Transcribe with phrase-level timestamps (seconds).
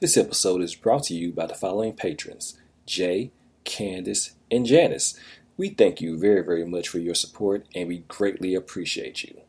[0.00, 2.56] This episode is brought to you by the following patrons
[2.86, 3.32] Jay,
[3.64, 5.20] Candace, and Janice.
[5.58, 9.42] We thank you very, very much for your support and we greatly appreciate you.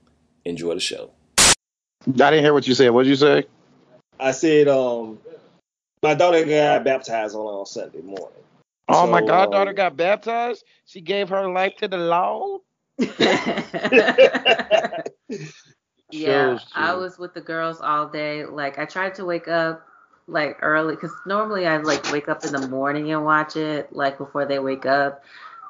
[0.43, 1.11] Enjoy the show.
[1.45, 1.53] I
[2.05, 2.89] didn't hear what you said.
[2.89, 3.45] What did you say?
[4.19, 5.19] I said, um,
[6.03, 8.27] my daughter got baptized on, on Sunday morning.
[8.89, 10.65] Oh, my So, goddaughter um, got baptized.
[10.83, 12.59] She gave her life to the Lord.
[16.11, 18.45] yeah, Shows I was with the girls all day.
[18.45, 19.87] Like I tried to wake up
[20.31, 24.17] like early because normally I like wake up in the morning and watch it like
[24.17, 25.23] before they wake up.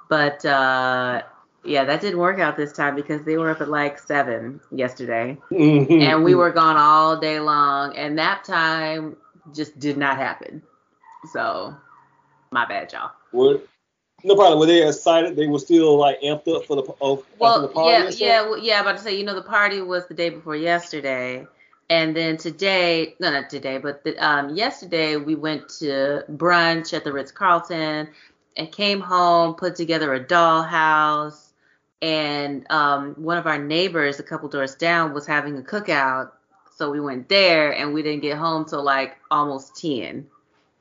[0.09, 1.23] But uh
[1.63, 5.37] yeah, that didn't work out this time because they were up at like seven yesterday,
[5.51, 6.01] Mhm.
[6.01, 9.15] and we were gone all day long, and nap time
[9.53, 10.63] just did not happen.
[11.31, 11.75] So,
[12.51, 13.12] my bad, y'all.
[13.31, 13.62] Were-
[14.23, 14.59] no problem.
[14.59, 15.35] Were they excited?
[15.35, 17.89] They were still like amped up for the oh, for the Well, party.
[17.89, 18.81] yeah, and yeah, well, yeah.
[18.81, 21.48] About to say, you know, the party was the day before yesterday,
[21.90, 27.04] and then today, no, not today, but the, um, yesterday we went to brunch at
[27.04, 28.09] the Ritz Carlton,
[28.57, 31.51] and came home, put together a dollhouse,
[32.01, 36.32] and um, one of our neighbors, a couple doors down, was having a cookout,
[36.76, 40.27] so we went there, and we didn't get home till like almost ten.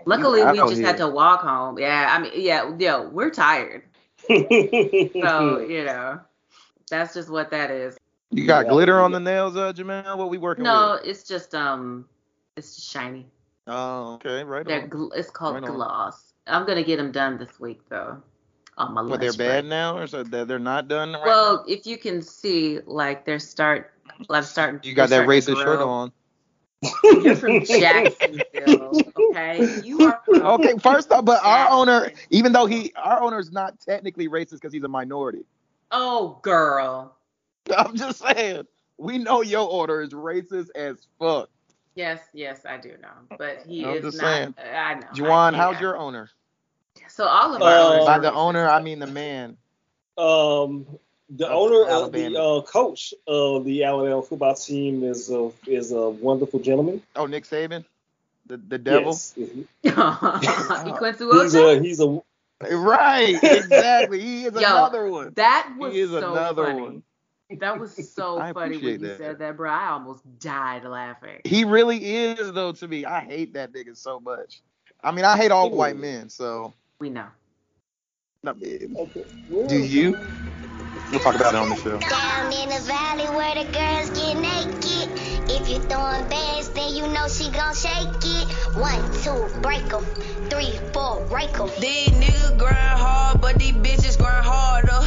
[0.06, 1.78] Luckily, we just had to walk home.
[1.78, 3.82] Yeah, I mean, yeah, yeah, we're tired.
[4.28, 6.20] So, you know,
[6.88, 7.98] that's just what that is.
[8.30, 8.70] You got Yeah.
[8.70, 10.16] glitter on the nails, uh, Jamel?
[10.16, 11.04] What we working No, with?
[11.04, 12.08] No, it's just um
[12.56, 13.26] it's just shiny.
[13.66, 14.90] Oh, okay, right They're on.
[14.90, 15.76] gl- it's called Right on.
[15.76, 16.32] gloss.
[16.46, 18.22] I'm gonna get them done this week though.
[18.78, 21.64] On my But they're lunch bad now, or so they're, they're not done right Well,
[21.68, 23.92] if you can see, like they're start
[24.30, 24.80] I'm starting?
[24.82, 26.12] You got that racist shirt on.
[27.22, 29.70] You're from Jacksonville, okay?
[29.82, 33.78] You are from Okay, first off, but our owner, even though he, our owner's not
[33.80, 35.44] technically racist because he's a minority.
[35.90, 37.16] Oh girl.
[37.76, 38.66] I'm just saying,
[38.98, 41.48] we know your order is racist as fuck.
[41.94, 43.36] Yes, yes, I do know.
[43.38, 44.54] But he I'm is just not saying.
[44.74, 45.06] I know.
[45.14, 45.80] Juwan, I- how's yeah.
[45.80, 46.30] your owner?
[47.08, 49.56] So all of our Uh, By the owner, I mean the man.
[50.18, 50.86] um,
[51.30, 55.92] the Of owner of the uh, coach of the Alabama football team is a is
[55.92, 57.02] a wonderful gentleman.
[57.16, 57.84] Oh, Nick Saban,
[58.46, 59.12] the the devil.
[59.12, 59.34] Yes.
[59.82, 59.92] He's
[60.84, 62.20] Equincy a he's a
[62.70, 64.20] Right, exactly.
[64.20, 65.32] He is Yo, another one.
[65.34, 66.80] That was He is so another funny.
[66.82, 67.02] one.
[67.58, 69.16] That was so I funny when you that.
[69.16, 69.70] said that, bro.
[69.70, 71.40] I almost died laughing.
[71.44, 73.04] He really is though to me.
[73.04, 74.60] I hate that nigga so much.
[75.02, 75.76] I mean, I hate all Ooh.
[75.76, 76.28] white men.
[76.28, 77.26] So, We know.
[78.46, 79.24] I mean, okay.
[79.66, 80.18] do you?
[81.10, 81.98] We'll talk about it on the show.
[82.00, 85.08] Down in the valley where the girls get naked.
[85.50, 88.48] If you're throwing bands, then you know she gon' shake it.
[88.76, 90.04] One, two, break 'em.
[90.50, 91.68] Three, four, rake 'em.
[91.80, 95.02] These niggas grind hard, but these bitches grind harder.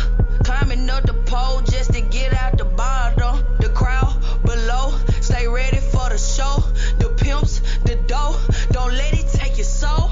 [0.46, 3.44] Climbing up the pole just to get out the bottom.
[3.60, 4.16] The crowd
[4.46, 6.62] below, stay ready for the show.
[7.00, 8.38] The pimps, the dough,
[8.72, 10.12] don't let it take your soul.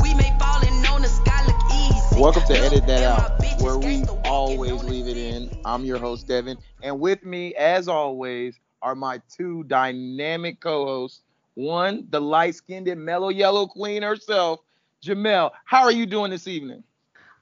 [0.00, 2.20] We falling on the sky look easy.
[2.20, 5.50] Welcome to Edit That Out, where we always leave it in.
[5.64, 6.56] I'm your host, Devin.
[6.84, 11.20] And with me, as always, are my two dynamic co hosts.
[11.54, 14.60] One, the light skinned and mellow yellow queen herself,
[15.04, 15.50] Jamel.
[15.64, 16.84] How are you doing this evening?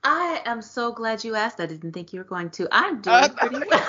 [0.05, 1.61] I am so glad you asked.
[1.61, 2.69] I didn't think you were going to.
[2.73, 3.87] I'm doing Uh, pretty well.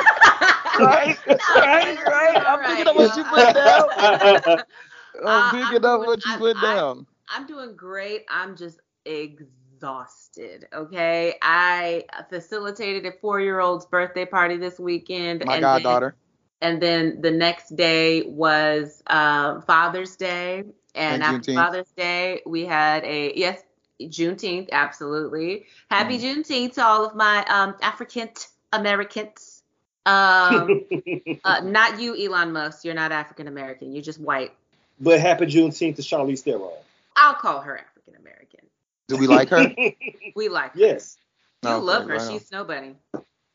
[0.79, 2.43] Right, right, right.
[2.47, 3.83] I'm picking up what you put down.
[5.21, 7.07] I'm Uh, picking I'm up doing- what you I- put I- down.
[7.31, 8.25] I'm doing great.
[8.29, 10.67] I'm just exhausted.
[10.73, 11.35] Okay.
[11.41, 15.43] I facilitated a four year old's birthday party this weekend.
[15.45, 16.15] My and then- goddaughter.
[16.61, 20.59] and then the next day was uh, Father's Day,
[20.95, 21.55] and, And after Juneteenth.
[21.55, 23.61] Father's Day, we had a yes,
[24.01, 25.65] Juneteenth, absolutely.
[25.89, 26.21] Happy Mm.
[26.43, 28.29] Juneteenth to all of my um, African
[28.73, 29.63] Americans.
[30.05, 30.85] Um,
[31.43, 32.85] uh, not you, Elon Musk.
[32.85, 33.91] You're not African American.
[33.93, 34.53] You're just white.
[34.99, 36.71] but happy Juneteenth to Charlize Theron.
[37.15, 38.61] I'll call her African American.
[39.07, 39.73] Do we like her?
[40.35, 40.79] We like her.
[40.79, 41.17] yes.
[41.63, 42.15] You Okay, love her.
[42.17, 42.31] right.
[42.31, 42.95] She's Snow Bunny.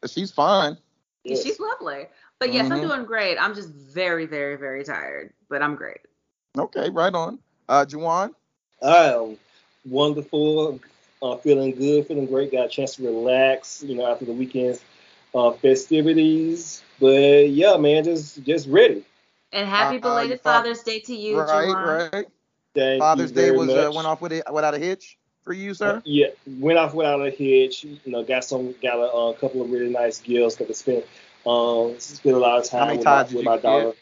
[0.07, 0.77] She's fine.
[1.25, 1.43] yes.
[1.43, 2.07] She's lovely.
[2.39, 2.83] But yes, I'm Mhm.
[2.83, 3.39] doing great.
[3.39, 5.33] I'm just very, very, very tired.
[5.49, 6.01] But I'm great.
[6.59, 7.39] Okay, right on.
[7.69, 8.35] Uh, Juwan.
[8.83, 9.39] I am
[9.85, 10.81] wonderful,
[11.23, 12.53] uh, feeling good, feeling great.
[12.53, 14.81] Got a chance to relax, you know, after the weekend's
[15.35, 16.83] uh, festivities.
[17.01, 19.05] But yeah, man, just just ready.
[19.53, 22.13] And happy Uh, belated you Father's Day to you, right, Juwan.
[22.13, 22.27] right.
[22.75, 25.53] Thank Father's you Day very was uh, went off with it without a hitch for
[25.53, 25.97] you, sir.
[25.97, 26.27] Uh, yeah,
[26.59, 27.85] went off without a hitch.
[27.85, 30.57] You know, got some, got a uh, couple of really nice gifts.
[30.57, 31.05] Got to spend,
[31.47, 33.57] um, spend a lot of How time many with, my, ties did with you my
[33.57, 33.63] get?
[33.63, 33.93] daughter.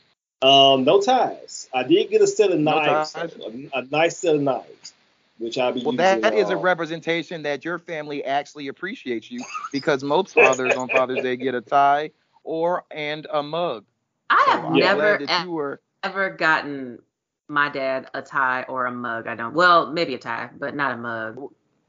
[0.40, 1.69] Um, no ties.
[1.73, 3.34] I did get a set of No knives, ties?
[3.37, 4.93] a, a nice set of knives,
[5.38, 6.20] which I'll be Well, using.
[6.20, 9.40] that is a uh, representation that your family actually appreciates you
[9.73, 12.11] because most fathers on Father's Day get a tie
[12.44, 13.84] or and a mug.
[14.31, 15.81] I have I'm never glad that you were.
[16.02, 17.00] ever gotten
[17.49, 19.26] my dad a tie or a mug.
[19.26, 19.55] I don't.
[19.55, 21.38] Well, maybe a tie, but not a mug.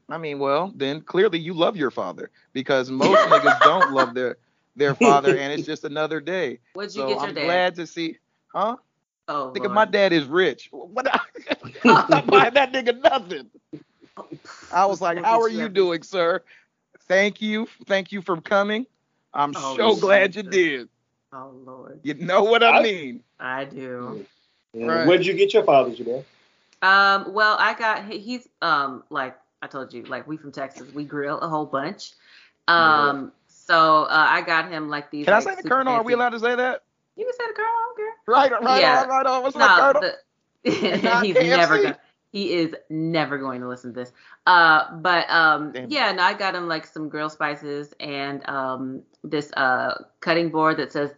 [0.08, 4.36] I mean, well, then clearly you love your father because most niggas don't love their
[4.76, 6.58] their father, and it's just another day.
[6.74, 7.44] What'd you So get your I'm dad?
[7.44, 8.18] glad to see,
[8.48, 8.76] huh?
[9.28, 9.72] Oh, Nigga, Lord.
[9.72, 10.68] my dad is rich.
[10.70, 11.06] What?
[11.84, 13.50] I'm not buying that nigga nothing.
[14.72, 15.68] I was like, how are you you.
[15.68, 16.42] doing, sir?
[17.08, 18.86] Thank you, thank you for coming.
[19.32, 20.88] I'm Oh, so glad you did.
[21.32, 23.22] Oh Lord, You know what I I- mean?
[23.40, 24.24] I do.
[24.74, 25.06] Right.
[25.06, 26.24] Where'd you get your father, Jamel?
[26.82, 30.92] Um, well, I got he- he's um like I told you, like we from Texas,
[30.92, 32.12] we grill a whole bunch.
[32.68, 35.24] Um, so uh, I got him like these.
[35.24, 35.94] Can I say the super colonel?
[35.94, 36.82] Are we allowed to say that?
[37.16, 37.70] You can say the colonel.
[37.70, 38.14] I don't care.
[38.26, 39.00] Right, right, Yeah.
[39.00, 39.42] right, right on.
[39.42, 40.02] What's up, No, colonel?
[40.02, 40.70] the,
[41.22, 41.48] he's KFC.
[41.50, 41.94] never going.
[42.32, 44.12] He is never going to listen to this.
[44.46, 49.02] Uh, but um, Damn yeah, no, I got him like some grill spices and um
[49.22, 51.10] this uh cutting board that says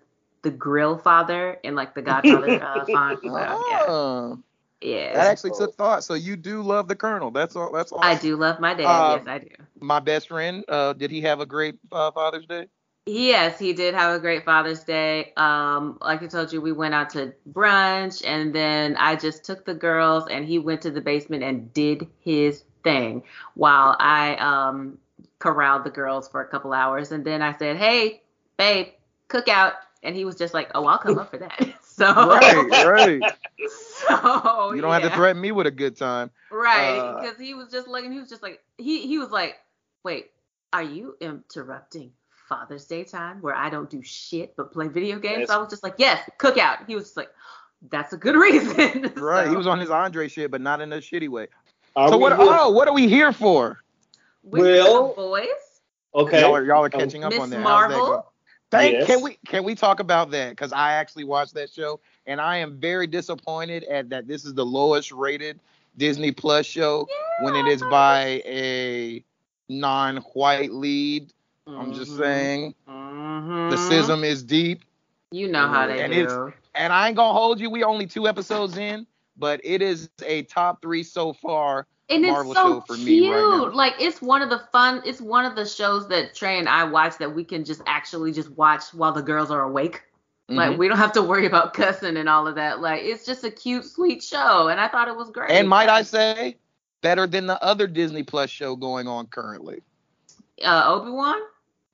[0.42, 3.20] the Grill Father in like the Godfather uh, font.
[3.22, 4.38] So, yeah, Oh,
[4.82, 5.14] yeah.
[5.14, 6.04] that actually took thought.
[6.04, 7.30] So you do love the colonel.
[7.30, 7.72] That's all.
[7.72, 8.00] That's all.
[8.02, 8.84] I do love my dad.
[8.84, 9.48] Um, yes, I do.
[9.80, 10.64] My best friend.
[10.68, 12.66] Uh, did he have a great uh, Father's Day?
[13.06, 15.32] Yes, he did have a great Father's Day.
[15.36, 19.64] Um, like I told you, we went out to brunch, and then I just took
[19.64, 23.22] the girls, and he went to the basement and did his thing
[23.54, 24.98] while I um
[25.38, 28.22] corralled the girls for a couple hours, and then I said, "Hey,
[28.56, 28.88] babe,
[29.28, 32.84] cook out," and he was just like, "Oh, I'll come up for that." so, Right,
[32.84, 33.22] right.
[33.68, 36.30] so You don't have to threaten me with a good time.
[36.50, 38.10] Right, Uh, because he was just looking.
[38.10, 39.56] He was just like he he was like,
[40.02, 40.30] wait,
[40.72, 42.10] are you interrupting
[42.48, 45.40] Father's Day time where I don't do shit but play video games?
[45.40, 45.50] Yes.
[45.50, 46.86] I was just like, yes, cookout.
[46.86, 47.30] He was just like,
[47.90, 49.12] that's a good reason.
[49.16, 49.44] Right.
[49.44, 51.48] So, He was on his Andre shit, but not in a shitty way.
[51.96, 52.36] Are so we what?
[52.38, 52.46] here?
[52.50, 53.82] Oh, what are we here for?
[54.42, 55.46] with Well- boys.
[56.14, 56.40] okay.
[56.40, 57.56] Y'all are y'all are catching up Miss on that.
[57.62, 58.32] How's that Marvel?
[58.70, 59.06] Thank, Yes.
[59.06, 60.50] Can we can we talk about that?
[60.50, 64.26] Because I actually watched that show, and I am very disappointed at that.
[64.26, 65.60] This is the lowest rated
[65.96, 67.08] Disney Plus show
[67.40, 69.24] when it is by a
[69.68, 71.32] non-white lead.
[71.66, 72.18] I'm just Mhm.
[72.18, 73.70] saying Mhm.
[73.70, 74.82] the schism is deep,
[75.32, 76.20] You know how they And do.
[76.20, 77.68] it's- and I ain't gonna hold you.
[77.68, 81.86] We only two episodes in, but it is a top three so far.
[82.08, 83.32] and it's Marvel so show for me cute.
[83.34, 83.74] right.
[83.74, 85.02] Like it's one of the fun.
[85.04, 88.30] It's one of the shows that Trey and I watch that we can just actually
[88.30, 90.04] just watch while the girls are awake.
[90.48, 90.78] Like Mhm.
[90.78, 92.80] we don't have to worry about cussing and all of that.
[92.80, 95.50] Like it's just a cute, sweet show, and I thought it was great.
[95.50, 96.58] and might I say,
[97.02, 99.82] better than the other Disney Plus show going on currently.
[100.64, 101.40] uh, Obi Wan?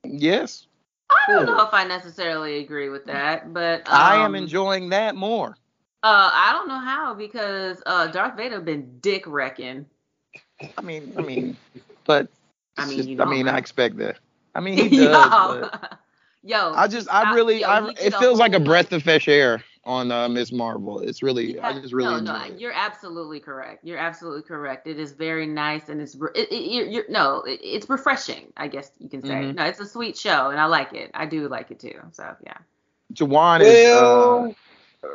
[0.04, 0.66] Yes,
[1.10, 5.14] I don't know if I necessarily agree with that, but I am um, enjoying that
[5.14, 5.56] more.
[6.02, 9.87] Uh, I don't know how because uh, Darth Vader been dick wrecking.
[10.76, 11.56] I mean, I mean,
[12.04, 12.28] but
[12.78, 14.19] I mean, just- you know I mean, I expect that.
[14.54, 15.31] I mean, he does.
[15.31, 15.70] but yo,
[16.43, 19.28] yo, I just, I I- really, yo, I, it feels like a breath of fresh
[19.28, 21.00] air on uh, Miss Marvel.
[21.00, 22.61] It's really, I just really no, no, it.
[22.61, 23.84] you're absolutely correct.
[23.84, 24.87] You're absolutely correct.
[24.87, 28.52] It is very nice and it's re- it, it, you're, you're, no, it, it's refreshing.
[28.56, 29.29] I guess you can say.
[29.29, 29.56] Mhm.
[29.56, 31.11] No, it's a sweet show and I like it.
[31.14, 32.00] I do like it too.
[32.12, 32.58] So yeah.
[33.12, 34.55] Juwan is Well,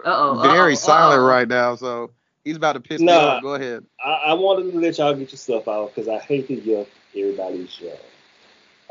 [0.04, 2.12] uh, very silent right now, so
[2.44, 3.42] he's about to piss me off.
[3.42, 3.86] Go ahead.
[4.04, 6.88] I, I wanted to let y'all get your stuff out because I hate to give
[7.16, 7.98] everybody's show.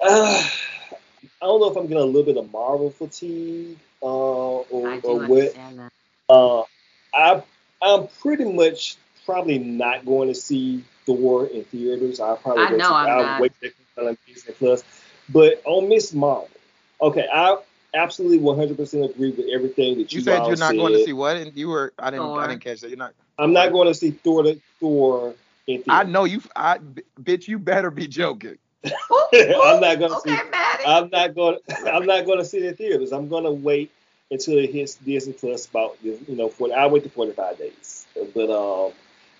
[0.02, 0.42] Uh,
[1.42, 5.00] I don't know if I'm getting a little bit of Marvel fatigue uh, or, I
[5.00, 5.54] do or what.
[5.54, 5.90] That.
[6.28, 6.62] Uh,
[7.14, 7.42] I
[7.82, 12.20] I'm pretty much probably not going to see Thor in theaters.
[12.20, 13.40] I'll probably I wait know till- I'm I'll not.
[13.40, 14.84] wait till it comes on Disney Plus.
[15.28, 16.48] But on Miss Marvel,
[17.00, 17.58] okay, I
[17.94, 21.12] absolutely 100% agree with everything that you, You said all you're not going to see
[21.12, 21.92] what, and you were.
[21.98, 22.26] I didn't.
[22.26, 22.40] Thor.
[22.40, 22.88] I didn't catch that.
[22.88, 23.12] You're not.
[23.38, 25.34] I'm not going to see Thor the, Thor
[25.88, 26.42] I know you.
[26.54, 26.78] I
[27.20, 27.48] bitch.
[27.48, 28.58] You better be joking.
[28.84, 30.50] I'm not going to okay, see.
[30.50, 30.84] Maddie.
[30.86, 31.58] I'm not gonna.
[31.86, 33.12] I'm not going to see it in theaters.
[33.12, 33.90] I'm going to wait
[34.30, 35.66] until it hits Disney Plus.
[35.66, 38.06] About you know, for I wait the 45 days.
[38.34, 38.92] But um,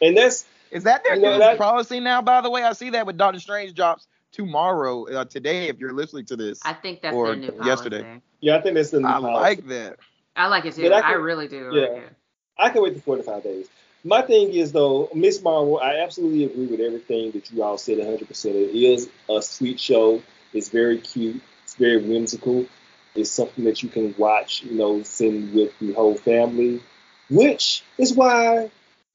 [0.03, 2.23] and that's Is that their You know, new that- policy now?
[2.23, 5.07] By the way, I see that with Doctor Strange drops tomorrow.
[5.07, 7.67] Uh, today, if you're listening to this, I think that's or their new policy.
[7.69, 8.21] yesterday.
[8.41, 8.57] yeah.
[8.57, 9.33] I think that's the new I policy.
[9.41, 9.97] like that.
[10.35, 10.83] I like it too.
[10.83, 11.71] But I I, can- really do.
[11.73, 11.87] yeah.
[11.89, 12.11] Like.
[12.59, 13.69] I can wait the 45 days.
[14.05, 17.99] My thing is though, Miss Marvel, I absolutely agree with everything that you all said
[17.99, 18.45] 100%.
[18.47, 20.23] It is a sweet show.
[20.53, 21.43] It's very cute.
[21.65, 22.67] It's very whimsical.
[23.15, 26.83] It's something that you can watch, you know, sitting with the whole family,
[27.31, 28.71] which is why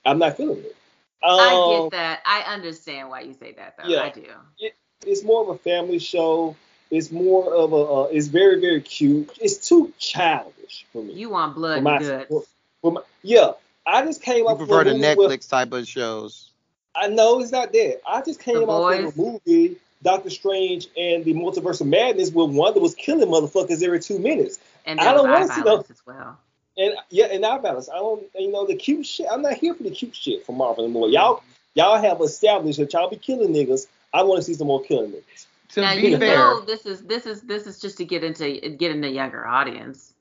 [0.06, 0.76] I'm not feeling it.
[1.24, 2.22] I Um, get that.
[2.26, 3.88] I understand why you say that though.
[3.88, 4.04] yeah.
[4.04, 4.26] I do.
[5.06, 6.56] It's more of a family show.
[6.90, 7.76] It's more of a.
[7.76, 9.32] Uh, it's very very cute.
[9.40, 11.14] It's too childish for me.
[11.14, 12.28] You want blood For my- and guts.
[12.28, 12.44] for-
[12.82, 13.52] for my- yeah,
[13.86, 16.52] I just came You up prefer with the a with- Netflix type of shows.
[16.96, 18.02] I know it's not that.
[18.06, 22.32] I just came The up with a movie, Doctor Strange and the Multiverse of Madness,
[22.32, 24.60] where Wanda was killing motherfuckers every two minutes.
[24.86, 26.38] And I don't wanna see those as well.
[26.78, 27.90] And yeah, and our balance.
[27.90, 29.28] I don't, you know, the cute shit.
[29.32, 31.10] I'm not here for the cute shit from Marvel anymore.
[31.10, 31.44] Y'all,
[31.76, 33.88] y'all have established that y'all be killing niggas.
[34.14, 35.46] I want to see some more killing niggas.
[35.74, 38.24] To now be you fair, know this is this is this is just to get
[38.26, 40.14] into get in a younger audience.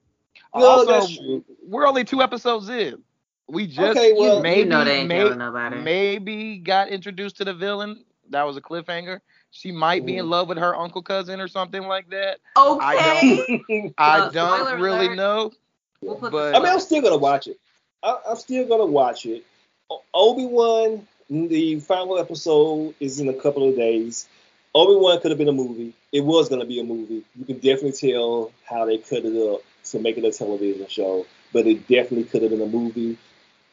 [0.54, 1.44] No, also, that's true.
[1.66, 3.02] we're only two episodes in.
[3.50, 5.76] We just Okay, well- You maybe know they ain't may- nobody.
[5.76, 8.04] maybe got introduced to the villain.
[8.30, 9.20] That was a cliffhanger.
[9.50, 10.30] She might be in Mhm.
[10.30, 12.38] love with her uncle cousin or something like that.
[12.56, 13.64] Okay.
[13.98, 15.16] I Uh, don't really alert.
[15.16, 15.50] know.
[16.00, 17.58] We'll But- I mean, I'm still gonna watch it.
[18.02, 19.44] I, I'm still gonna watch it.
[20.14, 24.28] Obi Wan, the final episode is in a couple of days.
[24.74, 25.92] Obi Wan could have been a movie.
[26.12, 27.24] It was gonna be a movie.
[27.36, 31.26] You can definitely tell how they cut it up to make it a television show,
[31.52, 33.18] but it definitely could have been a movie.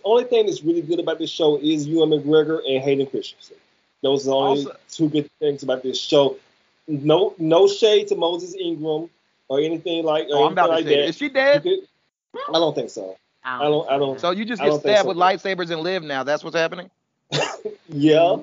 [0.08, 3.58] Only thing that's really good about this show is Ewan McGregor and Hayden Christensen.
[4.02, 6.38] Those are the only Also- two good things about this show.
[6.88, 9.10] No, no shade to Moses Ingram
[9.50, 10.28] or anything like.
[10.32, 11.64] Oh, I'm about to say, like is she dead?
[11.64, 11.80] Could-
[12.50, 13.18] I don't think so.
[13.44, 15.08] I don't- I don't- So you just get stabbed so.
[15.10, 16.24] with lightsabers and live now.
[16.24, 16.90] That's what's happening.
[17.90, 18.38] Yeah.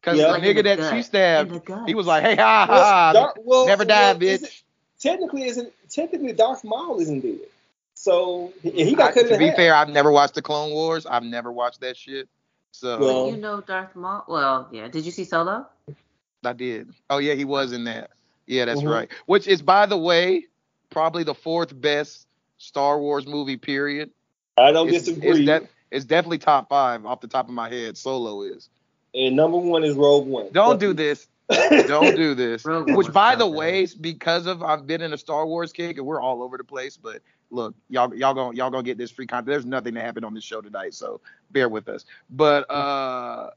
[0.00, 0.32] Because Yeah.
[0.32, 0.94] the nigga that gut.
[0.94, 4.62] she stabbed, he was like, "Hey, ha Well, ha, well, never die, is bitch." it-
[4.98, 7.40] technically, isn't technically Darth Maul isn't dead.
[8.00, 9.56] So he, he I- cut to in be half.
[9.56, 11.04] fair, I've never watched the Clone Wars.
[11.04, 12.30] I've never watched that shit.
[12.72, 14.24] So Well- you know Darth Maul.
[14.26, 14.88] Well, yeah.
[14.88, 15.66] Did you see Solo?
[16.42, 16.94] I did.
[17.10, 18.08] Oh yeah, he was in that.
[18.46, 18.90] Yeah, that's Mhm.
[18.90, 19.08] right.
[19.26, 20.46] Which is, by the way,
[20.88, 22.26] probably the fourth best
[22.56, 23.58] Star Wars movie.
[23.58, 24.10] Period.
[24.56, 25.28] I don't It's, disagree.
[25.30, 27.98] it's, de- it's definitely top five off the top of my head.
[27.98, 28.70] Solo is.
[29.14, 30.48] and number one is Rogue One.
[30.52, 31.26] Don't Fuck do this.
[31.86, 32.64] Don't do this.
[32.64, 36.06] Rogue Which, by the way, because of I've been in a Star Wars kick and
[36.06, 36.96] we're all over the place.
[36.96, 39.46] But look, y'all, y'all gonna y'all gonna get this free content.
[39.46, 42.04] There's nothing that happened on this show tonight, so bear with us.
[42.30, 43.50] But uh,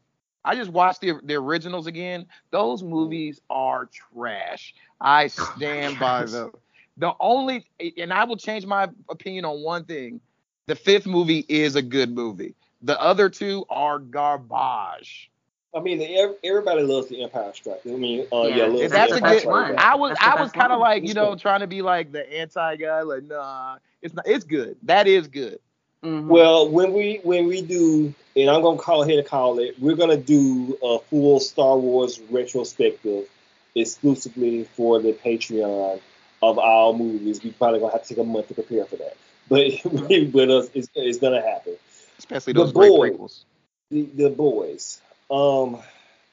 [0.44, 2.26] I just watched the the originals again.
[2.52, 4.74] Those movies are trash.
[5.00, 6.52] I stand by them.
[6.98, 7.66] The only
[7.98, 10.22] and I will change my opinion on one thing.
[10.68, 12.56] The fifth movie is a good movie.
[12.82, 15.32] The other two are garbage.
[15.76, 16.02] I mean,
[16.44, 17.82] everybody loves the Empire Strike.
[17.86, 19.76] I mean, uh, yeah, Yeah, that's the a good one.
[19.78, 22.32] I was That's I was kind of like you know trying to be like the
[22.40, 25.60] anti guy like nah it's not it's good that is good
[26.04, 26.28] Mhm.
[26.28, 29.96] Well, when we when we do, and I'm gonna call ahead and call it, we're
[29.96, 33.26] gonna do a full Star Wars retrospective
[33.74, 36.02] exclusively for the Patreon
[36.42, 37.42] of our movies.
[37.42, 39.16] We probably gonna have to take a month to prepare for that,
[39.48, 39.72] but
[40.34, 41.78] but us, it's, it's gonna happen.
[42.20, 43.10] especially The those great boy.
[43.12, 43.46] prequels
[43.90, 45.00] The, the boys,
[45.34, 45.80] um,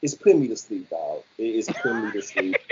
[0.02, 1.22] it's putting me to sleep, dog.
[1.38, 2.56] It's putting me to sleep.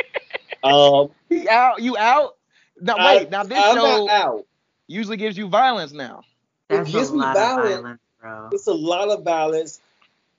[0.64, 2.37] Um, you out you out
[2.80, 4.44] now I- wait now this I'm show out.
[4.88, 6.25] usually gives you violence now
[6.68, 7.75] That's it gives a me lot violence.
[7.76, 8.49] of violence, bro.
[8.52, 9.80] It's a lot of violence.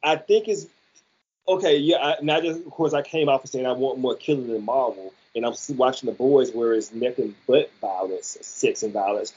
[0.04, 0.68] I think it's
[1.48, 1.78] okay.
[1.78, 4.48] Yeah, I, not just of course I came out for saying I want more killing
[4.48, 9.34] than Marvel, and I'm watching the boys where it's nothing but violence, sex and violence.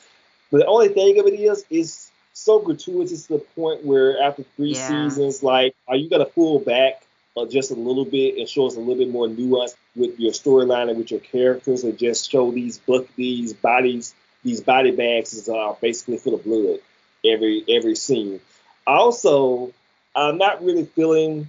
[0.51, 4.43] But the only thing of it is, is so gratuitous to the point where after
[4.57, 4.87] three Yeah.
[4.87, 7.03] seasons, like, are you gonna pull back
[7.37, 10.33] uh, just a little bit and show us a little bit more nuance with your
[10.33, 15.33] storyline and with your characters, and just show these book these bodies, these body bags
[15.33, 16.79] is are basically full of blood
[17.25, 18.41] every every scene.
[18.87, 19.73] Also,
[20.15, 21.49] I'm not really feeling.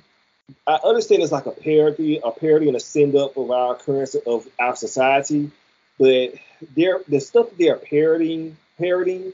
[0.68, 4.16] I understand it's like a parody, a parody and a send up of our current
[4.26, 5.52] of our society,
[5.98, 6.34] but
[6.76, 9.34] they're the stuff that they're parodying, parodying,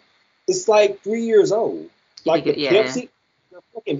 [0.50, 1.90] it's like three years old.
[2.26, 2.84] Like think the it- yeah.
[2.84, 3.10] Pepsi,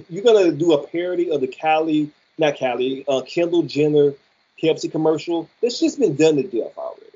[0.08, 4.14] you're gonna do a parody of the Cali, not Cali, uh, Kendall Jenner
[4.62, 5.48] Pepsi commercial.
[5.62, 7.06] It's just been done to death already.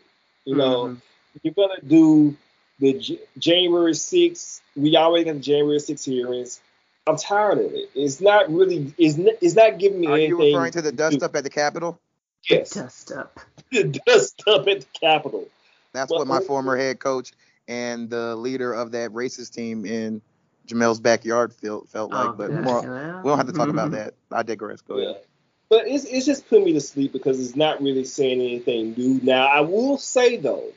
[0.44, 1.00] You know, Mhm.
[1.42, 2.36] you're gonna do
[2.80, 4.60] the J- January 6th.
[4.76, 6.60] We already have January 6th hearings.
[7.06, 7.90] I'm tired of it.
[7.94, 8.94] It's not really.
[8.96, 10.32] It's not, it's not giving me are anything.
[10.32, 11.98] Are you referring to the dust up at the capitol
[12.48, 13.38] Yes, Dust up.
[13.70, 15.48] the dust up at the Capitol.
[15.92, 17.32] that's Well, what my former head coach
[17.68, 20.20] and the leader of that racist team in
[20.66, 23.20] Jamel's backyard felt felt like Oh, but gosh, more, well.
[23.22, 25.10] we don't have to talk about that I digress go Yeah.
[25.10, 25.22] ahead
[25.68, 29.20] But it's it's just putting me to sleep because it's not really saying anything new.
[29.22, 30.72] Now I will say though,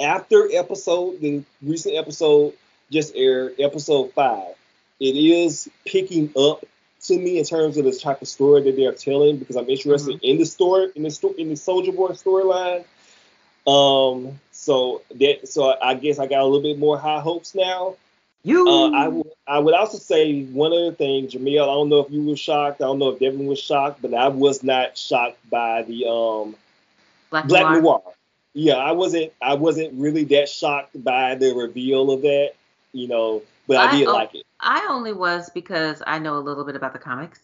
[0.00, 2.54] after episode the recent episode
[2.90, 4.54] just aired, episode five,
[5.00, 6.64] it is picking up
[7.02, 10.20] to me in terms of the type of story that they're telling because I'm interested
[10.22, 12.84] in the story in the story in the Soldier Boy storyline.
[13.66, 17.96] Um, so that so I guess I got a little bit more high hopes now.
[18.44, 18.68] You.
[18.68, 21.62] Uh, I would I would also say one other thing, Jamil.
[21.62, 22.80] I don't know if you were shocked.
[22.80, 26.54] I don't know if Devin was shocked, but I was not shocked by the um
[27.30, 27.82] Black, Black Noir.
[27.82, 28.02] Noir.
[28.54, 29.32] Yeah, I wasn't.
[29.42, 32.52] I wasn't really that shocked by the reveal of that.
[32.92, 34.46] You know, but I, I- did oh, like it.
[34.60, 37.40] I only was because I know a little bit about the comics,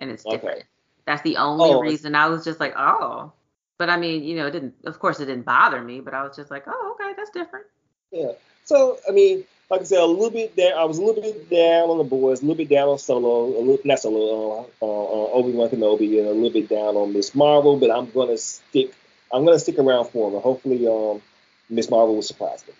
[0.00, 0.34] and it's Okay.
[0.36, 0.64] different.
[1.04, 3.30] That's the only Oh, reason I was just like, oh.
[3.78, 4.74] But I mean, you know, it didn't.
[4.84, 7.66] Of course, it didn't bother me, but I was just like, oh, okay, that's different.
[8.10, 8.32] Yeah.
[8.64, 10.72] So I mean, like I said, a little bit down.
[10.78, 13.44] I was a little bit down on the boys, a little bit down on Solo,
[13.44, 16.96] a little not Solo, uh, uh, uh, Obi Wan Kenobi, and a little bit down
[16.96, 17.76] on Miss Marvel.
[17.78, 18.92] But I'm gonna stick.
[19.32, 20.40] I'm gonna stick around for them.
[20.40, 21.20] Hopefully, um,
[21.68, 22.74] Miss Marvel will surprise me.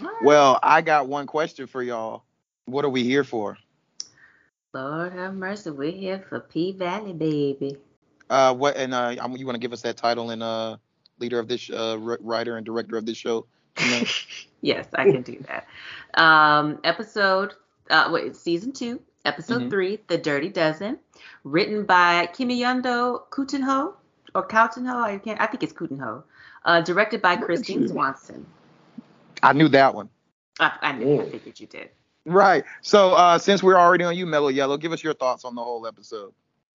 [0.00, 0.22] All right.
[0.22, 2.22] Well, I got one question for y'all.
[2.66, 3.56] What are we here for?
[4.74, 7.78] Lord have mercy, we're here for P Valley, baby.
[8.30, 10.76] Uh, what and uh, I'm- you want to give us that title and uh,
[11.18, 13.46] leader of this uh, writer and director of this show?
[13.80, 14.02] You know?
[14.62, 15.66] yes, I can do that.
[16.20, 17.54] Um, episode,
[17.90, 19.70] uh, wait, season two, episode Mhm.
[19.70, 20.98] three, The Dirty Dozen,
[21.44, 23.94] written by Kemiyondo Kutenho
[24.34, 24.96] or Coutenho.
[25.02, 25.40] I can't.
[25.40, 26.22] I think it's Kutenho.
[26.64, 28.44] Uh, directed by Christine Swanson.
[29.42, 30.08] I knew that one.
[30.58, 31.20] I, I knew.
[31.20, 31.30] I Mm.
[31.30, 31.90] figured you did.
[32.24, 32.64] Right.
[32.80, 35.62] So uh, since we're already on you, Mellow Yellow, give us your thoughts on the
[35.62, 36.32] whole episode.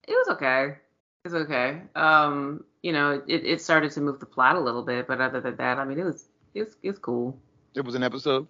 [0.08, 0.76] It was okay.
[1.24, 1.80] It was okay.
[1.94, 5.40] Um, you know, it, it started to move the plot a little bit, but other
[5.40, 7.38] than that, I mean, it was it's was it was cool.
[7.74, 8.48] It was an episode.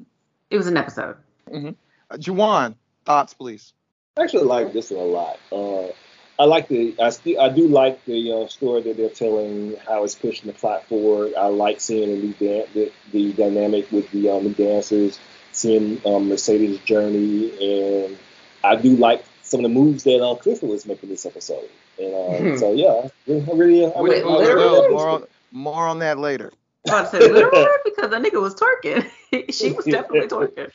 [0.48, 1.16] It was an episode.
[1.52, 1.72] Uh,
[2.12, 3.74] Juwan, thoughts, please.
[4.16, 5.38] I actually like this one a lot.
[5.52, 5.92] Uh,
[6.38, 10.04] I like the I still I do like the uh, story that they're telling, how
[10.04, 11.34] it's pushing the plot forward.
[11.34, 15.20] I like seeing the new dan- the, the dynamic with the um, new dancers,
[15.52, 18.18] seeing um, Mercedes' journey, and
[18.64, 21.68] I do like some of the moves that uh, Clifford was making this episode.
[21.98, 24.68] And uh, so yeah, I really, I Wait, really, I More- really literally?
[24.70, 26.52] like this more, on, more on that later.
[26.88, 27.30] I was about to say
[27.84, 29.08] because the nigga was twerking.
[29.52, 30.70] she was definitely twerking.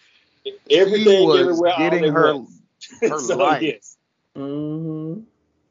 [0.70, 2.62] everything She was getting at her once.
[3.08, 3.62] her so life.
[3.62, 3.98] yes.
[4.36, 5.22] Mm-hmm.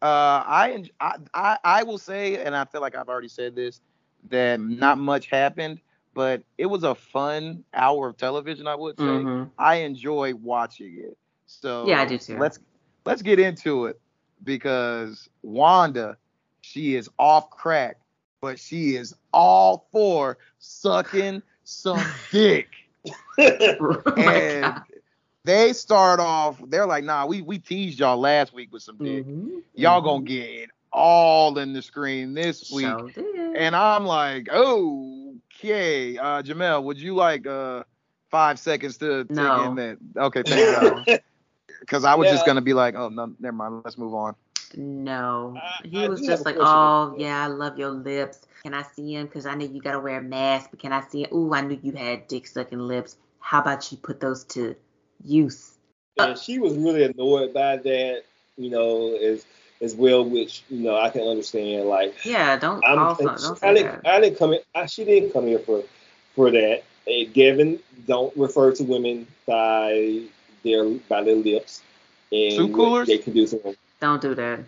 [0.03, 3.55] Uh, I, en- I I I will say, and I feel like I've already said
[3.55, 3.81] this,
[4.29, 5.81] that not much happened,
[6.15, 8.67] but it was a fun hour of television.
[8.67, 9.49] I would say Mm-hmm.
[9.59, 11.17] I enjoy watching it.
[11.47, 12.37] So Yeah, I do too.
[12.39, 12.59] Let's
[13.05, 14.01] let's get into it
[14.45, 16.17] because Wanda,
[16.63, 17.99] she is off crack,
[18.41, 22.69] but she is all for sucking some dick.
[23.39, 24.83] Oh and God.
[25.45, 29.27] they start off, they're like, nah, we we teased y'all last week with some dick.
[29.27, 29.63] Mhm.
[29.75, 32.87] Y'all gonna get it all in the screen this week.
[32.87, 33.11] Sure.
[33.57, 37.85] And I'm like, okay, uh, Jamel, would you like uh
[38.31, 39.65] five seconds to take No.
[39.71, 39.99] in that?
[40.17, 41.19] Okay, thank you.
[41.81, 43.83] Because I was just gonna be like, oh no, never mind.
[43.85, 44.35] Let's move on.
[44.77, 48.41] No, I- he I was do just like, "Oh yeah, I love your lips.
[48.63, 49.29] Can I see him?
[49.29, 50.71] Cause I know you gotta wear a mask.
[50.71, 51.31] But can I see him?
[51.33, 53.17] Ooh, I knew you had dick sucking lips.
[53.39, 54.75] How about you put those to
[55.25, 55.77] use?"
[56.19, 58.23] and uh, she was really annoyed by that,
[58.57, 59.45] you know, as
[59.83, 61.87] as well, which you know I can understand.
[61.87, 64.07] Like, Yeah, don't I'm, call some, don't I say didn't, that.
[64.07, 64.61] I didn't come in.
[64.75, 65.83] I, she didn't come here for
[66.35, 66.83] for that.
[67.07, 70.23] Hey, Devin, don't refer to women by
[70.67, 71.83] their by their lips.
[72.33, 73.09] And Soup coolers?
[73.09, 73.77] They can do something.
[74.01, 74.61] Don't do that.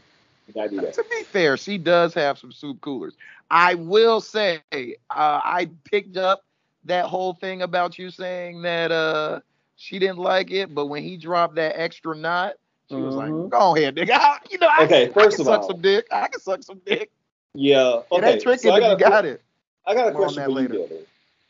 [0.46, 0.94] Do that.
[0.94, 3.14] To be fair, she does have some soup coolers.
[3.50, 6.44] I will say, uh, I picked up
[6.84, 9.40] that whole thing about you saying that uh
[9.76, 12.54] she didn't like it, but when he dropped that extra knot,
[12.88, 13.50] she was like, Mhm.
[13.50, 14.10] "Go ahead, nigga.
[14.14, 16.06] I- you know, I, Okay, I first can of suck all- some dick.
[16.10, 17.10] I can suck some dick.
[17.54, 17.98] Yeah.
[17.98, 18.32] It Okay.
[18.32, 19.42] ain't tricking so I if got, you a, got it.
[19.86, 20.74] I got a More on question that for later.
[20.74, 20.98] you, Devin.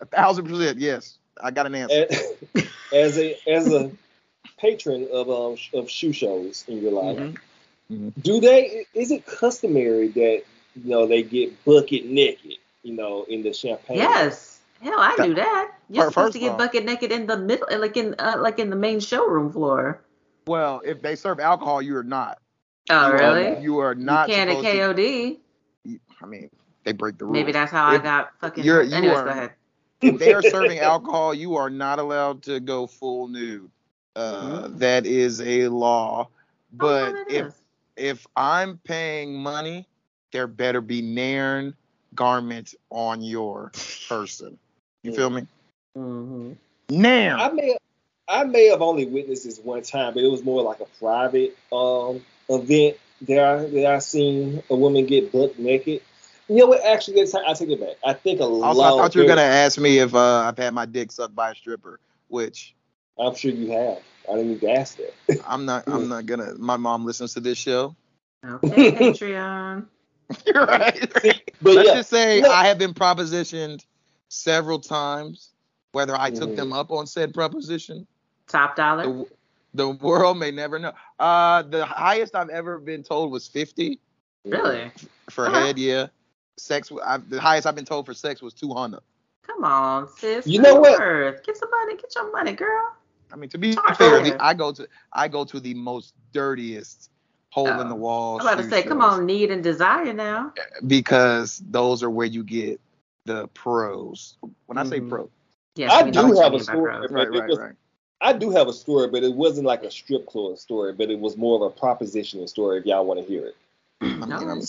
[0.00, 1.18] A thousand percent, yes.
[1.40, 2.06] I got an answer.
[2.10, 2.32] As,
[2.92, 3.90] as a as a
[4.56, 7.34] patron of um of shoe shows in your life,
[7.90, 8.12] Mhm.
[8.22, 10.42] do they is it customary that
[10.76, 14.60] you know they get bucket naked you know in the champagne Yes.
[14.80, 15.72] Hell, I That- knew that.
[15.90, 18.58] You're Fir- supposed to get off- bucket naked in the middle, like in uh, like
[18.60, 20.00] in the main showroom floor.
[20.46, 22.38] Well, if they serve alcohol, you are not.
[22.88, 23.62] Oh, You are- really?
[23.62, 24.78] You are not you can at supposed to.
[24.78, 25.38] KOD.
[26.22, 26.48] I mean,
[26.84, 27.32] they break the rules.
[27.34, 28.62] Maybe that's how I got fucking.
[28.64, 29.50] you're- you Anyways, are- go ahead.
[30.00, 33.68] if they are serving alcohol, you are not allowed to go full nude.
[34.18, 36.28] Uh, that is a law.
[36.72, 37.54] But oh, if is.
[37.96, 39.86] if I'm paying money,
[40.32, 41.74] there better be nairn
[42.14, 43.72] garment on your
[44.08, 44.58] person.
[45.02, 45.46] You feel me?
[45.96, 46.56] Mhm.
[46.90, 47.40] Nairn.
[47.40, 47.76] i may
[48.28, 51.56] i may have only witnessed this one time but it was more like a private
[51.72, 56.00] um event that i that i seen a woman get butt naked
[56.48, 58.96] you know what actually that's i take it back i think a Also, lot I
[59.02, 61.54] thought you were gonna ask me if uh, I've had my dick sucked by a
[61.54, 62.74] stripper, which
[63.18, 63.98] i'm sure you have
[64.30, 65.14] i didn't even ask that
[65.46, 65.84] I'm not.
[65.86, 66.54] I'm not gonna.
[66.58, 67.94] My mom listens to this show.
[68.44, 69.86] Okay, Patreon.
[70.46, 71.12] You're right.
[71.62, 72.50] but Let's yeah just say no.
[72.50, 73.84] I have been propositioned
[74.28, 75.52] several times.
[75.92, 76.56] Whether I took Mhm.
[76.56, 78.06] them up on said proposition,
[78.46, 79.02] Top dollar.
[79.04, 79.26] the,
[79.74, 80.92] the world may never know.
[81.18, 83.98] Uh, the highest I've ever been told was 50
[84.44, 84.92] Really?
[85.30, 85.56] for Uh-huh.
[85.56, 85.78] head.
[85.78, 86.08] Yeah,
[86.58, 86.90] sex.
[87.04, 89.00] I, the highest I've been told for sex was 200.
[89.46, 90.46] Come on, sis.
[90.46, 90.98] You know what?
[90.98, 91.42] Worth.
[91.44, 91.96] Get some money.
[91.96, 92.92] Get your money, girl.
[93.32, 94.36] I mean, to be Talk fair, the.
[94.40, 97.10] I go to I go to the most dirtiest
[97.50, 97.88] hole in Oh.
[97.88, 98.40] the wall.
[98.40, 100.52] I'm about to shoe say, come on, need and desire now.
[100.86, 102.80] because those are where you get
[103.24, 104.36] the pros.
[104.66, 105.08] When I say Mhm.
[105.10, 105.30] pro,
[105.76, 106.92] Yes, I do have a story.
[107.10, 107.74] right, right, was- right.
[108.20, 111.20] I do have a story, but it wasn't like a strip club story, but it
[111.20, 112.78] was more of a propositioning story.
[112.78, 113.56] If y'all want to hear it.
[114.00, 114.62] I, mean, No.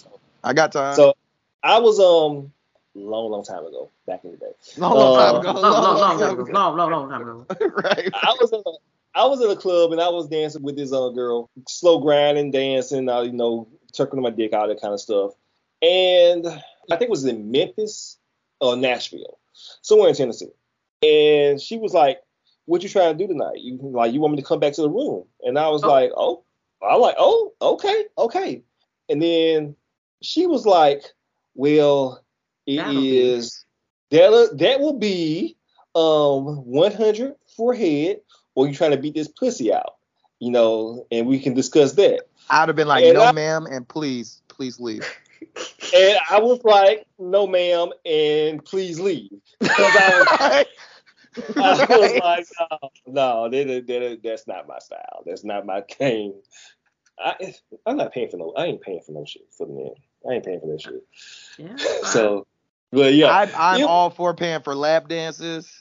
[0.43, 0.95] I got time.
[0.95, 1.15] So
[1.63, 2.51] I was um
[2.95, 4.52] long, long time ago, back in the day.
[4.78, 5.52] long, long time uh, ago.
[5.52, 7.45] Long, long, long, time long, long, long, long time ago.
[7.84, 8.10] right.
[8.13, 8.71] I was in a,
[9.15, 12.52] I was in a club and I was dancing with this other girl, slow grinding,
[12.52, 15.32] dancing, uh, you know, tucking my dick out, that kind of stuff.
[15.82, 18.17] And I think it was in Memphis
[18.60, 19.39] or Nashville,
[19.82, 20.52] somewhere in Tennessee.
[21.02, 22.19] And she was like,
[22.65, 23.60] "What you trying to do tonight?
[23.60, 25.88] You like you want me to come back to the room?" And I was Oh.
[25.88, 26.43] like, "Oh,
[26.82, 28.62] I like, oh, okay, okay."
[29.08, 29.75] And then
[30.21, 31.04] she was like,
[31.56, 32.21] "Well,
[32.69, 33.65] it is
[34.12, 35.55] that that will be
[35.95, 38.21] um 100 for head,
[38.55, 39.95] or you trying to beat this pussy out,
[40.39, 43.65] you know, and we can discuss that." I'd have been like, And no, I- ma'am,
[43.67, 45.03] and please, please leave.
[45.91, 50.65] And I was like, "No, ma'am, and please leave." I was,
[51.58, 52.45] I was like,
[53.08, 55.23] "No, no, that, that, that's not my style.
[55.25, 56.34] That's not my game."
[57.17, 57.53] I,
[57.86, 58.53] I'm not paying for no.
[58.55, 59.91] I ain't paying for no shit for the man.
[60.29, 61.03] I ain't paying for that shit.
[61.58, 61.75] Yeah.
[62.03, 62.45] So,
[62.91, 65.71] but yeah, I, I'm You- all for paying for lap dances.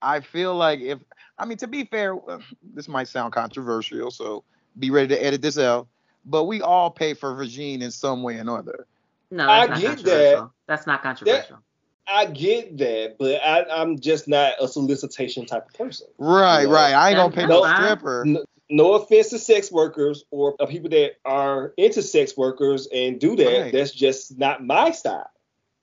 [0.00, 0.98] I feel like if,
[1.38, 2.38] I mean, to be fair, uh,
[2.74, 4.42] this might sound controversial, so
[4.78, 5.86] be ready to edit this out.
[6.24, 8.86] But we all pay for Virgin in some way or another.
[9.30, 10.50] no, I not get that.
[10.66, 11.58] That's not controversial.
[12.06, 16.08] I get that, but I, I'm just not a solicitation type of person.
[16.18, 16.74] Right, Yeah.
[16.74, 16.92] right.
[16.94, 18.24] I ain't gonna pay That's no stripper.
[18.26, 23.36] No, no offense to sex workers or people that are into sex workers and do
[23.36, 23.62] that.
[23.62, 23.72] Right.
[23.72, 25.30] That's just not my style.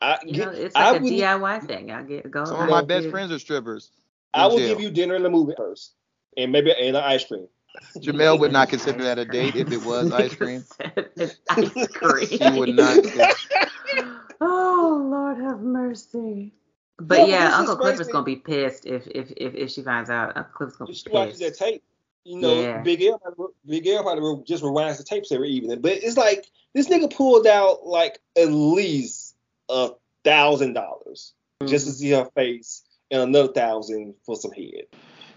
[0.01, 1.91] I, You know, it's I like a wouldn't- DIY thing.
[1.91, 2.45] I get go.
[2.45, 3.91] Some of my best friends are strippers.
[4.33, 4.69] I will jail.
[4.69, 5.93] give you dinner and a movie first,
[6.37, 7.47] and maybe and an ice cream.
[7.97, 10.63] Jamel would not consider that a date if it was ice cream.
[11.15, 12.27] it's ice cream.
[12.27, 12.97] She would not.
[14.41, 16.53] oh Lord have mercy.
[16.97, 18.11] But but yeah, this is Uncle Clifford's crazy.
[18.11, 20.35] gonna be pissed if if if, if she finds out.
[20.37, 21.05] Uncle Clifford's gonna be pissed.
[21.07, 21.83] She watches that tape.
[22.25, 22.81] You know, Yeah.
[22.81, 23.19] Big L,
[23.65, 25.79] Big L probably just rewinds the tapes every evening.
[25.81, 29.18] But it's like this nigga pulled out like at least
[29.69, 29.91] a
[30.23, 31.69] thousand dollars mm-hmm.
[31.69, 34.85] just to see her face and another thousand for some head.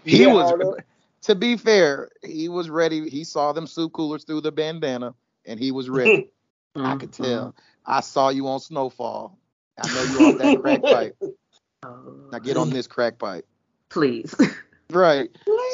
[0.03, 0.79] He Yeah, was.
[1.23, 3.09] To be fair, he was ready.
[3.09, 5.13] He saw them soup coolers through the bandana,
[5.45, 6.29] and he was ready.
[6.75, 6.87] Mm-hmm.
[6.87, 7.49] I could tell.
[7.49, 7.59] Mm-hmm.
[7.85, 9.37] I saw you on Snowfall.
[9.77, 11.15] I know you on that crack pipe.
[11.85, 13.45] Oh, Now get on this crack pipe.
[13.89, 14.33] please.
[14.89, 15.29] Right.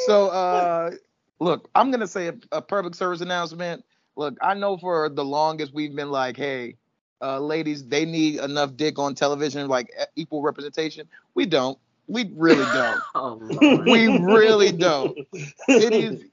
[0.06, 0.90] So, uh,
[1.40, 3.82] look, I'm gonna say a, a public service announcement.
[4.16, 6.76] Look, I know for the longest we've been like, hey,
[7.22, 11.08] uh, ladies, they need enough dick on television, like equal representation.
[11.34, 11.78] We don't.
[12.08, 13.00] We really don't.
[13.14, 13.34] oh
[13.86, 15.16] we really don't.
[15.68, 16.24] It is.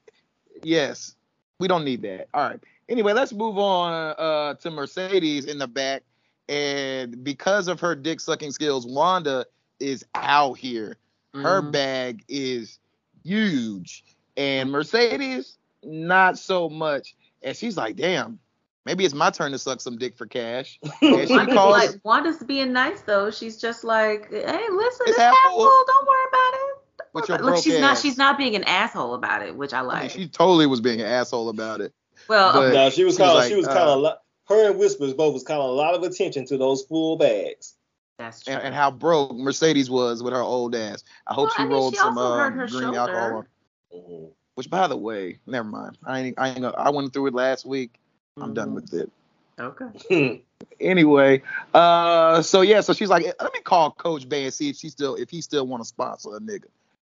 [0.62, 1.14] Yes,
[1.60, 2.28] we don't need that.
[2.34, 2.60] All right.
[2.88, 6.02] Anyway, let's move on uh, to Mercedes in the back,
[6.48, 9.46] and because of her dick sucking skills, Wanda
[9.78, 10.96] is out here.
[11.34, 11.72] Her Mhm.
[11.72, 12.78] bag is
[13.22, 14.04] huge,
[14.36, 17.14] and Mercedes not so much.
[17.42, 18.40] And she's like, "Damn,
[18.88, 21.76] maybe it's my turn to suck some dick for cash." And she Wanda's calls.
[21.76, 23.30] like Wanda's being nice though.
[23.30, 25.58] She's just like, hey, listen, It's it's, half half full.
[25.66, 25.84] full.
[25.86, 26.76] Don't worry about it.
[26.98, 29.42] Don't With your about it." Look, broke she's not she's not being an asshole about
[29.42, 30.10] it, which I I mean, like.
[30.10, 31.92] she totally was being an asshole about it.
[32.28, 33.34] well, but- no, she was she was calling.
[33.36, 34.22] like, she was uh, calling a lot.
[34.48, 37.74] Her and Whispers both was calling a lot of attention to those full bags.
[38.18, 38.54] that's true.
[38.54, 41.04] and, and how broke Mercedes was with her old ass.
[41.26, 42.96] I hope Well, she I mean, rolled she some uh, green shoulder.
[42.98, 43.44] alcohol.
[43.92, 44.30] on-.
[44.54, 45.98] Which, by the way, never mind.
[46.04, 48.00] I ain't, I ain't gonna, I went through it last week.
[48.40, 49.10] I'm done with it.
[49.58, 50.42] Okay.
[50.80, 51.42] Anyway,
[51.74, 54.88] uh, so yeah, so she's like, let me call Coach Bay and see if she
[54.88, 56.64] still, if he still want to sponsor a nigga.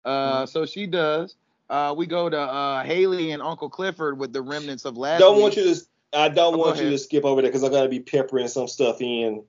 [0.06, 0.46] Uh, Mm-hmm.
[0.46, 1.36] so she does.
[1.70, 5.20] Uh, we go to uh Hailey and Uncle Clifford with the remnants of last.
[5.20, 5.42] don't week.
[5.44, 5.82] want you to.
[6.14, 6.94] I don't Oh, want you ahead.
[6.94, 9.44] to skip over there because I'm gonna be peppering some stuff in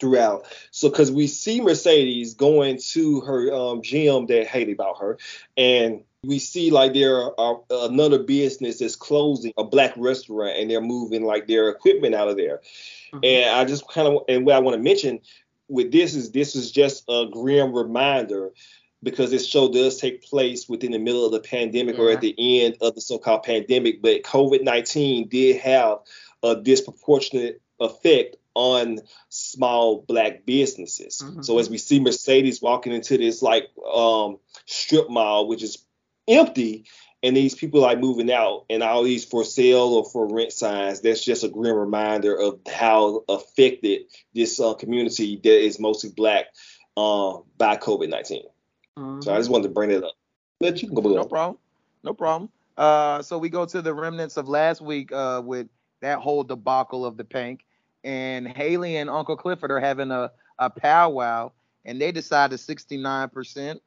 [0.00, 0.46] throughout.
[0.70, 5.18] So because we see Mercedes going to her um, gym that Hailey about her,
[5.56, 10.80] and we see like there are another business that's closing, a black restaurant, and they're
[10.80, 12.60] moving like their equipment out of there.
[13.12, 13.20] Mhm.
[13.24, 15.20] And I just kind of and what I want to mention
[15.68, 18.52] with this is this is just a grim reminder
[19.02, 22.34] because this show does take place within the middle of the pandemic or at the
[22.38, 25.98] end of the so-called pandemic, but COVID-19 did have
[26.42, 31.22] a disproportionate effect on small black businesses.
[31.24, 31.44] Mhm.
[31.44, 35.78] So as we see Mercedes walking into this like um strip mall, which is
[36.26, 36.84] empty,
[37.22, 41.00] and these people like moving out and all these for sale or for rent signs,
[41.00, 44.02] that's just a grim reminder of how affected
[44.34, 46.46] this uh, community that is mostly black
[46.96, 48.42] uh, by COVID 19.
[49.22, 50.14] So I just wanted to bring that up.
[50.58, 51.58] But you can go No problem.
[52.02, 52.50] No problem.
[52.76, 55.68] Uh, so we go to the remnants of last week uh, with
[56.00, 57.60] that whole debacle of the Pynk,
[58.04, 61.52] and Hailey and Uncle Clifford are having a, a powwow,
[61.84, 63.80] and they decided 69%.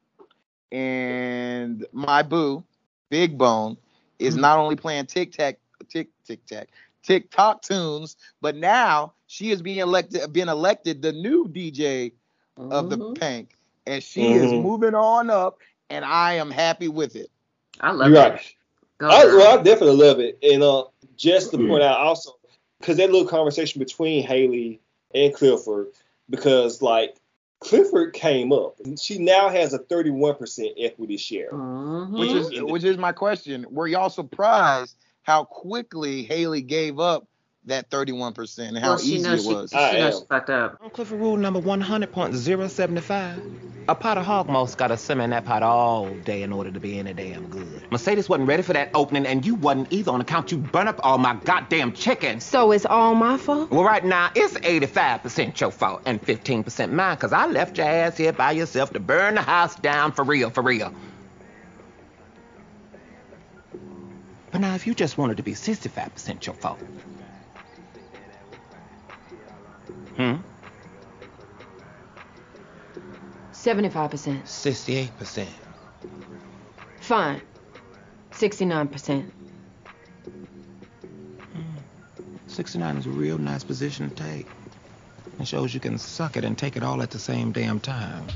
[0.72, 2.64] And my boo,
[3.10, 3.78] Big Bone,
[4.20, 4.38] is Mhm.
[4.38, 6.70] not only playing tic tac, tick tic tac,
[7.04, 12.14] TikTok tunes, but now she is being elected, being elected the new DJ
[12.70, 13.16] of the Mhm.
[13.16, 13.50] Pynk,
[13.86, 14.56] and she is Mhm.
[14.56, 17.30] moving on up, and I am happy with it.
[17.80, 18.30] I love You're it.
[18.30, 18.42] right.
[19.10, 20.38] I, well, I definitely love it.
[20.44, 20.86] And uh,
[21.18, 22.32] just to point out also,
[22.82, 24.82] because that little conversation between Hailey
[25.14, 25.88] and Clifford,
[26.30, 27.16] because like
[27.60, 31.52] Clifford came up, she now has a 31% equity share.
[31.52, 32.18] Mhm.
[32.18, 33.66] Which is which is my question.
[33.70, 37.28] Were y'all surprised how quickly Hailey gave up
[37.66, 39.70] that 31% and how well, she easy knows it was?
[39.72, 40.22] she I knows am.
[40.22, 40.78] she fucked up.
[40.82, 43.58] On Clifford rule number 100.075.
[43.88, 46.80] A pot of hog maws gotta simmer in that pot all day in order to
[46.80, 47.84] be any damn good.
[47.92, 51.00] Mercedes wasn't ready for that opening, and you wasn't either on account you burn up
[51.04, 52.40] all my goddamn chicken.
[52.40, 53.72] So it's all my fault?
[53.72, 58.18] Well, right now, it's 85% your fault and 15% mine, because I left your ass
[58.18, 60.94] here by yourself to burn the house down for real, for real.
[64.52, 66.80] But now, if you just wanted to be 65% your fault.
[70.16, 70.36] Hmm?
[73.54, 74.44] 75%.
[74.44, 75.48] 68%.
[77.00, 77.42] Fine.
[78.32, 79.32] 69%.
[82.48, 84.48] 69 is a real nice position to take.
[85.40, 88.28] It shows you can suck it and take it all at the same damn time.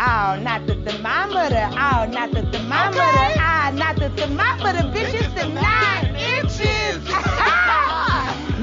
[0.00, 1.68] Oh, not the thermometer.
[1.72, 3.38] Oh, not the thermometer.
[3.38, 4.82] Ah, not the thermometer.
[4.88, 5.81] Bitch, it's the nine inches.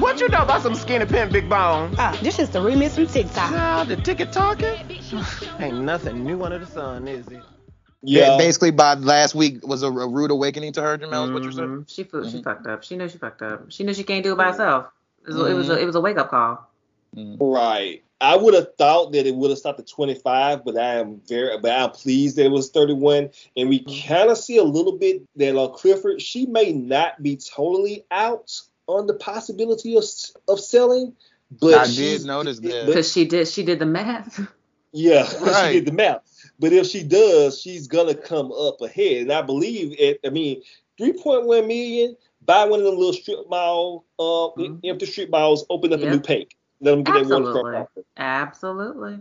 [0.00, 1.94] What you know about some skinny pimp big bone?
[1.98, 3.50] Ah, this is the remix from TikTok.
[3.50, 4.78] Child, the ticket talking?
[5.60, 7.42] Ain't nothing new under the sun, is it?
[8.02, 8.38] Yeah.
[8.38, 11.26] Basically, by last week was a, a rude awakening to her, Jamel.
[11.26, 11.64] Is what you said?
[11.68, 11.88] Mhm.
[11.90, 12.44] She fu- she Mhm.
[12.44, 12.82] fucked up.
[12.82, 13.70] She knew she fucked up.
[13.70, 14.86] She knows she can't do it by herself.
[15.28, 16.66] It was, it was a it was a wake up call.
[17.14, 18.02] Right.
[18.22, 21.58] I would have thought that it would have stopped at 25, but I am very,
[21.58, 23.30] but I'm pleased that it was 31.
[23.56, 27.36] And we kind of see a little bit that uh, Clifford, she may not be
[27.36, 28.60] totally out
[28.98, 30.04] on the possibility of
[30.48, 31.14] of selling,
[31.60, 32.86] but I she's- did notice that.
[32.86, 34.40] Because she did she did the math.
[34.92, 35.68] yeah, Right.
[35.72, 36.22] she did the math.
[36.58, 39.22] But if she does, she's gonna come up ahead.
[39.22, 40.20] And I believe it.
[40.24, 40.62] I mean,
[40.98, 42.16] 3.1 million.
[42.44, 44.80] Buy one of them little strip mall, uh, Mhm.
[44.84, 45.64] empty strip malls.
[45.70, 46.08] Open up Yep.
[46.08, 46.56] a new pink.
[46.80, 47.52] Let them get that Absolutely.
[47.62, 47.88] waterfront.
[48.16, 49.18] Absolutely.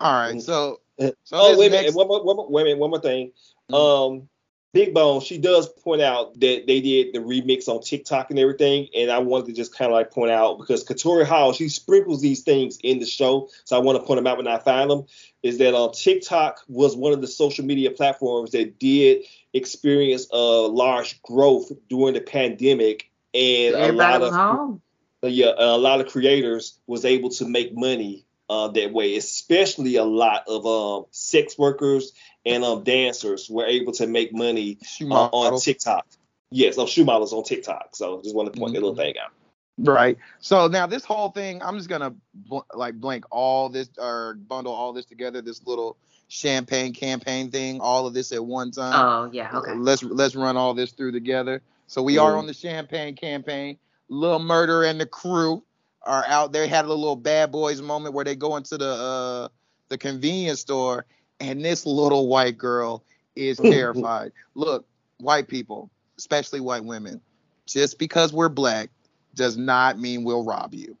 [0.00, 2.62] All right, so Uh, so oh wait a next- minute, one more, one more, wait
[2.62, 3.32] a minute, one more thing.
[3.70, 3.74] Mhm.
[4.16, 4.28] Um,
[4.76, 8.88] Big Bone, she does point out that they did the remix on TikTok and everything,
[8.94, 12.20] and I wanted to just kind of like point out because Katori Hall she sprinkles
[12.20, 14.90] these things in the show, so I want to point them out when I find
[14.90, 15.06] them.
[15.42, 19.22] Is that uh, TikTok was one of the social media platforms that did
[19.54, 24.82] experience a large growth during the pandemic, and a lot of home.
[25.22, 30.04] yeah, a lot of creators was able to make money uh, that way, especially a
[30.04, 32.12] lot of um, sex workers
[32.44, 35.60] and um, dancers were able to make money uh, on.
[35.60, 36.06] TikTok.
[36.50, 37.96] Yes, on shoe models on TikTok.
[37.96, 39.32] So just want to point that little thing out.
[39.78, 40.16] Right.
[40.38, 44.72] So now this whole thing, I'm just gonna bl- like blank all this or bundle
[44.72, 45.42] all this together.
[45.42, 45.96] This little
[46.28, 48.94] champagne campaign thing, all of this at one time.
[48.94, 49.74] Oh yeah, okay.
[49.74, 51.60] Let's let's run all this through together.
[51.88, 52.38] So we are Mm.
[52.38, 53.76] on the champagne campaign.
[54.08, 55.62] Lil Murder and the crew
[56.06, 56.66] are out there.
[56.66, 59.48] Had a little bad boys moment where they go into the uh
[59.88, 61.06] the convenience store
[61.40, 64.32] and this little white girl is terrified.
[64.54, 64.86] Look,
[65.18, 67.20] white people, especially white women,
[67.66, 68.90] just because we're black
[69.34, 70.96] does not mean we'll rob you.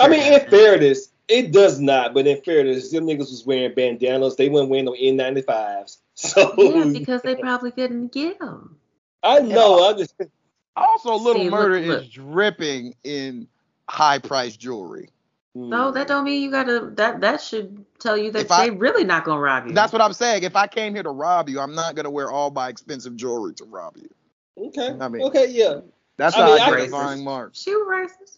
[0.00, 2.14] I mean, in fairness, it does not.
[2.14, 4.36] But in fairness, them niggas was wearing bandanas.
[4.36, 5.98] They weren't wearing no N95s.
[6.18, 8.76] So yeah, because they probably couldn't get them.
[9.22, 9.88] I know.
[9.88, 10.16] I just
[10.74, 12.02] Also, Little See, look, Murder look.
[12.02, 13.46] is dripping in
[13.88, 15.10] high priced jewelry.
[15.54, 16.90] No, that don't mean you gotta.
[16.94, 19.72] That that should tell you that If I- they really not gonna rob you.
[19.72, 20.44] That's what I'm saying.
[20.44, 23.54] If I came here to rob you, I'm not gonna wear all my expensive jewelry
[23.54, 24.08] to rob you.
[24.68, 24.96] okay.
[25.00, 25.80] I mean- okay, yeah.
[26.16, 27.60] That's I how mean, I I- get defying marks.
[27.60, 28.36] She was racist.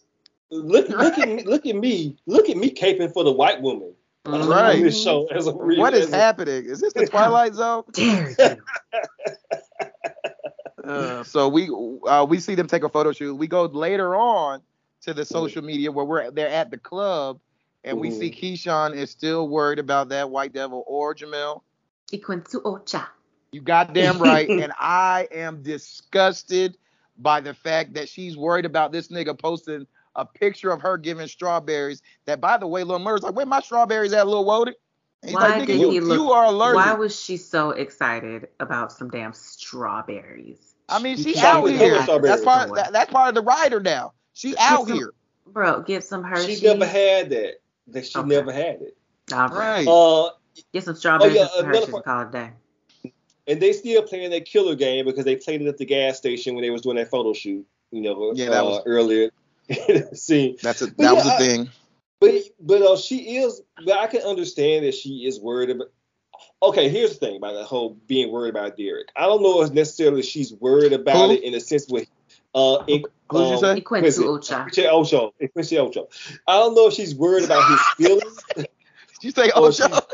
[0.51, 3.93] Look, look at me, look at me, look at me caping for the white woman.
[4.25, 4.81] on Right.
[4.83, 6.65] this show as a real- What is as a- happening?
[6.65, 7.83] Is this the Twilight Zone?
[10.83, 11.69] Uh, so we
[12.07, 13.35] uh, we see them take a photo shoot.
[13.35, 14.61] We go later on
[15.01, 17.39] to the social media where we're they're at the club,
[17.83, 21.61] and we see Keyshawn is still worried about that white devil or Jamel.
[22.11, 23.07] Iquensu Ocha.
[23.51, 24.49] You goddamn right.
[24.49, 26.77] and I am disgusted
[27.17, 29.85] by the fact that she's worried about this nigga posting
[30.15, 32.01] a picture of her giving strawberries.
[32.25, 34.73] That, by the way, Lil Murder's like, where my strawberries at, Lil Wody?
[35.23, 36.17] He's Why like, nigga, did you, he look?
[36.17, 36.77] you are allergic.
[36.77, 40.75] Why was she so excited about some damn strawberries?
[40.89, 42.01] I mean, You she can't out here.
[42.01, 42.31] strawberries.
[42.31, 42.75] That's part.
[42.75, 44.13] That, that's part of the rider now.
[44.33, 45.13] She out some- here.
[45.47, 46.55] Bro, get some Hershey.
[46.55, 47.59] She never had that.
[47.87, 48.27] That she Okay.
[48.27, 48.97] never had it.
[49.33, 49.85] All right.
[49.85, 49.87] Right.
[49.87, 50.29] Uh,
[50.73, 52.51] Get some strawberries yeah, and some another Hershey's part- and call it
[53.03, 53.11] day.
[53.47, 56.55] and they still playing that killer game because they played it at the gas station
[56.55, 57.65] when they was doing that photo shoot.
[57.91, 59.31] You know, Yeah, that uh, was- earlier.
[60.13, 61.69] See, That's a that But was yeah, a I- thing.
[62.19, 63.61] but but uh, she is.
[63.83, 65.91] But I can understand that she is worried about.
[66.63, 69.09] Okay, here's the thing about the whole being worried about Derek.
[69.15, 71.31] I don't know if necessarily she's worried about Who?
[71.35, 72.07] it in a sense with
[72.53, 73.81] uh, in, Who'd you um, say?
[73.81, 74.23] Quincy Quincy.
[74.23, 74.63] Ocha.
[74.63, 75.33] Quincy Ocho.
[75.53, 76.07] Quincy Ocho.
[76.47, 78.43] I don't know if she's worried about his feelings.
[78.55, 78.67] Did
[79.21, 79.85] you say Ocho?
[79.85, 80.05] Ocho.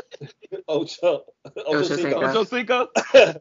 [0.68, 1.24] Ocho
[1.66, 2.02] Ocho Cinco.
[2.02, 2.20] Cinco.
[2.26, 2.88] Ocho Cinco?
[2.96, 3.34] I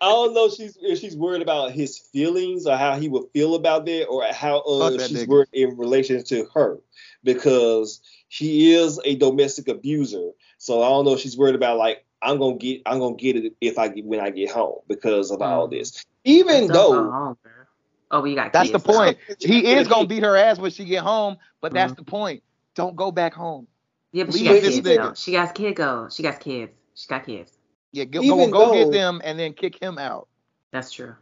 [0.00, 3.54] don't know if she's if she's worried about his feelings or how he would feel
[3.54, 5.28] about that, or how uh, that she's nigga.
[5.28, 6.80] worried in relation to her
[7.22, 10.30] because he is a domestic abuser.
[10.58, 13.36] So I don't know if she's worried about like I'm gonna get I'm gonna get
[13.36, 15.70] it if I get when I get home because of all Mm.
[15.70, 16.04] this.
[16.24, 17.61] Even though home, girl.
[18.12, 18.92] Oh, but you got That's the kids, though.
[18.92, 19.18] point.
[19.40, 22.42] He is gonna beat her ass when she get home, but that's the point.
[22.74, 23.66] Don't go back home.
[24.12, 24.96] Yeah, but she Leave got kids nigga.
[24.96, 25.14] though.
[25.14, 26.08] She got kid go.
[26.10, 26.72] She got kids.
[26.94, 27.50] She got kids.
[27.92, 30.28] Yeah, go, go, Even go though- get them and then kick him out.
[30.70, 31.14] That's true.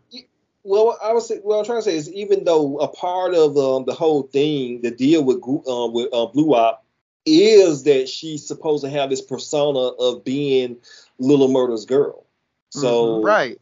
[0.62, 3.84] Well, I was what I'm trying to say is even though a part of um,
[3.86, 6.84] the whole thing, the deal with Gru- um, with uh, Blue Op,
[7.24, 10.76] is that she's supposed to have this persona of being
[11.18, 12.26] Lil Murda's girl.
[12.70, 13.58] So Right.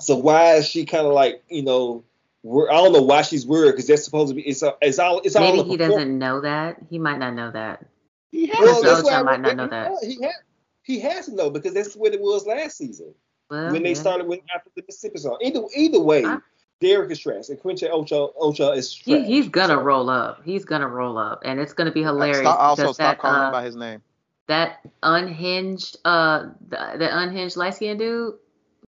[0.00, 2.04] So why is she kind of like you know?
[2.42, 4.98] Wor- I don't know why she's worried because that's supposed to be it's a, it's
[4.98, 6.76] all it's all Maybe a he perform- doesn't know that.
[6.90, 7.86] He might not know that.
[8.30, 8.88] He has Well, to.
[8.88, 9.92] that's why I- might not know that.
[10.02, 10.34] He has,
[10.82, 13.14] he has to know because that's what it was last season
[13.50, 13.94] Well, when they yeah.
[13.94, 15.38] started with after the Mississippi song.
[15.42, 16.40] Either either way, Huh?
[16.80, 19.04] Derek is trash and Quincy Ocho Ocho is trash.
[19.18, 20.40] He, he's gonna So- roll up.
[20.44, 22.38] He's gonna roll up, and it's gonna be hilarious.
[22.38, 24.02] Stop, also stop that, calling uh, him by his name.
[24.48, 28.34] that unhinged, uh, the, the unhinged light skinned dude,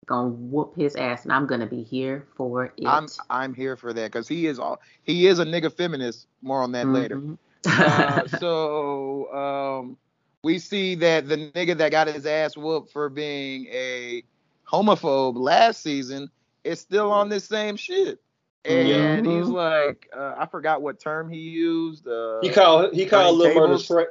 [0.07, 2.73] gonna whoop his ass, and I'm gonna be here for it.
[2.85, 6.27] I'm I'm here for that because he is all he is a nigga feminist.
[6.43, 7.17] More on that later.
[7.17, 7.39] Mhm.
[7.67, 9.97] Uh, so um,
[10.43, 14.23] we see that the nigga that got his ass whooped for being a
[14.69, 16.31] homophobe last season
[16.65, 18.21] is still on this same shit.
[18.67, 19.23] And Yeah.
[19.23, 22.07] he's like, uh, I forgot what term he used.
[22.09, 24.09] Uh, He called he called Turning Lil Murda tables?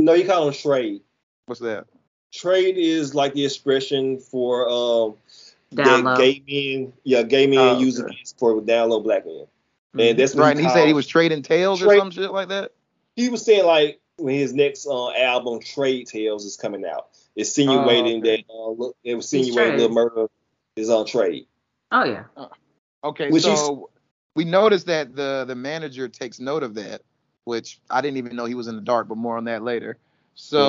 [0.00, 1.02] No, he called him trade.
[1.46, 1.86] what's that?
[2.32, 5.14] Trade is like the expression for um
[5.72, 8.12] that gay men, yeah, gay men Oh, use okay.
[8.12, 9.46] against for down low black men.
[9.98, 12.72] And that's Right, and he said he was trading tails or some shit like that.
[13.16, 18.16] he was saying like when his next uh, album Trade Tales is coming out, insinuating
[18.16, 18.44] Oh, okay.
[18.46, 19.90] that uh, look- it was insinuating Trade.
[19.90, 20.28] Lil Murda
[20.76, 21.46] is on trade.
[21.90, 22.24] Oh yeah.
[23.04, 23.90] Okay, Which so
[24.34, 27.02] we noticed that the the manager takes note of that,
[27.44, 29.98] which I didn't even know he was in the dark, but more on that later.
[30.34, 30.60] So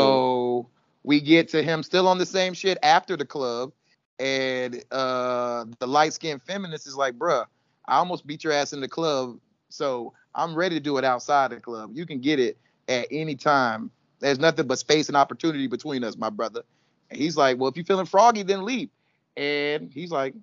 [1.03, 3.71] we get to him still on the same shit after the club,
[4.19, 7.45] and uh the light skinned feminist is like, bruh,
[7.87, 9.39] I almost beat your ass in the club,
[9.69, 11.91] so I'm ready to do it outside the club.
[11.93, 13.91] You can get it at any time.
[14.19, 16.63] There's nothing but space and opportunity between us, my brother.
[17.09, 18.89] And he's like, well, if you're feeling froggy, then leave.
[19.37, 20.33] And he's like,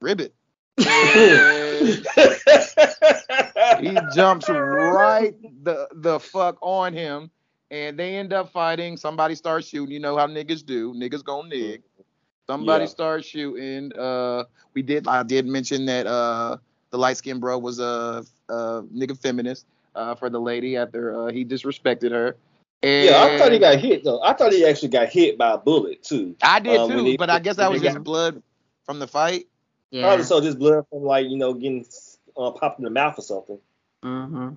[0.00, 0.34] ribbit.
[3.78, 7.30] He jumps right the the fuck on him,
[7.70, 8.96] and they end up fighting.
[8.96, 9.92] Somebody starts shooting.
[9.92, 10.92] You know how niggas do.
[10.94, 11.82] Niggas gonna nig.
[12.46, 12.88] Somebody Yeah.
[12.90, 13.92] starts shooting.
[13.98, 15.06] Uh, we did.
[15.08, 16.58] I did mention that uh
[16.90, 21.32] the light skinned bro was a, a nigga feminist uh for the lady after uh,
[21.32, 22.36] he disrespected her.
[22.82, 24.22] And yeah, I thought he got hit though.
[24.22, 26.36] I thought he actually got hit by a bullet too.
[26.42, 28.42] I did um, too, when he- but I guess that was just got- blood
[28.84, 29.46] from the fight.
[29.90, 30.02] Yeah.
[30.02, 31.86] Probably so just blood from like you know getting
[32.36, 33.58] uh, popped in the mouth or something.
[34.04, 34.50] Mm-hmm.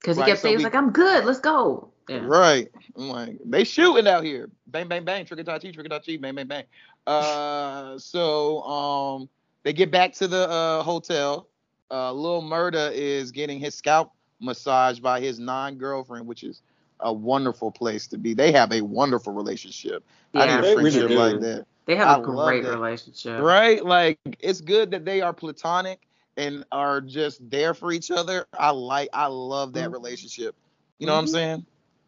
[0.00, 1.88] Because he Right, kept so saying, we- he's like, I'm good, let's go.
[2.12, 2.26] Yeah.
[2.26, 2.68] Right.
[2.96, 4.50] I'm like, they shooting out here.
[4.66, 5.24] Bang, bang, bang.
[5.24, 6.64] Trick or tie cheat, trick or tie cheat, bang, bang, bang.
[7.06, 9.28] Uh, so um,
[9.62, 11.48] they get back to the uh, hotel.
[11.90, 16.62] Uh, Lil Murda is getting his scalp massaged by his non-girlfriend, which is
[17.00, 18.34] a wonderful place to be.
[18.34, 20.04] They have a wonderful relationship.
[20.34, 20.60] I Yeah.
[20.60, 21.16] need They a really friendship do.
[21.16, 21.66] like that.
[21.86, 23.40] They have I a great relationship.
[23.40, 23.84] Right?
[23.84, 26.00] Like it's good that they are platonic
[26.36, 28.46] and are just there for each other.
[28.58, 29.92] I like I love that Mhm.
[29.92, 30.54] relationship.
[30.98, 31.30] You know what I'm Mhm.
[31.30, 31.66] saying?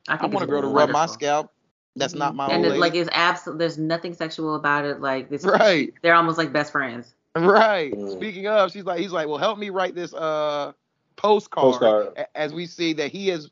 [0.09, 1.51] I I think want a it's girl to rub my scalp.
[1.97, 2.81] That's not my And old it's lady.
[2.81, 3.59] like it's absolute.
[3.59, 5.01] There's nothing sexual about it.
[5.01, 5.45] Like this.
[5.45, 7.15] right, They're almost like best friends.
[7.37, 7.93] right.
[7.93, 8.11] Mm.
[8.11, 10.73] Speaking of, she's like, he's like, well, help me write this uh
[11.17, 11.73] postcard.
[11.73, 12.27] Postcard.
[12.35, 13.51] As we see that he is,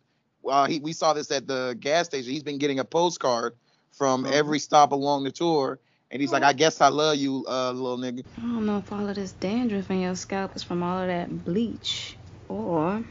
[0.49, 2.33] uh, he we saw this at the gas station.
[2.33, 3.55] He's been getting a postcard
[3.93, 4.33] from Mhm.
[4.33, 5.79] every stop along the tour,
[6.11, 8.25] and he's like, I guess I love you, uh, little nigga.
[8.39, 11.09] I don't know if all of this dandruff in your scalp is from all of
[11.09, 12.17] that bleach
[12.49, 13.05] or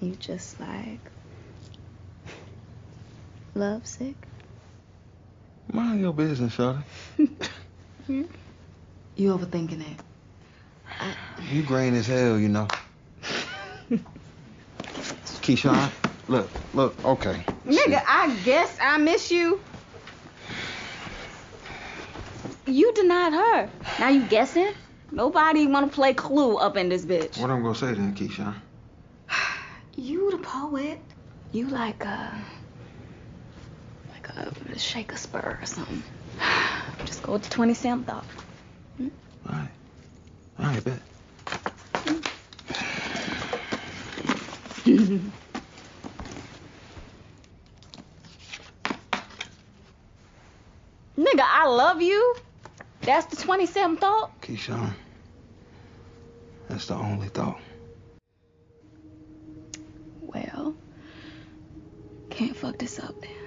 [0.00, 1.10] you just like
[3.54, 4.14] love sick.
[5.72, 6.80] Mind your business, Shorty.
[8.06, 8.24] Hmm?
[9.16, 9.98] You overthinking it.
[11.50, 12.68] You green as hell, you know.
[15.40, 15.90] Keyshawn,
[16.28, 17.42] look, look, okay.
[17.66, 19.58] Nigga, I guess I miss you.
[22.66, 23.70] You denied her.
[24.00, 24.72] Now you guessing?
[25.10, 27.38] Nobody wanna play Clue up in this bitch.
[27.40, 28.54] What I'm gonna say then, Keyshawn?
[29.96, 31.00] You the poet.
[31.52, 32.44] You like a
[35.04, 36.02] like a spur or something.
[37.04, 38.24] Just go with the twenty cent thought.
[38.96, 39.08] Hmm?
[39.46, 39.70] Alright.
[40.58, 41.00] Alright, bet.
[51.16, 52.36] Nigga, I love you.
[53.02, 54.40] That's the 27th thought.
[54.42, 54.92] Keyshawn.
[56.68, 57.60] That's the only thought.
[60.22, 60.74] Well,
[62.30, 63.43] can't fuck this up then.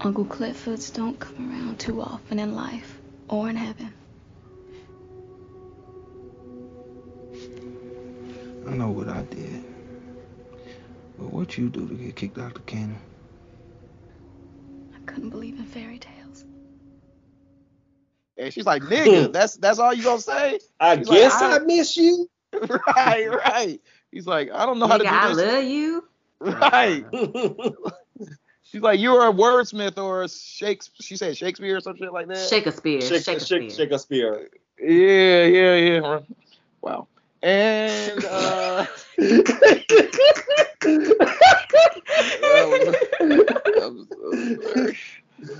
[0.00, 3.92] Uncle Clifford's don't come around too often in life or in heaven.
[8.66, 9.64] I know what I did.
[11.18, 12.98] But what you do to get kicked out the kingdom?
[14.94, 16.44] I couldn't believe in fairy tales.
[18.36, 20.60] And she's like, nigga, that's that's all you gonna say?
[20.80, 22.28] I He's guess like, I miss you.
[22.96, 23.80] right, right.
[24.12, 25.44] He's like, I don't know how Nigga, I to do this.
[25.44, 26.04] I love you.
[26.40, 27.06] Right.
[28.70, 30.96] She's like, you're a wordsmith or a Shakespeare.
[31.00, 32.48] She said Shakespeare or some shit like that.
[32.48, 33.00] Shakespeare.
[33.00, 33.62] Shake, Shakespeare.
[33.62, 34.50] shake, shake a spear.
[34.78, 36.20] Yeah, yeah, yeah.
[36.82, 37.08] Wow.
[37.42, 38.86] And uh,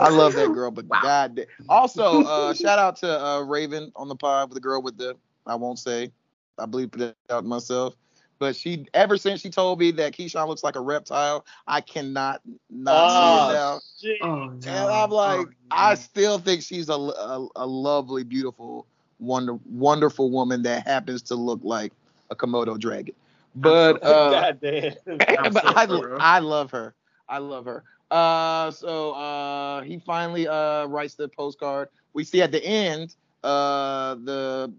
[0.01, 1.47] I love that girl, but god.
[1.69, 5.17] Also, uh, shout out to uh, Raven on the pod with the girl with the
[5.47, 6.13] I won't say.
[6.59, 7.95] I bleeped it out myself.
[8.39, 12.41] But she ever since she told me that Keyshawn looks like a reptile, I cannot
[12.71, 13.81] not see it now.
[14.01, 14.19] shit.
[14.23, 14.69] Oh, And.
[14.69, 18.87] I'm like, Oh, I still think she's a, a, a lovely, beautiful,
[19.19, 21.93] wonder, wonderful woman that happens to look like
[22.31, 23.15] a Komodo dragon.
[23.57, 24.95] But uh, God damn.
[25.53, 25.85] but I.
[26.21, 26.95] I love her.
[27.29, 27.85] I love her.
[28.11, 31.89] Uh, so uh, he finally uh writes the postcard.
[32.15, 33.15] We see at the end,
[33.45, 34.73] uh, the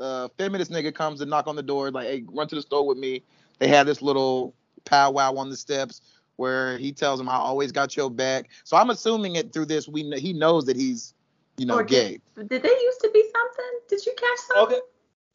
[0.00, 2.86] uh, feminist nigga comes and knock on the door, like, hey, run to the store
[2.86, 3.22] with me.
[3.58, 6.00] They have this little powwow on the steps
[6.36, 8.50] where he tells him, I always got your back.
[8.64, 11.14] So I'm assuming it through this, we kn- he knows that he's,
[11.56, 12.18] you know, Or gay.
[12.34, 13.78] did, did they used to be something?
[13.88, 14.76] Did you catch something?
[14.76, 14.80] Okay.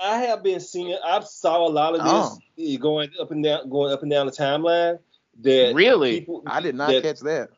[0.01, 0.97] I have been seeing.
[1.05, 2.37] I saw a lot of Oh.
[2.57, 4.99] this eh, going up and down, going up and down the timeline.
[5.41, 6.19] That Really?
[6.21, 7.49] people- I did not that- catch that.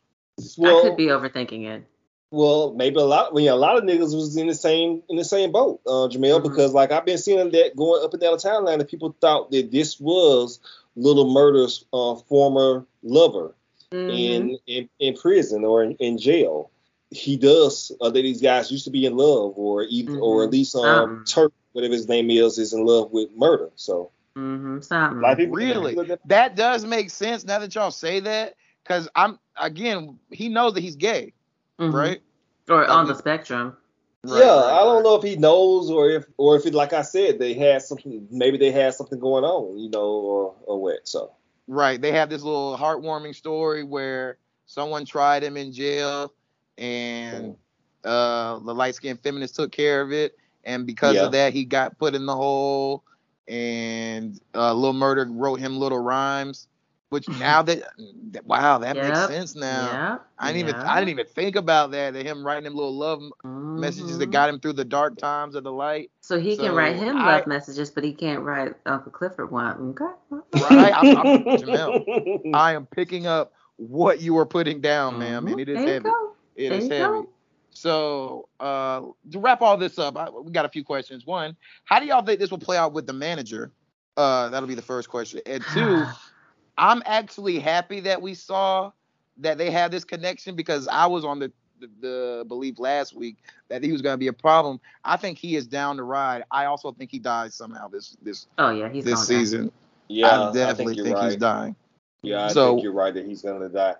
[0.58, 1.84] Well, I could be overthinking it.
[2.32, 3.34] Well, maybe a lot.
[3.34, 6.08] Well, yeah, a lot of niggas was in the same in the same boat, uh,
[6.08, 6.44] Jamel, Mhm.
[6.44, 9.52] because like I've been seeing that going up and down the timeline, that people thought
[9.52, 10.60] that this was
[10.96, 13.54] Lil Murda's uh, former lover
[13.92, 14.10] Mhm.
[14.10, 16.72] in, in in prison or in, in jail.
[17.10, 18.22] He does uh, that.
[18.22, 20.52] These guys used to be in love, or even, or at Mhm.
[20.54, 21.26] least um, Something.
[21.26, 23.70] Turk, whatever his name is, is in love with murder.
[23.76, 24.80] So Mm-hmm.
[24.80, 25.20] Something.
[25.20, 25.98] a lot of people Really?
[26.28, 30.80] That does make sense now that y'all say that, because I'm again, he knows that
[30.80, 31.34] he's gay,
[31.82, 31.94] Mhm.
[31.94, 32.22] right?
[32.70, 33.76] Or on Like- the spectrum.
[34.24, 36.94] Right, yeah, right, I don't know if he knows or if or if it like
[36.94, 40.80] I said they had something maybe they had something going on, you know, or or
[40.82, 41.08] what.
[41.08, 41.32] So
[41.68, 42.00] Right.
[42.02, 46.34] They have this little heartwarming story where someone tried him in jail
[46.78, 47.56] and
[48.04, 50.38] uh the light skinned feminist took care of it.
[50.66, 51.26] And because Yeah.
[51.26, 53.04] of that he got put in the hole
[53.48, 56.68] and uh Lil Murda wrote him little rhymes.
[57.12, 57.84] Which now that
[58.32, 59.91] that- wow, that makes sense now.
[59.91, 60.18] Yeah.
[60.39, 60.82] I didn't even.
[60.82, 62.14] I didn't even think about that.
[62.14, 64.32] That him writing them little love messages that Mhm.
[64.32, 66.09] got him through the dark times of the light.
[66.22, 69.51] So he So can write him I- love messages, but he can't write Uncle Clifford
[69.51, 69.93] one.
[69.99, 70.05] Okay.
[70.53, 70.93] Right?
[70.95, 71.26] I'm, I'm,
[71.57, 75.88] Jamel, I am picking up what you are putting down, ma'am, and it is Mm-hmm.
[75.88, 76.03] Heavy.
[76.05, 76.32] go.
[76.55, 77.03] It There is heavy.
[77.03, 77.30] go.
[77.72, 79.01] So uh,
[79.32, 81.26] to wrap all this up, I, we got a few questions.
[81.26, 81.55] One,
[81.86, 83.72] how do y'all think this will play out with the manager?
[84.18, 85.39] Uh, that'll be the first question.
[85.45, 86.05] And two,
[86.78, 88.92] I'm actually happy that we saw
[89.38, 93.38] that they have this connection because I was on the, the, the belief last week
[93.70, 94.80] that he was going to be a problem.
[95.04, 96.44] I think he is down to ride.
[96.52, 99.40] I also think he dies somehow this this Oh yeah, he's this gonna die.
[99.40, 99.72] season.
[100.08, 101.26] yeah, I definitely you're think, right.
[101.26, 101.76] he's dying.
[102.22, 103.96] Yeah, I So- think you're right that he's gonna die.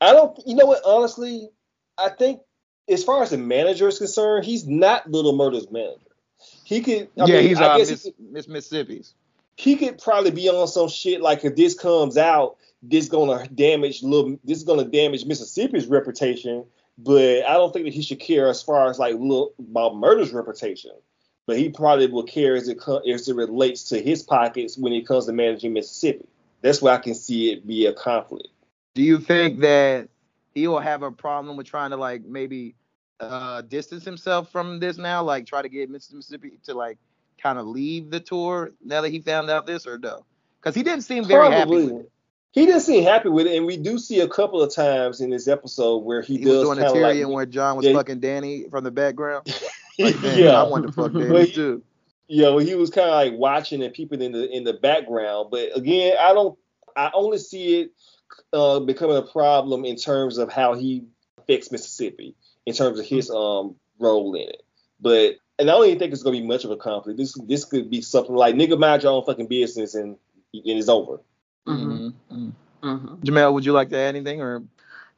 [0.00, 0.38] I don't.
[0.46, 0.82] You know what?
[0.84, 1.48] Honestly,
[1.96, 2.40] I think
[2.88, 5.98] as far as the manager is concerned, he's not Lil Murda's manager.
[6.64, 7.08] He could.
[7.18, 9.14] I yeah, mean, he's I uh, guess he could- Miss Mississippi's.
[9.56, 14.02] He could probably be on some shit like if this comes out, this gonna damage
[14.02, 16.64] little this is gonna damage Mississippi's reputation.
[16.98, 20.32] But I don't think that he should care as far as like look about murder's
[20.32, 20.92] reputation.
[21.46, 22.78] But he probably will care as it
[23.08, 26.26] as it relates to his pockets when it comes to managing Mississippi.
[26.60, 28.48] That's where I can see it be a conflict.
[28.94, 30.08] Do you think that
[30.54, 32.74] he will have a problem with trying to like maybe
[33.20, 36.98] uh distance himself from this now, like try to get Mississippi to like
[37.40, 40.24] kind of leave the tour now that he found out this or no?
[40.60, 42.10] Because he didn't seem very happy with it.
[42.52, 45.30] He didn't seem happy with it, and we do see a couple of times in
[45.30, 47.94] this episode where he, He was doing a Tyrion like where Jon was Yeah.
[47.94, 49.46] fucking Dany from the background.
[49.98, 50.62] Like, man, Yeah.
[50.62, 51.82] I wanted to fuck Dany he- too.
[52.30, 55.48] know, he was kind of like watching and people in the in the background.
[55.50, 56.58] But again, I don't.
[56.96, 57.92] I only see it
[58.54, 61.04] uh, becoming a problem in terms of how he
[61.38, 64.62] affects Mississippi in terms of his um role in it.
[64.98, 67.16] But and I don't even think it's gonna be much of a conflict.
[67.16, 70.16] This this could be something like nigga mind your own fucking business and
[70.52, 71.20] and it's over.
[71.66, 72.50] Mm-hmm.
[72.82, 73.18] Mhm.
[73.20, 74.64] Jamel, would you like to add anything or?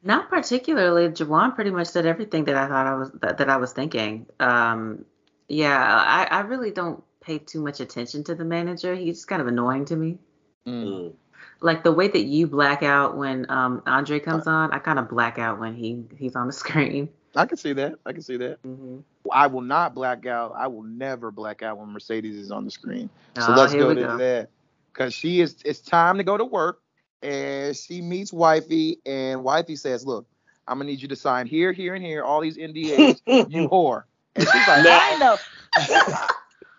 [0.03, 1.09] Not particularly.
[1.09, 4.27] Juwan pretty much said everything that I thought I was that, that I was thinking.
[4.39, 5.05] Um,
[5.47, 8.93] yeah, I, I really don't pay too much attention to the manager.
[8.93, 10.19] He's kind of annoying to me.
[10.67, 11.13] Mm.
[11.59, 15.09] Like the way that you black out when um Andre comes on, I kind of
[15.09, 17.09] black out when he he's on the screen.
[17.35, 17.95] I can see that.
[18.05, 18.61] I can see that.
[18.61, 18.99] Mm-hmm.
[19.31, 20.53] I will not black out.
[20.55, 23.09] I will never black out when Mercedes is on the screen.
[23.39, 24.17] So Oh, let's go to go.
[24.17, 24.49] that.
[24.93, 26.81] Cause she is it's time to go to work
[27.21, 30.25] and she meets wifey and wifey says, Look,
[30.67, 34.03] I'm gonna need you to sign here, here, and here, all these NDAs, you whore.
[34.35, 35.37] And she's like, I know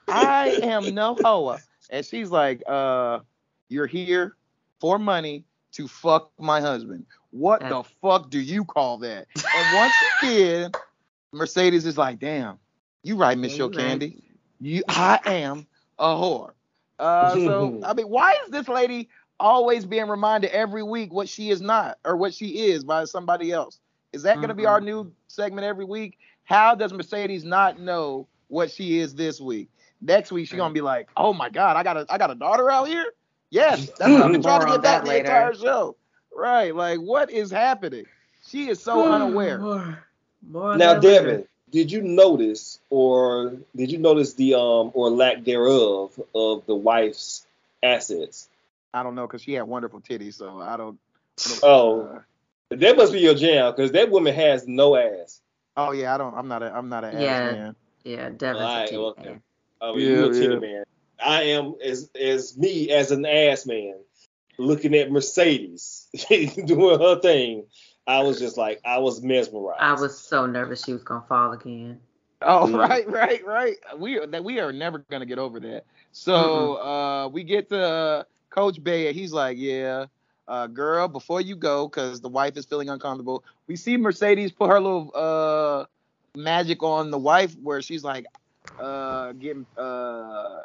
[0.08, 1.60] I am no hoa.
[1.90, 3.20] And she's like, uh,
[3.68, 4.36] you're here
[4.80, 7.06] for money to fuck my husband.
[7.30, 9.26] What the fuck do you call that?
[9.34, 10.70] And once again,
[11.36, 12.58] Mercedes is like, damn,
[13.02, 13.78] you right, Miss Yeah, Show you right.
[13.78, 14.22] Candy.
[14.60, 15.66] You I am
[15.98, 16.52] a whore.
[16.98, 19.08] Uh so I mean, why is this lady
[19.38, 23.52] always being reminded every week what she is not or what she is by somebody
[23.52, 23.80] else?
[24.12, 26.18] Is that gonna be our new segment every week?
[26.44, 29.68] How does Mercedes not know what she is this week?
[30.00, 32.34] Next week she's gonna be like, oh my god, I got a I got a
[32.34, 33.06] daughter out here?
[33.50, 35.26] Yes, that's what I've been trying to get back that the later.
[35.26, 35.96] entire show.
[36.34, 38.06] Right, like what is happening?
[38.48, 40.05] She is so unaware.
[40.42, 41.24] More, more Now, that later.
[41.24, 46.74] Devin, did you notice or did you notice the um or lack thereof of the
[46.74, 47.46] wife's
[47.82, 48.48] assets?
[48.94, 50.98] I don't know because she had wonderful titties, so I don't.
[51.44, 52.20] I don't- Oh, uh,
[52.70, 55.40] that must be your jam because that woman has no ass.
[55.76, 56.34] oh yeah, I don't.
[56.34, 56.74] I'm not a.
[56.74, 57.26] I'm not an Yeah.
[57.28, 57.76] ass man.
[58.04, 59.24] Yeah, Devin's All a right, titty okay.
[59.24, 59.42] man.
[59.80, 60.58] I mean, Yeah, you're a titty yeah.
[60.60, 60.84] man.
[61.22, 63.94] I am as as me as an ass man
[64.58, 67.64] looking at Mercedes doing her thing.
[68.06, 69.80] I was just like I was mesmerized.
[69.80, 72.00] I was so nervous she was gonna fall again.
[72.42, 72.76] Oh Mm.
[72.76, 73.76] right, right, right.
[73.98, 75.74] We are that we are never gonna get over that.
[76.12, 80.06] So uh, we get to uh, Coach Bay, and he's like, "Yeah,
[80.46, 84.68] uh, girl, before you go, because the wife is feeling uncomfortable." We see Mercedes put
[84.68, 85.86] her little uh,
[86.36, 88.26] magic on the wife, where she's like,
[88.78, 90.60] uh, getting uh,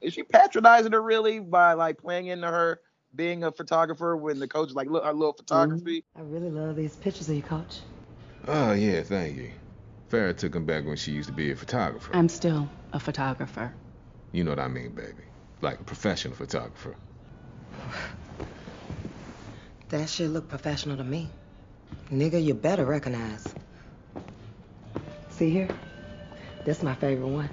[0.00, 2.80] is she patronizing her really by like playing into her
[3.16, 6.04] being a photographer when the coach like look I love photography?
[6.16, 6.20] Mm-hmm.
[6.20, 7.78] I really love these pictures of you, Coach.
[8.46, 9.50] Oh, yeah, thank you.
[10.10, 12.14] Farrah took him back when she used to be a photographer.
[12.14, 13.72] I'm still a photographer.
[14.32, 15.24] You know what I mean, baby.
[15.62, 16.94] Like a professional photographer.
[19.88, 21.28] That shit look professional to me.
[22.10, 23.46] Nigga, you better recognize.
[25.30, 25.68] See here?
[26.64, 27.50] This my favorite one.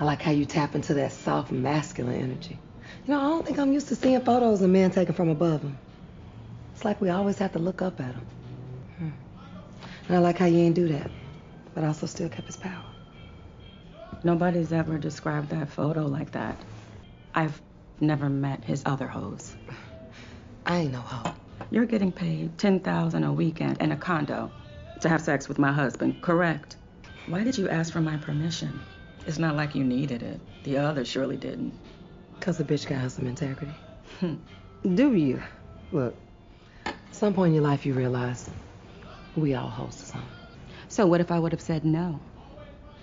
[0.00, 2.58] I like how you tap into that soft masculine energy.
[3.06, 5.60] You know, I don't think I'm used to seeing photos of men taken from above
[5.60, 5.76] them.
[6.74, 8.26] It's like we always have to look up at them.
[8.96, 9.10] Hmm.
[10.08, 11.10] And I like how you ain't do that,
[11.74, 12.82] but also still kept his power.
[14.22, 16.56] Nobody's ever described that photo like that.
[17.34, 17.60] I've
[18.00, 19.54] never met his other hoes.
[20.66, 21.34] I ain't no hoe.
[21.70, 24.50] You're getting paid ten thousand a weekend and a condo
[25.00, 26.76] to have sex with my husband, correct?
[27.26, 28.80] Why did you ask for my permission?
[29.26, 30.40] It's not like you needed it.
[30.64, 31.74] The others surely didn't.
[32.40, 33.74] Cause the bitch got her some integrity.
[34.94, 35.42] Do you?
[35.92, 36.14] Look,
[36.84, 38.50] at some point in your life you realize
[39.36, 40.30] we all host to something.
[40.88, 42.20] So what if I would have said no?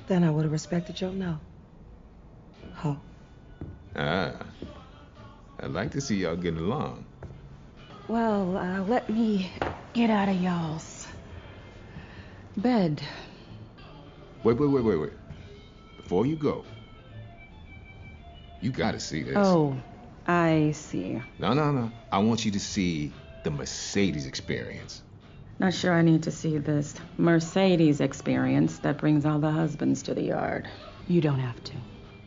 [0.07, 1.39] Then I would have respected your no.
[2.75, 2.99] Ho.
[3.95, 4.33] Ah.
[5.59, 7.05] I'd like to see y'all getting along.
[8.07, 9.51] Well, uh, let me
[9.93, 11.07] get out of y'all's
[12.57, 13.01] bed.
[14.43, 15.13] Wait, wait, wait, wait, wait.
[15.97, 16.65] Before you go,
[18.61, 19.35] you gotta see this.
[19.37, 19.75] Oh,
[20.27, 21.21] I see.
[21.39, 21.91] No, no, no.
[22.11, 23.11] I want you to see
[23.43, 25.01] the Mercedes experience.
[25.59, 30.13] Not sure I need to see this Mercedes experience that brings all the husbands to
[30.13, 30.67] the yard.
[31.07, 31.73] You don't have to.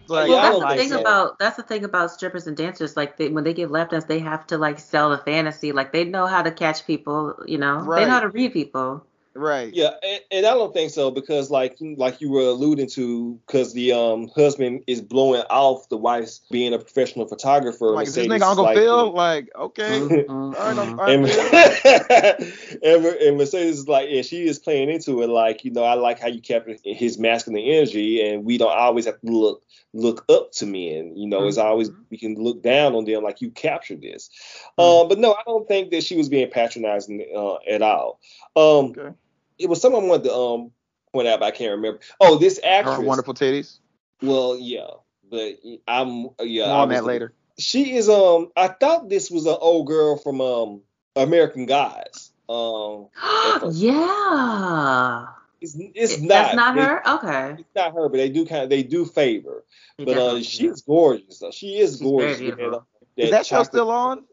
[0.07, 1.01] Like, well, that's the like thing that.
[1.01, 2.97] about that's the thing about strippers and dancers.
[2.97, 5.72] Like they, when they give lap dance, they have to like sell the fantasy.
[5.72, 7.35] Like they know how to catch people.
[7.47, 9.07] You know, they know how to read people.
[9.35, 9.74] Right.
[9.74, 13.72] Yeah, and, and I don't think so because like like you were alluding to, because
[13.72, 17.87] the um husband is blowing off the wife's being a professional photographer.
[17.87, 19.12] Like, is this nigga Uncle like, Phil?
[19.12, 20.01] Like, okay.
[20.01, 20.30] Mm-hmm.
[20.30, 22.78] All right, I'm, all right, and, Phil.
[22.97, 25.95] and, and Mercedes is like, and she is playing into it, like, you know, I
[25.95, 29.62] like how you capture his masculine energy, and we don't always have to look
[29.95, 31.16] look up to men.
[31.16, 34.30] You know, it's always we can look down on them, like you captured this.
[34.78, 38.20] Um, but no, I don't think that she was being patronizing uh, at all.
[38.57, 39.14] Um,
[39.59, 40.70] it was something I wanted to um
[41.12, 42.00] point out, but I can't remember.
[42.20, 42.96] Oh, this actress.
[42.96, 43.78] Her wonderful titties.
[44.22, 44.86] Well, yeah,
[45.30, 45.55] but
[45.88, 46.66] I'm yeah.
[46.66, 47.32] More on that later.
[47.59, 48.50] She is um.
[48.57, 50.80] I thought this was an old girl from um
[51.16, 52.32] American Gods.
[52.48, 53.09] Um,
[53.72, 55.26] yeah.
[55.61, 56.28] it's it's It- not.
[56.28, 57.09] That's not They- her?
[57.16, 57.50] Okay.
[57.61, 59.64] It's not her, but they do kind of they do favor.
[59.98, 61.38] They But uh, definitely she's gorgeous.
[61.38, 61.50] though.
[61.50, 62.40] She is She's very gorgeous.
[62.40, 62.86] with beautiful.
[63.16, 64.24] that, Is that show still on?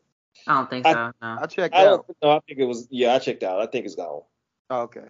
[0.47, 1.11] I don't think I- so.
[1.22, 1.38] No.
[1.41, 2.05] I checked I out.
[2.22, 2.32] don't.
[2.32, 2.88] I think it was.
[2.89, 3.61] Yeah, I checked out.
[3.61, 4.22] I think it's gone.
[4.72, 5.03] Oh, okay.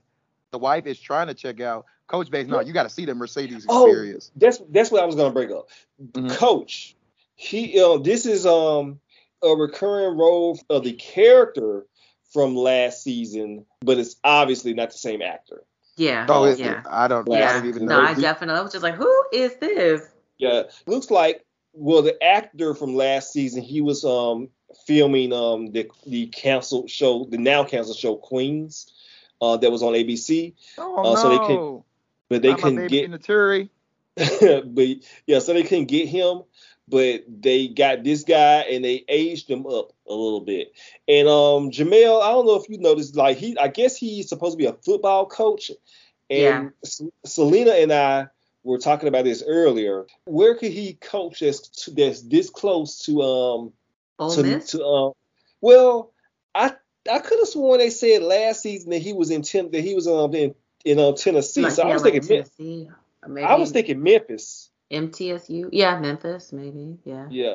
[0.49, 2.49] The wife is trying to check out Coach Bates.
[2.49, 3.69] No, you got to see the Mercedes experience.
[3.69, 4.31] Oh, experience.
[4.35, 5.69] that's that's what I was gonna bring up.
[6.01, 6.31] Mhm.
[6.31, 6.95] Coach,
[7.35, 8.99] he uh, this is um
[9.43, 11.85] a recurring role of the character
[12.33, 15.63] from last season, but it's obviously not the same actor.
[15.95, 16.25] Yeah.
[16.27, 16.81] Oh, it, yeah.
[16.89, 17.31] I don't.
[17.31, 17.53] I Yeah.
[17.53, 18.07] don't even No, know.
[18.07, 20.01] I definitely I was just like, who is this?
[20.39, 24.49] Yeah, looks like well the actor from last season he was um
[24.87, 28.91] filming um the the canceled show the now canceled show Queens
[29.41, 31.45] uh that was on ABC, oh uh, so they no!
[31.45, 31.83] can-
[32.29, 33.69] but they Not my couldn't baby get Naturi.
[34.75, 34.87] but
[35.25, 36.43] yeah, so they couldn't get him,
[36.87, 40.73] but they got this guy and they aged him up a little bit.
[41.07, 44.53] And um Jamel, I don't know if you noticed, like he, I guess he's supposed
[44.53, 45.71] to be a football coach.
[46.29, 48.27] And S- Selena and I
[48.63, 50.05] were talking about this earlier.
[50.25, 53.73] Where could he coach that's that's this close to um
[54.19, 54.71] Ole to, Miss?
[54.71, 55.13] to um
[55.61, 56.13] well
[56.53, 56.73] I
[57.09, 59.95] I could have sworn they said last season that he was in ten, that he
[59.95, 60.53] was um in
[60.85, 61.61] in um, Tennessee.
[61.61, 62.89] Like, so I was like thinking Mem- Tennessee.
[63.23, 64.69] Or maybe I was thinking Memphis.
[64.91, 65.69] MTSU.
[65.71, 66.97] Yeah, Memphis, maybe.
[67.05, 67.27] Yeah.
[67.29, 67.53] Yeah.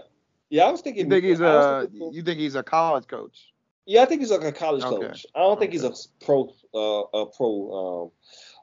[0.48, 1.06] Yeah, I was thinking.
[1.06, 1.88] You think he's a?
[1.90, 3.52] thinking- You think he's a college coach?
[3.84, 5.06] yeah, I think he's like a college Okay.
[5.08, 5.26] coach.
[5.34, 5.92] I don't think he's a
[6.24, 8.10] pro, uh, a pro,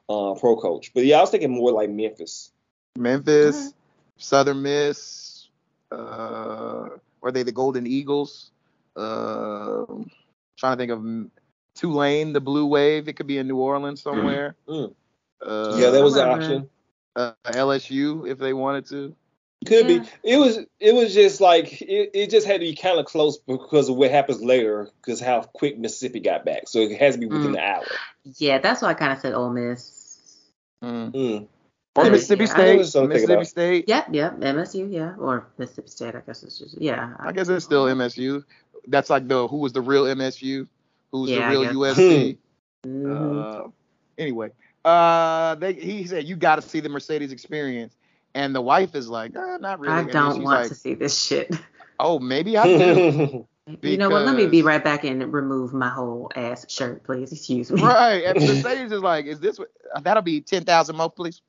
[0.08, 0.92] um, uh, pro coach.
[0.94, 2.50] But yeah, I was thinking more like Memphis.
[2.96, 3.72] Memphis,
[4.18, 5.48] Southern Miss.
[5.92, 6.88] Uh,
[7.22, 8.50] are they the Golden Eagles?
[8.96, 9.84] Uh,
[10.56, 11.30] trying to think of
[11.74, 13.08] Tulane, the Blue Wave.
[13.08, 14.54] It could be in New Orleans somewhere.
[14.68, 14.94] Mm.
[15.44, 16.70] Uh, yeah, that was an option.
[17.16, 19.14] uh, LSU if they wanted to.
[19.66, 19.98] Could Yeah.
[20.00, 20.08] be.
[20.24, 20.58] It was.
[20.80, 22.30] It was just like it, it.
[22.30, 25.78] just had to be kind of close because of what happens later, because how quick
[25.78, 26.68] Mississippi got back.
[26.68, 27.54] So it has to be within Mm.
[27.54, 27.84] the hour.
[28.38, 30.42] Yeah, that's why I kind of said Ole Miss.
[30.82, 31.12] Mm.
[31.12, 31.48] Mm.
[31.96, 32.78] Or Yeah, Mississippi yeah, State.
[32.78, 33.88] Mississippi about- State.
[33.88, 34.40] Yep, yep.
[34.40, 36.14] MSU, yeah, or Mississippi State.
[36.14, 37.14] I guess it's just yeah.
[37.20, 38.44] I guess it's still MSU.
[38.88, 40.66] That's like the who was the real MSU,
[41.12, 41.98] who's Yeah, the real guess.
[41.98, 42.38] USC.
[42.86, 43.64] Mhm.
[43.66, 43.68] Uh,
[44.18, 44.50] anyway,
[44.84, 47.96] uh, they, he said you got to see the Mercedes experience,
[48.34, 49.94] and the wife is like, uh, not really.
[49.94, 51.54] I And don't want like, to see this shit.
[51.98, 53.48] Oh, maybe I do.
[53.80, 54.26] You know what?
[54.26, 57.32] Let me be right back and remove my whole ass shirt, please.
[57.32, 57.80] Excuse me.
[57.80, 58.22] right.
[58.22, 59.58] And Mercedes is like, is this?
[59.58, 59.70] what-
[60.02, 61.40] That'll be ten thousand more, please.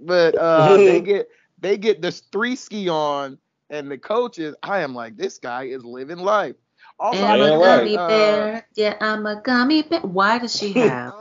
[0.00, 1.28] But uh, they get
[1.58, 3.36] they get this three ski on,
[3.70, 4.54] and the coaches.
[4.62, 6.56] I am like, this guy is living life.
[7.00, 7.78] Also, I I'm a Yeah, like, right.
[7.78, 8.66] gummy uh, bear.
[8.74, 10.00] Yeah, I'm a gummy bear.
[10.00, 11.14] Why does she have?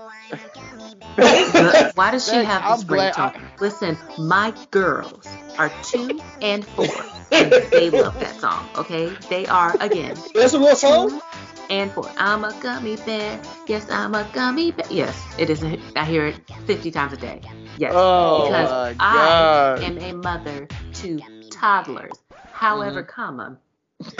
[1.95, 3.41] why does she Thanks, have I'm this glad- ringtone?
[3.59, 5.27] Listen, my girls
[5.57, 8.67] are two and four, and they love that song.
[8.77, 11.21] Okay, they are again That's a real song.
[11.69, 12.09] and four.
[12.17, 13.39] I'm a gummy bear.
[13.67, 14.85] Yes, I'm a gummy bear.
[14.89, 15.63] Yes, it is.
[15.63, 17.41] A, I hear it 50 times a day.
[17.77, 21.19] Yes, Oh because my I am a mother to
[21.49, 22.13] toddlers.
[22.57, 23.09] However, Mm-hmm.
[23.11, 23.57] comma,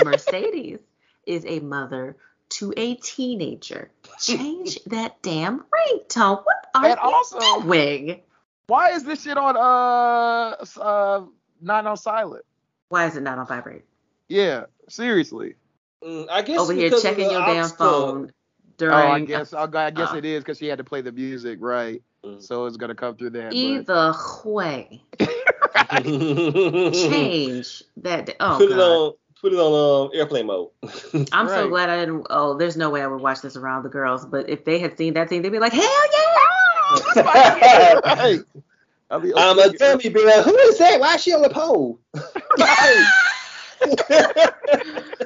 [0.06, 0.80] Mercedes
[1.26, 2.16] is a mother
[2.50, 3.90] to a teenager.
[4.20, 6.44] Change that damn ringtone.
[6.46, 8.22] What are And you also- doing?
[8.68, 11.26] Why is this shit on uh uh
[11.62, 12.44] not on silent?
[12.90, 13.86] Why is it not on vibrate?
[14.30, 15.56] Yeah, seriously.
[16.04, 17.78] Mm, I guess Over here checking your damn aux plug.
[17.78, 18.32] phone
[18.80, 18.92] Oh.
[18.94, 21.58] I guess I, I guess uh, it is because she had to play the music,
[21.62, 22.04] right?
[22.24, 22.44] Mm.
[22.44, 23.50] So it's gonna come through that.
[23.50, 24.14] but- Either
[25.78, 28.36] way, change that.
[28.40, 29.14] Oh put it on.
[29.42, 30.70] Put it on um, airplane mode.
[31.32, 32.28] I'm so glad I didn't.
[32.30, 34.26] Oh, there's no way I would watch this around the girls.
[34.26, 37.06] But if they had seen that scene, they'd be like, "Hell yeah!"
[38.06, 38.42] right.
[39.10, 40.44] I mean, I'm a dummy bear.
[40.44, 41.00] Who is that?
[41.00, 42.00] Why is she on the pole?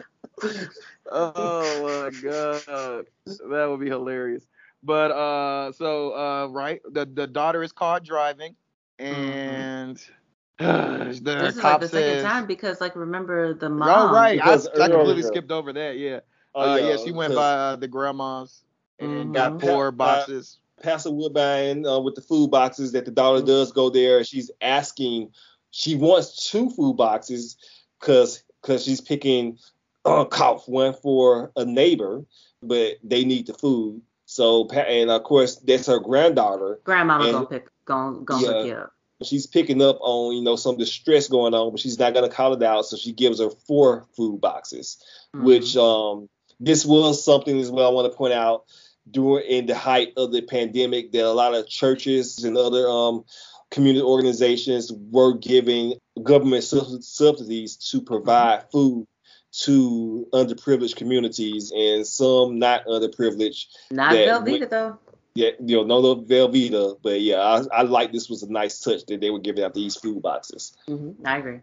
[1.12, 3.06] oh my god,
[3.50, 4.46] that would be hilarious.
[4.84, 8.56] But uh, so uh, right, the the daughter is caught driving,
[9.00, 10.21] and Mm-hmm.
[11.12, 11.18] This
[11.58, 11.92] is like the says,
[12.22, 13.90] second time because, like, remember the mom.
[13.90, 16.20] "Oh right, I, because I completely skipped over that." Yeah,
[16.54, 18.64] Oh, uh, yeah, she went by uh, the grandma's
[19.00, 19.34] and Mhm.
[19.34, 20.60] got four Uh, boxes.
[20.84, 23.48] Pastor Woodbine uh, with the food boxes that the daughter Mm-hmm.
[23.48, 24.18] does go there.
[24.20, 25.32] and She's asking,
[25.72, 27.56] she wants two food boxes
[28.00, 29.58] because because she's picking
[30.06, 32.24] uh, cough one for a neighbor,
[32.64, 34.02] but they need the food.
[34.26, 36.80] So and of course that's her granddaughter.
[36.84, 38.54] Grandmama And- gonna pick, gonna, gonna Yeah.
[38.54, 38.94] hook you up.
[39.24, 42.54] She's picking up on you know some distress going on, but she's not gonna call
[42.54, 42.86] it out.
[42.86, 44.98] So she gives her four food boxes,
[45.36, 45.44] Mhm.
[45.44, 47.88] which um this was something as well.
[47.88, 48.66] I want to point out
[49.10, 53.26] during in the height of the pandemic that a lot of churches and other um,
[53.72, 59.08] community organizations were giving government sub- subsidies to provide food
[59.52, 63.66] to underprivileged communities and some not underprivileged.
[63.90, 64.98] Not Velveeta though.
[65.34, 68.80] Yeah, you know, no little Velveeta, but yeah, I, I like this was a nice
[68.82, 70.76] touch that they were giving out these food boxes.
[70.90, 71.26] Mm-hmm.
[71.26, 71.60] I agree.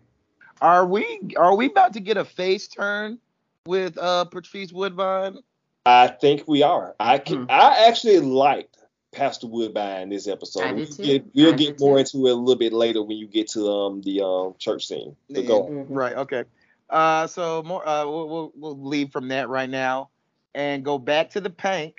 [0.60, 3.18] Are we are we about to get a face turn
[3.66, 5.38] with uh Patrice Woodbine?
[5.84, 6.94] I think we are.
[6.98, 7.46] I can.
[7.50, 8.76] I actually liked
[9.12, 10.62] Pastor Woodbine in this episode.
[10.64, 11.02] I We'll did too.
[11.02, 11.98] get, we'll I get did more too.
[12.00, 15.14] into it a little bit later when you get to um the um church scene.
[15.30, 15.88] But go on.
[15.88, 16.14] Right.
[16.16, 16.44] Okay.
[16.90, 17.86] Uh, so more.
[17.86, 20.08] Uh, we'll, we'll we'll leave from that right now,
[20.54, 21.94] and go back to the Pynk.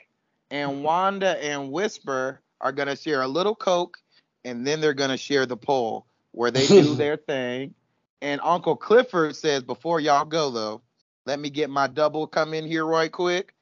[0.51, 3.97] And Wanda and Whisper are gonna share a little coke,
[4.43, 7.73] and then they're gonna share the pole where they do their thing.
[8.21, 10.81] And Uncle Clifford says, before y'all go though,
[11.25, 13.53] let me get my double come in here right quick,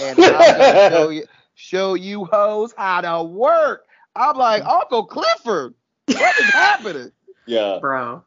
[0.00, 1.24] and I'm gonna show you
[1.54, 3.86] show you hoes how to work.
[4.16, 5.74] I'm like Uncle Clifford,
[6.06, 7.12] what is happening?
[7.46, 7.78] Yeah.
[7.80, 8.24] Bro.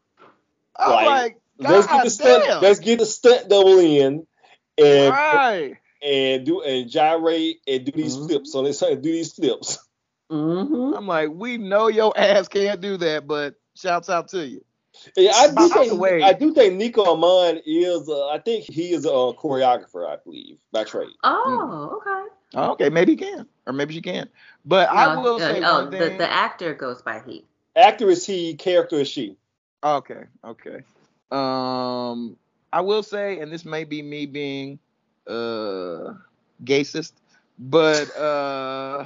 [0.78, 2.62] I'm like, let's get God the stunt.
[2.62, 4.28] Let's get the stunt double in,
[4.78, 5.76] and right.
[6.04, 8.80] And do and gyrate and do these flips on this.
[8.80, 9.80] Do these flips.
[10.32, 10.96] Mm-hmm.
[10.96, 14.66] I'm like, we know your ass can't do that, but shouts out to you.
[15.16, 18.08] Yeah, I do By think way- I do think Nicco Annan is.
[18.10, 20.08] Uh, I think he is a uh, choreographer.
[20.08, 21.10] I believe by trade.
[21.24, 22.36] Oh, okay.
[22.56, 24.30] Oh, okay, maybe he can, or maybe she can.
[24.66, 27.46] But I will uh, say oh, one the, the actor goes by he.
[27.76, 29.38] Actor is he, character is she.
[29.84, 30.84] Okay, okay.
[31.32, 32.38] Um,
[32.72, 34.80] I will say, and this may be me being
[35.28, 36.14] uh
[36.64, 37.14] gayist,
[37.60, 39.06] but uh,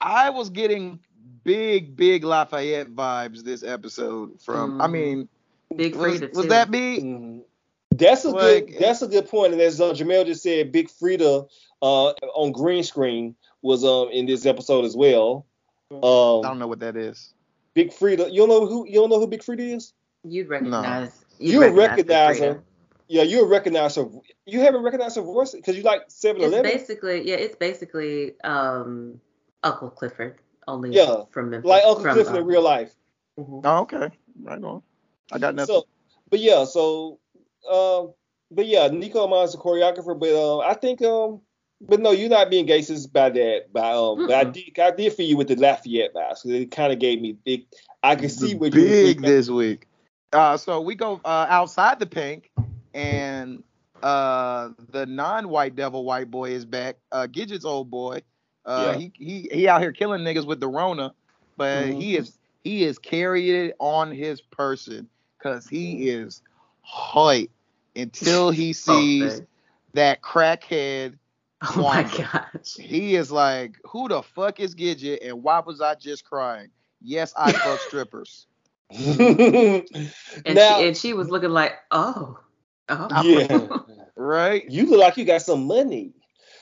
[0.00, 0.98] I was getting
[1.44, 4.80] big, big Lafayette vibes this episode from.
[4.80, 4.92] I Mhm.
[4.92, 5.28] mean,
[5.76, 6.48] Big was, Freedia was too.
[6.50, 7.00] that me?
[7.00, 7.38] Mm-hmm.
[7.96, 8.78] That's a Like- good.
[8.78, 9.52] That's a good point.
[9.52, 11.48] And as uh, Jamel just said, Big Freedia
[11.82, 15.46] uh, on green screen was um in this episode as well.
[15.90, 17.34] Um, I Um, don't know what that is.
[17.74, 18.30] Big Freedia.
[18.32, 18.86] You don't know who?
[18.86, 19.92] You don't know who Big Freedia is?
[20.24, 21.24] You'd recognize.
[21.38, 22.62] You You'd would recognize recognize her.
[23.12, 24.06] Yeah, you would recognize her.
[24.46, 26.72] You haven't recognized her voice because you like Seven It's Eleven.
[26.72, 29.20] basically yeah, it's basically um
[29.62, 31.68] Uncle Clifford only Yeah, from Memphis.
[31.68, 32.94] Like Uncle from, Clifford in uh, real life.
[33.36, 34.08] Oh, okay,
[34.42, 34.82] right on.
[35.30, 35.74] I got nothing.
[35.74, 35.84] So,
[36.30, 37.18] but yeah, so,
[37.70, 38.14] um,
[38.50, 41.42] but yeah, Nicco Annan's a choreographer, but um, I think um,
[41.82, 43.74] but no, you're not being racist by that.
[43.74, 46.70] By um, but I did, I did for you with the Lafayette vibes because it
[46.70, 47.66] kind of gave me big.
[48.02, 49.26] I can see what big you.
[49.26, 49.86] this week.
[50.32, 52.44] Uh, so we go uh, outside the Pynk,
[52.94, 53.62] and
[54.02, 56.96] uh, the non-white devil white boy is back.
[57.10, 58.22] Uh, Gidget's old boy.
[58.64, 58.94] Uh, Yeah.
[58.94, 61.12] he, he he out here killing niggas with the Rona,
[61.56, 66.42] but he is he is carrying it on his person because he is
[66.82, 67.50] hype
[67.96, 69.46] until he sees Okay.
[69.94, 71.18] that crackhead.
[71.62, 72.78] Oh my gosh.
[72.78, 76.70] He is like, who the fuck is Gidget, and why was I just crying?
[77.00, 78.46] Yes, I fuck strippers.
[80.44, 82.38] And now, she and she was looking like, oh,
[82.88, 83.22] oh.
[83.24, 83.68] yeah,
[84.16, 84.68] Right?
[84.70, 86.12] you look like you got some money.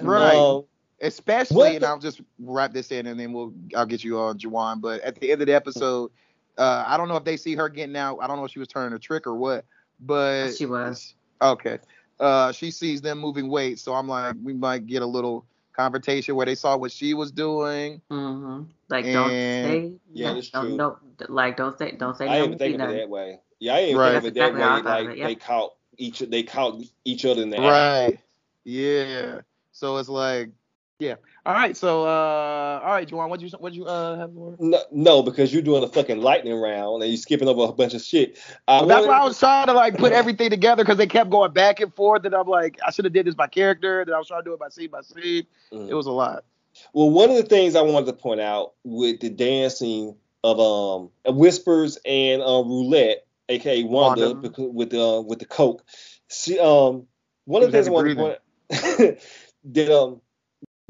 [0.01, 0.35] Right.
[0.37, 0.65] Um,
[1.03, 4.19] Especially, What and the- I'll just wrap this in, and then we'll I'll get you
[4.19, 4.83] on Juwan.
[4.83, 6.11] But at the end of the episode,
[6.59, 8.19] uh, I don't know if they see her getting out.
[8.21, 9.65] I don't know if she was turning a trick or what,
[10.01, 11.15] but She was.
[11.41, 11.79] okay.
[12.19, 16.35] Uh, she sees them moving weight, so I'm like, we might get a little confrontation
[16.37, 18.03] where they saw what she was doing.
[18.11, 19.93] hmm Like don't say.
[20.13, 20.77] Yeah, no, that's don't, true.
[20.77, 20.99] No,
[21.31, 22.47] like don't say don't say I no.
[22.49, 23.41] didn't think of it that way.
[23.59, 24.11] Yeah, I didn't Right.
[24.13, 24.99] think of it that exactly way.
[25.01, 25.27] Like it, yep.
[25.29, 27.59] they caught each they caught each other in the.
[27.59, 28.19] Right.
[28.65, 29.41] Yeah.
[29.73, 30.51] So it's like,
[30.99, 31.15] yeah.
[31.47, 31.77] All right.
[31.77, 34.57] So, uh, all right, Juwan, what you what you uh have for?
[34.59, 37.95] No, no, because you're doing a fucking lightning round and you're skipping over a bunch
[37.95, 38.39] of shit.
[38.69, 41.53] Well, that's why I was trying to like put everything together because they kept going
[41.53, 44.19] back and forth, and I'm like, I should have did this by character, then I
[44.19, 45.47] was trying to do it by scene by scene.
[45.73, 45.89] Mm.
[45.89, 46.45] It was a lot.
[46.93, 51.11] Well, one of the things I wanted to point out with the dancing of um
[51.27, 54.49] Whispers and um Roulette, aka Wanda, Wanda.
[54.49, 55.85] because with the uh, with the coke.
[56.29, 57.07] She um
[57.45, 59.19] one of the things I wanted to point
[59.65, 60.21] that um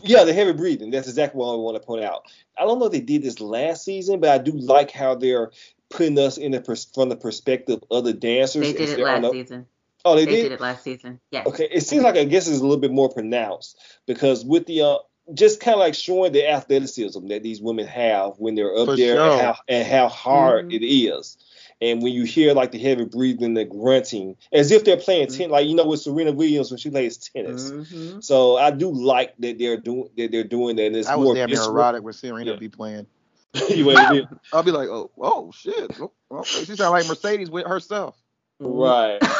[0.02, 0.90] yeah the heavy breathing.
[0.90, 2.22] That's exactly what I want to point out.
[2.58, 5.50] I don't know if they did this last season, but I do like how they're
[5.88, 8.62] putting us in the pers- from the perspective of the dancers.
[8.66, 9.66] They did it last the- season.
[10.02, 10.42] Oh, they, They did.
[10.44, 11.20] did it last season.
[11.30, 11.42] Yeah.
[11.46, 14.80] Okay, it seems like I guess it's a little bit more pronounced because with the
[14.82, 14.96] uh,
[15.34, 18.96] just kind of like showing the athleticism that these women have when they're up For
[18.96, 19.30] there sure.
[19.30, 20.74] and, how, and how hard Mhm.
[20.74, 21.36] it is.
[21.80, 25.36] And when you hear like the heavy breathing, the grunting, as if they're playing Mm-hmm.
[25.38, 27.72] tennis, like you know with Serena Williams when she plays tennis.
[27.72, 30.86] hmm So I do like that they're doing that they're doing that.
[30.86, 31.76] And it's I more was damn visceral.
[31.76, 32.56] erotic with Serena Yeah.
[32.56, 33.06] be playing.
[33.68, 34.28] You know what I mean?
[34.52, 35.92] I'll be like, oh, oh shit.
[36.00, 36.64] Oh, okay.
[36.64, 38.16] She sound like Mercedes with herself.
[38.60, 39.22] Right.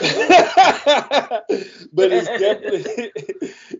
[1.92, 3.12] but it's definitely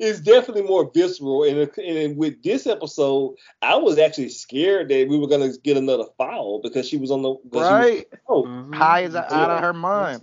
[0.01, 1.45] it's definitely more visceral.
[1.45, 6.05] And, and with this episode, I was actually scared that we were gonna get another
[6.19, 8.07] foul because she was on the because was- Right.
[8.29, 8.45] oh.
[8.45, 8.73] Mm-hmm.
[8.73, 10.23] High as out of her mind.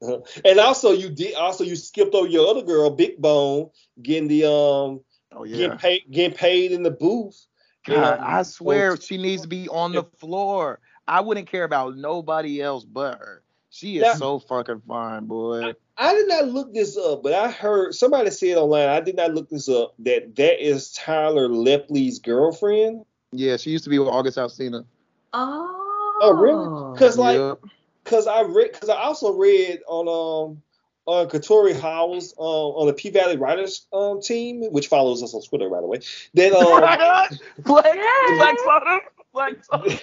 [0.00, 0.20] Uh-huh.
[0.44, 4.44] And also you did also you skipped over your other girl, Big Bone, getting the
[4.44, 5.00] um
[5.32, 5.56] Oh yeah.
[5.56, 7.44] getting paid getting paid in the booth.
[7.84, 10.78] God, I swear she needs to be on the floor.
[11.08, 13.42] I wouldn't care about nobody else but her.
[13.70, 14.14] She is Yeah.
[14.14, 15.74] so fucking fine, boy.
[16.00, 18.88] I did not look this up, but I heard somebody say it online.
[18.88, 23.04] I did not look this up that that is Tyler Lepley's girlfriend.
[23.32, 24.84] Yeah, she used to be with August Alsina.
[25.32, 26.18] Oh.
[26.20, 26.94] Oh, really?
[26.94, 27.60] Because like, Yep.
[28.04, 30.62] because I read, because I also read on um
[31.06, 35.42] on Katori Hall's um on the P Valley Writers um team, which follows us on
[35.42, 35.98] Twitter, by the way.
[36.34, 37.98] That um Flex,
[38.36, 39.00] flex on him.
[39.32, 39.98] Flex on him.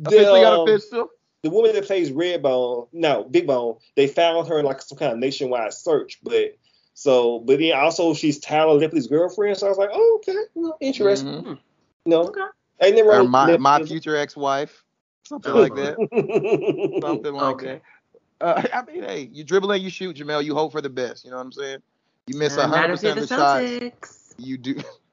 [0.00, 1.08] that, Officially got um, official.
[1.42, 5.12] The woman that plays Redbone, no, Big Bone, they found her in like some kind
[5.12, 6.56] of nationwide search, but
[6.94, 10.76] so, but then also she's Tyler Lepley's girlfriend, so I was like, oh, okay, well,
[10.80, 11.42] interesting.
[11.42, 11.58] Mhm.
[12.06, 12.40] No, Okay.
[12.80, 13.10] I never.
[13.20, 14.84] Or my, Lepley- my future ex-wife,
[15.24, 15.96] something like that.
[17.02, 17.80] Something like Okay.
[18.40, 18.40] that.
[18.40, 20.44] Uh, I mean, hey, you dribble and you shoot, Jamel.
[20.44, 21.24] You hope for the best.
[21.24, 21.78] You know what I'm saying?
[22.28, 24.34] You miss hundred percent of the shots.
[24.38, 24.80] You do.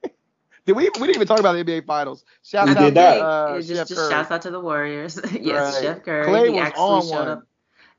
[0.66, 0.84] Did we?
[0.86, 2.24] We didn't even talk about the NBA Finals.
[2.43, 5.20] Shout We out did to uh, just, just shouts out to the Warriors.
[5.39, 5.84] yes, Right.
[5.84, 6.26] Chef Curry.
[6.28, 7.28] Klay he was actually on showed one.
[7.28, 7.43] up.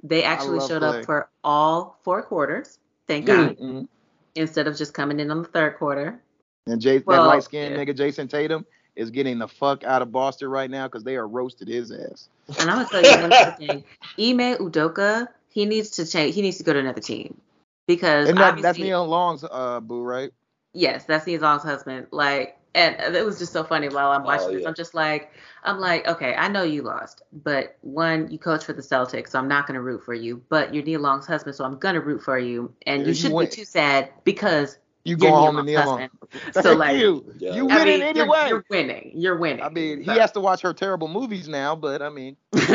[0.02, 0.98] They actually showed Klay.
[1.00, 2.78] up for all four quarters.
[3.06, 3.56] Thank God.
[3.58, 3.88] Mhm.
[4.34, 6.20] Instead of just coming in on the third quarter.
[6.66, 7.84] And Jay, Well, that light skinned yeah.
[7.84, 11.26] nigga Jayson Tatum is getting the fuck out of Boston right now because they are
[11.28, 12.28] roasted his ass.
[12.58, 13.84] And I'm gonna tell you one thing.
[14.18, 16.34] Ime Udoka, he needs to change.
[16.34, 17.40] He needs to go to another team
[17.86, 20.30] because And that, that's obviously- Nia Long's uh boo, right?
[20.76, 22.08] Yes, that's Nia Long's husband.
[22.10, 24.66] Like, and it was just so funny while I'm watching Oh, this.
[24.66, 25.32] I'm just like,
[25.64, 29.38] I'm like, okay, I know you lost, but one, you coach for the Celtics, so
[29.38, 30.42] I'm not gonna root for you.
[30.50, 32.74] But you're Nia Long's husband, so I'm gonna root for you.
[32.86, 33.46] And Yeah, you you shouldn't win.
[33.46, 36.00] be too sad because You you're go home to Long's Nia Long.
[36.32, 36.64] husband.
[36.64, 37.34] So like, you.
[37.38, 37.54] Yeah.
[37.54, 38.48] You I win mean, it you're, anyway.
[38.50, 39.12] you're winning.
[39.14, 39.62] You're winning.
[39.62, 42.66] I mean, So- he has to watch her terrible movies now, but I mean, he's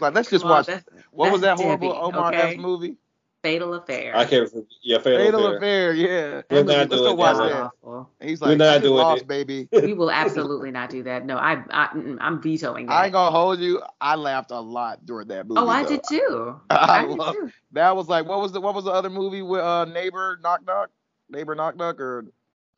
[0.00, 0.66] like, let's just Come on, watch.
[0.66, 2.54] that's- What was that horrible Debbie, Omar okay?
[2.54, 2.96] F movie?
[3.44, 4.16] Fatal Affair.
[4.16, 4.50] I can't.
[4.82, 5.90] Yeah, Fatal, Fatal Affair.
[5.90, 5.92] Affair.
[5.92, 6.06] Yeah.
[6.08, 7.48] We're That movie, not let's go doing watch that.
[7.50, 7.70] that.
[7.82, 8.10] Awful.
[8.22, 9.28] He's We're like, not I just doing lost, it.
[9.28, 9.68] baby.
[9.82, 11.26] We will absolutely not do that.
[11.26, 12.92] No, I, I mm, I'm vetoing that.
[12.92, 13.82] I ain't gonna hold you.
[14.00, 15.60] I laughed a lot during that movie.
[15.60, 16.58] oh, I did too.
[16.70, 17.50] I I did love- too.
[17.72, 20.64] That was like, what was the what was the other movie with uh neighbor knock
[20.66, 20.88] knock,
[21.28, 22.24] neighbor knock knock, or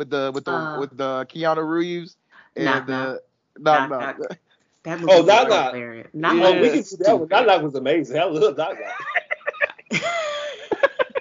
[0.01, 2.17] with the with the Uh, with the Keanu Reeves
[2.57, 3.21] and Knock the
[3.57, 3.89] Knock.
[3.89, 4.39] knock Knock knock.
[4.83, 5.75] That movie Oh, was Knock Knock.
[5.75, 6.09] hilarious.
[6.13, 6.41] Knock Yeah.
[6.47, 7.29] Oh, Knock we can is do that one.
[7.29, 7.31] stupid.
[7.31, 8.19] Knock Knock was amazing.
[8.19, 10.03] I love Knock Knock.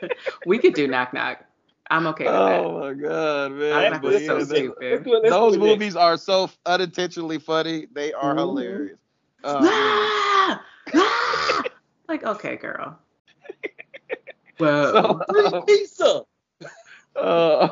[0.45, 1.43] we could do Knock Knock.
[1.89, 2.59] I'm okay with that.
[2.65, 3.69] Oh my god, man!
[3.69, 4.75] Knock Knock But was yeah, so they- stupid.
[4.75, 4.91] stupid.
[4.91, 5.79] Let's do it- let's those do it next.
[5.79, 7.87] movies are so unintentionally funny.
[7.93, 8.37] They are Mhm.
[8.39, 8.97] hilarious.
[9.43, 9.49] that.
[9.55, 9.59] Oh.
[9.63, 10.65] Ah!
[10.95, 11.63] Ah!
[12.07, 12.97] like, okay, girl.
[14.57, 15.21] Whoa.
[15.31, 16.21] So, Pizza.
[17.15, 17.69] uh,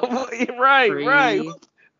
[0.57, 1.41] right, Free right.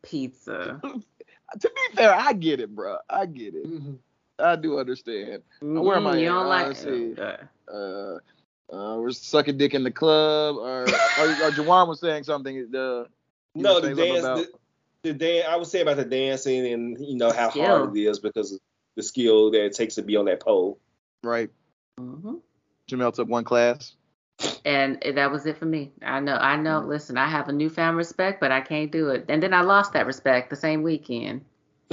[0.01, 0.79] Pizza.
[0.83, 2.97] To be fair, I get it, bro.
[3.09, 3.67] I get it.
[4.39, 5.43] I do understand.
[5.61, 6.33] Where am I You at?
[6.33, 6.83] don't like let's
[7.73, 8.17] uh,
[8.73, 12.71] Uh, uh, we're sucking dick in the club, or or, or Juwan was saying something.
[12.71, 13.07] The
[13.55, 14.23] No, the dance.
[14.23, 14.47] The,
[15.03, 17.65] the dan I would say about the dancing and you know how Skill.
[17.65, 18.59] hard it is because of
[18.95, 20.79] the skill that it takes to be on that pole.
[21.23, 21.49] right.
[21.99, 22.39] mhm.
[22.89, 23.93] Jamel took one class.
[24.65, 25.91] And that was it for me.
[26.01, 26.81] I know, I know.
[26.81, 26.87] Mm.
[26.87, 29.25] Listen, I have a newfound respect, but I can't do it.
[29.29, 31.45] And then I lost that respect the same weekend.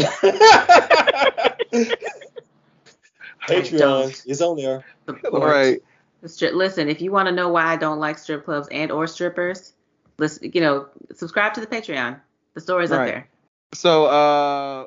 [3.47, 4.85] Patreon is on there.
[5.07, 5.43] Support.
[5.43, 5.81] Right.
[6.23, 6.55] The strip.
[6.55, 9.73] Listen, if you want to know why I don't like strip clubs and or strippers,
[10.19, 12.21] listen, you know, subscribe to the Patreon.
[12.55, 13.07] The story's up Right.
[13.07, 13.29] there.
[13.73, 14.87] So, uh,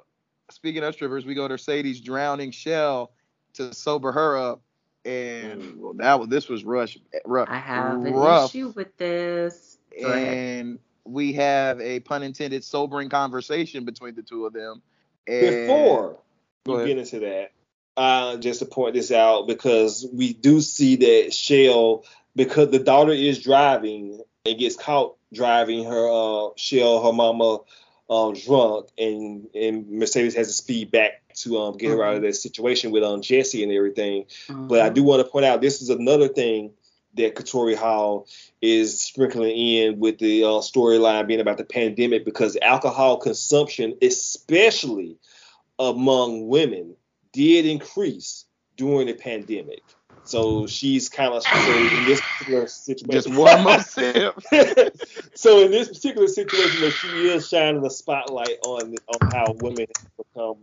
[0.52, 3.12] speaking of strippers, we go to Sadie's drowning shell
[3.54, 4.62] to sober her up,
[5.06, 7.50] and well, that was this was rush rough.
[7.50, 9.78] I have an rough, issue with this.
[10.00, 10.38] Go ahead.
[10.38, 14.82] and we have a pun intended sobering conversation between the two of them.
[15.28, 16.18] And Before
[16.66, 17.52] Go you get into that,
[17.96, 23.12] uh, just to point this out because we do see that Shell, because the daughter
[23.12, 27.60] is driving and gets caught driving her uh, Shell, her mama,
[28.10, 32.22] um, drunk, and and Mercedes has to speed back to um get her out of
[32.22, 34.26] that situation with um Jesse and everything.
[34.50, 36.72] But I do want to point out this is another thing
[37.16, 38.28] that Katori Hall
[38.62, 45.18] is sprinkling in with the uh, storyline being about the pandemic because alcohol consumption, especially
[45.78, 46.96] among women,
[47.34, 48.46] did increase
[48.78, 49.84] during the pandemic.
[50.26, 53.12] So she's kind of so in this particular situation.
[53.12, 54.40] just one more sip.
[55.36, 59.88] so in this particular situation, that she is shining the spotlight on on how women
[60.18, 60.56] become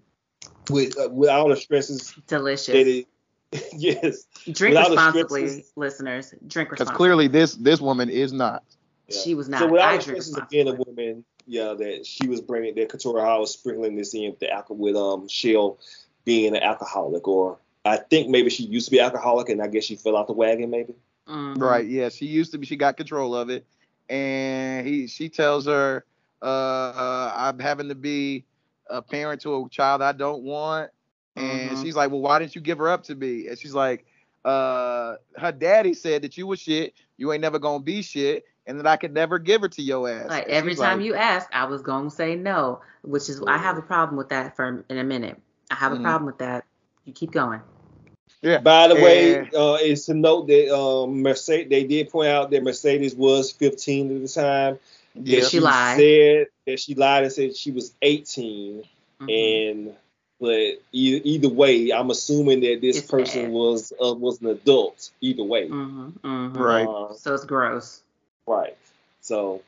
[0.71, 2.68] with uh, with all the stresses Delicious.
[2.68, 3.07] that it.
[3.77, 6.35] yes, Drink without responsibly, stresses- listeners.
[6.47, 6.85] Drink responsibly.
[6.87, 8.62] Because clearly this this woman is not.
[9.11, 9.59] She was not.
[9.61, 10.49] So without I the drew choices of responsible.
[10.51, 14.31] being a woman, yeah, that she was bringing that Katori Hall was sprinkling this in
[14.31, 15.79] with the alcohol with um Shell
[16.25, 19.85] being an alcoholic, or I think maybe she used to be alcoholic and I guess
[19.85, 20.95] she fell off the wagon, maybe.
[21.29, 21.61] Mhm.
[21.61, 21.87] Right.
[21.87, 22.09] Yeah.
[22.09, 22.66] She used to be.
[22.66, 23.66] She got control of it,
[24.09, 25.07] and he.
[25.07, 26.05] She tells her,
[26.43, 28.45] uh, uh, "I'm having to be
[28.89, 30.91] a parent to a child I don't want,"
[31.37, 31.83] and Mhm.
[31.83, 34.05] she's like, "Well, why didn't you give her up to me?" And she's like,
[34.45, 36.95] "Uh, her daddy said that you was shit.
[37.16, 40.09] You ain't never gonna be shit, and that I could never give her to your
[40.09, 43.59] ass." Like every time like, you ask, I was gonna say no, which is I
[43.59, 45.41] have a problem with that for in a minute.
[45.71, 46.64] I have a problem with that.
[47.05, 47.61] You keep going.
[48.43, 48.59] Yeah.
[48.59, 52.51] By the way, And- uh, it's to note that um, Mercedes they did point out
[52.51, 54.79] that Mercedes was 15 at the time.
[55.14, 55.45] Yeah.
[55.45, 55.99] She lied.
[55.99, 58.85] Said that she lied and said she was 18,
[59.21, 59.29] Mhm.
[59.87, 59.95] and
[60.41, 60.51] but
[60.93, 63.53] e- either way, I'm assuming that this It's person bad.
[63.53, 65.11] was uh, was an adult.
[65.21, 66.57] Either way, Mhm, mhm.
[66.57, 66.87] Right.
[66.89, 68.01] Uh, So it's gross.
[68.47, 68.77] right.
[69.21, 69.61] So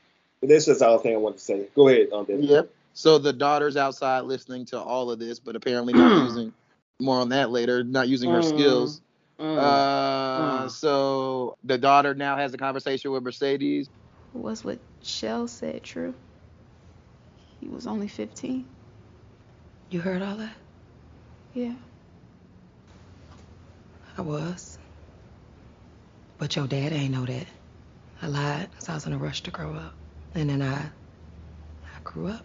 [0.43, 1.67] that's just all thing I want to say.
[1.75, 2.45] Go ahead, um, David.
[2.47, 2.71] Yep.
[2.95, 6.53] So the daughter's outside listening to all of this, but apparently not using
[7.01, 8.45] more on that later, not using her Mm.
[8.45, 9.01] skills.
[9.41, 9.59] Mm.
[9.59, 10.71] Uh, Mm.
[10.71, 13.89] so the daughter now has a conversation with Mercedes.
[14.33, 16.15] Was what Shell said true?
[17.61, 18.67] He was only 15.
[19.91, 20.57] You heard all that?
[21.55, 21.75] Yeah.
[24.17, 24.79] I was.
[26.39, 27.47] But your dad ain't know that.
[28.21, 29.95] I lied 'cause I was in a rush to grow up.
[30.35, 32.45] And then I, I grew up.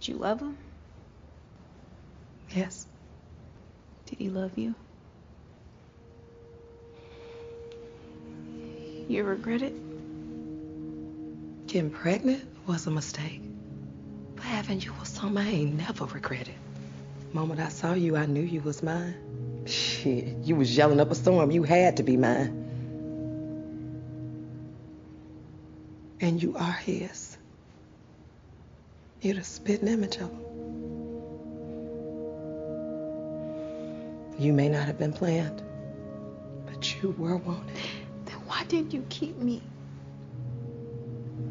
[0.00, 0.56] Did you love him?
[2.48, 2.86] Yes.
[4.06, 4.74] Did he love you?
[9.08, 9.74] You regret it?
[11.66, 13.42] Getting pregnant was a mistake.
[14.36, 16.54] But having you was something I ain't never regretted.
[17.34, 19.66] Moment I saw you, I knew you was mine.
[19.66, 21.50] Shit, you was yelling up a storm.
[21.50, 22.56] You had to be mine.
[26.20, 27.29] And you are his.
[29.22, 30.40] You're the spitting image of him.
[34.38, 35.62] You may not have been planned,
[36.64, 37.76] but you were wanted.
[38.24, 39.60] Then why didn't you keep me?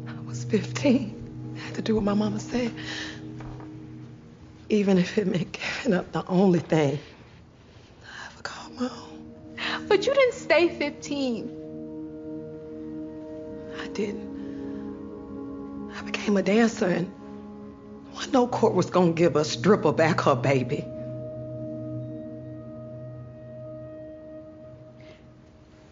[0.08, 1.54] I was 15.
[1.54, 2.72] I had to do what my mama said.
[4.68, 6.98] Even if it meant giving up the only thing
[8.02, 9.86] I ever called my own.
[9.86, 11.56] But you didn't stay 15.
[13.80, 14.30] I didn't.
[15.96, 17.19] I became a dancer and well,
[18.32, 20.84] no court was gonna give a stripper back her baby.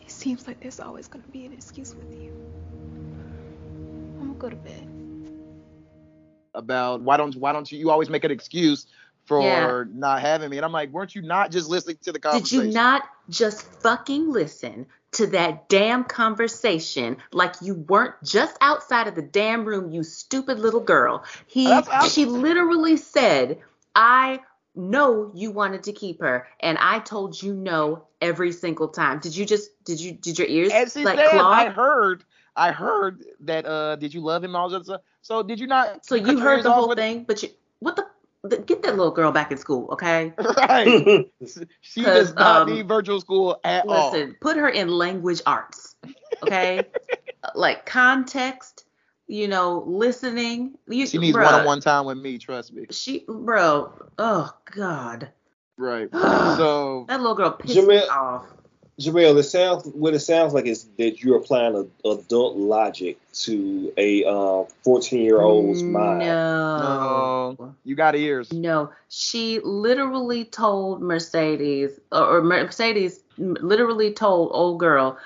[0.01, 2.33] It seems like there's always gonna be an excuse with you.
[4.21, 4.89] I'm gonna go to bed.
[6.55, 8.87] About why don't why don't you you always make an excuse
[9.27, 9.99] for Yeah.
[9.99, 10.57] not having me?
[10.57, 12.59] And I'm like, weren't you not just listening to the conversation?
[12.59, 19.07] Did you not just fucking listen to that damn conversation like you weren't just outside
[19.07, 21.25] of the damn room, you stupid little girl?
[21.47, 21.71] He
[22.11, 23.59] she literally said,
[23.95, 24.41] I
[24.75, 29.19] know you wanted to keep her and I told you no every single time.
[29.19, 31.47] Did you just did you did your ears And she like said, clog?
[31.47, 33.67] I heard, I heard that.
[33.67, 34.51] Uh, did you love him?
[34.51, 35.01] and All that stuff.
[35.23, 36.05] So did you not?
[36.05, 37.49] so you heard the whole thing, but you
[37.81, 38.07] what the
[38.67, 40.33] get that little girl back in school, okay?
[40.39, 41.27] Right.
[41.81, 44.13] she 'Cause, does not um, need virtual school at all.
[44.13, 45.97] Listen, put her in language arts,
[46.43, 46.87] okay?
[47.55, 48.85] like context,
[49.27, 50.75] you know, listening.
[50.89, 52.39] You, She needs one-on-one time with me.
[52.39, 52.87] Trust me.
[52.91, 55.33] She, bro, oh god,
[55.77, 56.09] Right.
[56.13, 58.47] so that little girl pissed me off.
[59.01, 63.93] Jamel, it sounds what it sounds like is that you're applying a, adult logic to
[63.97, 66.21] a uh, 14 year old's mind.
[66.21, 67.57] No.
[67.59, 68.53] No, you got ears.
[68.53, 75.17] No, she literally told Mercedes, or, or Mercedes literally told old girl,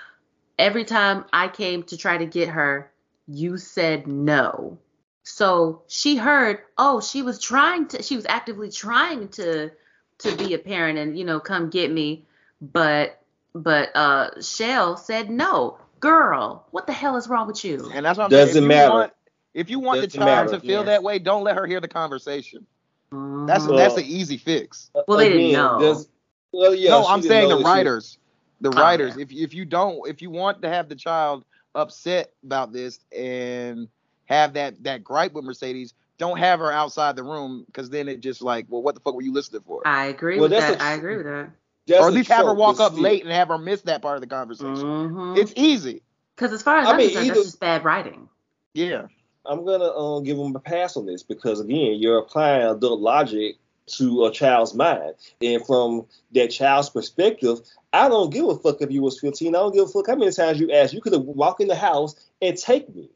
[0.59, 2.91] every time I came to try to get her,
[3.27, 4.79] you said no.
[5.25, 9.71] So she heard, oh, she was trying to, she was actively trying to,
[10.19, 12.27] to be a parent and you know come get me,
[12.61, 13.22] but,
[13.55, 15.79] but uh, Shell said no.
[16.01, 17.91] Girl, what the hell is wrong with you?
[17.95, 18.65] And that's what I'm Doesn't saying.
[18.65, 18.87] If matter.
[18.89, 19.13] You want,
[19.55, 20.59] if you want the Doesn't child matter.
[20.59, 20.87] to feel Yes.
[20.87, 22.67] that way, don't let her hear the conversation.
[23.13, 24.91] That's Well- that's an easy fix.
[25.07, 25.79] Well, they didn't know.
[25.79, 26.09] does-
[26.51, 28.19] well, yeah, no, I'm saying the that she- writers,
[28.61, 29.15] the Oh, writers.
[29.17, 29.23] yeah.
[29.23, 31.45] If if you don't, if you want to have the child
[31.75, 33.89] upset about this and
[34.27, 38.21] have that that gripe with Mercedes, don't have her outside the room because then it
[38.21, 39.83] just like, well, what the fuck were you listening for?
[39.87, 40.81] I agree Well, with that's that.
[40.81, 41.51] a- I agree with that.
[41.87, 44.17] That's or at least have her walk up late and have her miss that part
[44.17, 44.77] of the conversation.
[44.77, 45.35] Mm-hmm.
[45.37, 46.03] It's easy.
[46.37, 48.29] Because as far as I I'm mean, concerned, either- that's just bad writing.
[48.75, 49.07] Yeah.
[49.45, 53.57] I'm gonna uh, give them a pass on this because again, you're applying adult logic
[53.87, 55.15] to a child's mind.
[55.41, 57.59] And from that child's perspective,
[57.93, 59.55] I don't give a fuck if you was 15.
[59.55, 60.95] I don't give a fuck how many times you asked.
[60.95, 63.11] You could have walked in the house and take me.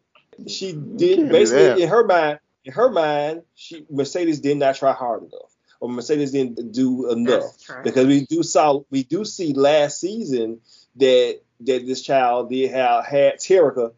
[0.49, 1.79] She did basically that.
[1.79, 2.41] in her mind.
[2.65, 7.57] In her mind, she Mercedes did not try hard enough, or Mercedes didn't do enough
[7.85, 10.61] because we do saw we do see last season
[10.97, 13.93] that that this child did have had Terricka,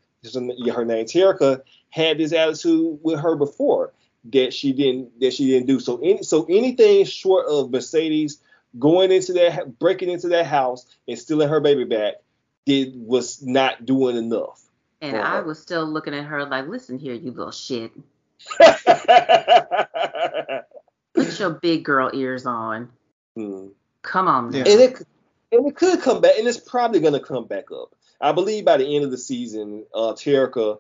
[0.75, 3.93] her name Terricka, had this attitude with her before
[4.33, 5.81] that she didn't that she didn't do.
[5.81, 8.41] So any so anything short of Mercedes
[8.79, 12.15] going into that breaking into that house and stealing her baby back
[12.67, 14.63] did was not doing enough.
[15.01, 15.45] And I her.
[15.45, 17.93] was still looking at her like, listen here, you little shit.
[21.25, 22.91] Put your big girl ears on.
[23.35, 23.69] Hmm.
[24.03, 24.59] Come on, now.
[24.59, 25.03] And it
[25.53, 27.95] and it could come back, and it's probably gonna come back up.
[28.21, 30.79] I believe by the end of the season, uh, Terricka,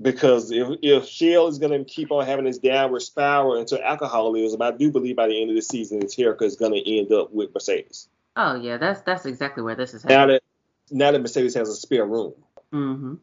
[0.00, 4.70] because if if Shell is gonna keep on having this downward spiral into alcoholism, I
[4.72, 8.08] do believe by the end of the season, Terricka is gonna end up with Mercedes.
[8.36, 10.42] Oh yeah, that's that's exactly where this is Now that
[10.90, 12.34] now that Mercedes has a spare room.
[12.72, 13.14] Mm-hmm.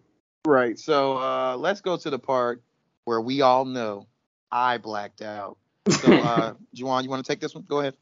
[0.46, 0.78] Right.
[0.80, 2.62] So uh, let's go to the part
[3.06, 4.08] where we all know
[4.52, 5.58] I blacked out.
[5.90, 7.66] So, uh, Juwan, you want to take this one?
[7.68, 7.96] Go ahead.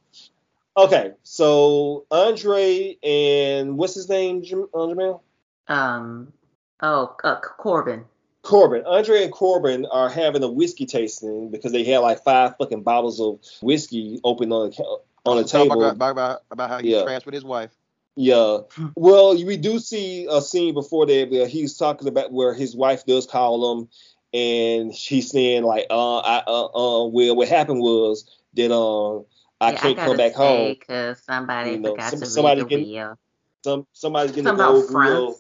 [0.78, 5.22] Okay, so Andre and what's his name, Jam- uh, Jamel?
[5.68, 6.34] Um.
[6.82, 8.06] Oh, uh, Corbin.
[8.42, 8.84] Corbin.
[8.86, 13.20] Andre and Corbin are having a whiskey tasting because they had like five fucking bottles
[13.20, 14.84] of whiskey open on the
[15.26, 15.84] on the Talk table.
[15.84, 17.04] About, about, about how he's Yeah.
[17.04, 17.72] trash with his wife.
[18.16, 18.60] Yeah.
[18.96, 23.06] Well, we do see a scene before that where he's talking about where his wife
[23.06, 23.90] does call him,
[24.36, 28.26] and she's saying like, uh, I, uh, uh, well, what happened was
[28.56, 29.26] that um,
[29.62, 30.70] I Yeah, can't gotta come back home.
[30.70, 33.18] because somebody You know, forgot some- to somebody read the getting- wheel.
[33.64, 35.36] Some somebody's getting Something the about gold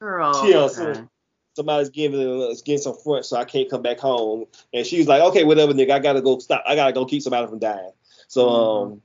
[0.00, 0.48] Girl.
[0.48, 1.08] Yeah, so
[1.54, 4.46] somebody's giving uh, getting some front, so I can't come back home.
[4.74, 6.62] And she's like, okay, whatever, nigga, I gotta go stop.
[6.66, 7.92] I gotta go keep somebody from dying.
[8.28, 9.02] So um,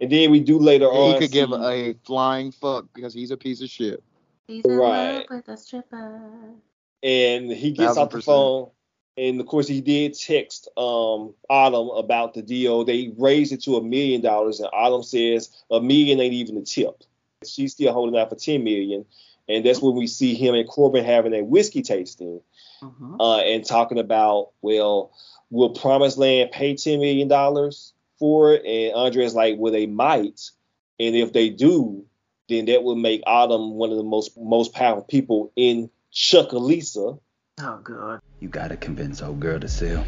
[0.00, 1.12] and then we do later on.
[1.14, 4.02] He could give a flying fuck because he's a piece of shit.
[4.46, 5.18] He's in Right.
[5.18, 6.54] love with a stripper.
[7.02, 8.70] And he gets Thousand off the phone.
[9.16, 12.84] And of course, he did text um, Autumn about the deal.
[12.84, 16.62] They raised it to a million dollars, and Autumn says a million ain't even a
[16.62, 17.02] tip.
[17.44, 19.04] She's still holding out for ten million,
[19.48, 22.40] and that's when we see him and Corbin having a whiskey tasting
[22.82, 23.20] Mhm.
[23.20, 25.12] uh, and talking about, well,
[25.50, 28.64] will Promised Land pay ten million dollars for it?
[28.64, 30.50] And Andre's like, well, they might,
[30.98, 32.04] and if they do,
[32.48, 37.18] then that would make Autumn one of the most most powerful people in Chucalissa.
[37.60, 38.20] Oh, good.
[38.40, 40.04] You gotta convince old girl to sell.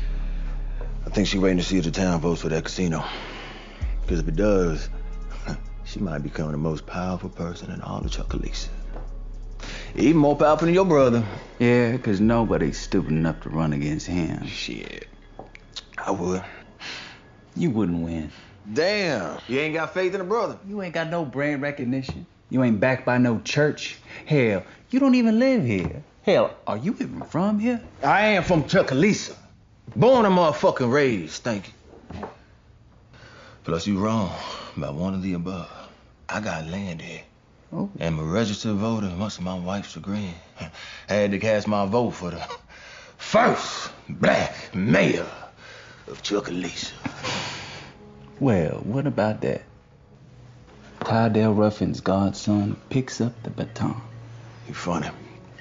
[1.07, 3.05] I think she waiting to see if the town votes for that casino.
[4.01, 4.89] Because if it does,
[5.85, 8.69] she might become the most powerful person in all of Chucalissa.
[9.95, 11.25] Even more powerful than your brother.
[11.59, 14.47] Yeah, because nobody's stupid enough to run against him.
[14.47, 15.07] Shit.
[15.99, 16.43] I would.
[17.55, 18.33] You wouldn't win.
[18.73, 19.39] Damn.
[19.49, 20.59] You ain't got faith in a brother.
[20.67, 22.27] You ain't got no brand recognition.
[22.53, 23.97] You ain't backed by no church.
[24.27, 26.03] Hell, you don't even live here.
[26.21, 27.81] Hell, are you even from here?
[28.03, 29.35] I am from Chucalissa.
[29.97, 32.29] Born and motherfucking raised, thank you.
[33.65, 34.31] Plus, you wrong
[34.77, 35.71] about one of the above.
[36.29, 37.23] I got land here.
[37.73, 37.89] Oh.
[37.99, 40.35] And I'm a registered voter, much to my wife's chagrin.
[41.09, 42.47] Had to cast my vote for the
[43.17, 45.27] first black mayor
[46.07, 46.93] of Chucalissa.
[48.41, 49.63] Well, what about that?
[51.05, 54.01] Clydell Ruffin's godson picks up the baton.
[54.69, 55.09] You funny.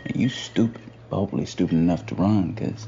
[0.06, 0.82] And you stupid.
[1.10, 2.88] But hopefully stupid enough to run, cause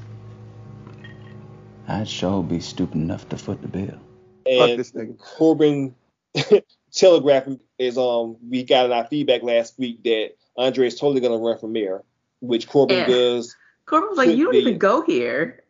[1.88, 4.00] I'd sure be stupid enough to foot the bill.
[4.46, 5.94] and Corbin
[6.94, 11.38] telegraphing is um we got in our feedback last week that Andre is totally gonna
[11.38, 12.04] run for mayor,
[12.40, 13.08] which Corbin Yeah.
[13.08, 13.56] does.
[13.86, 14.60] Corbin was like, you don't be.
[14.60, 15.64] even go here.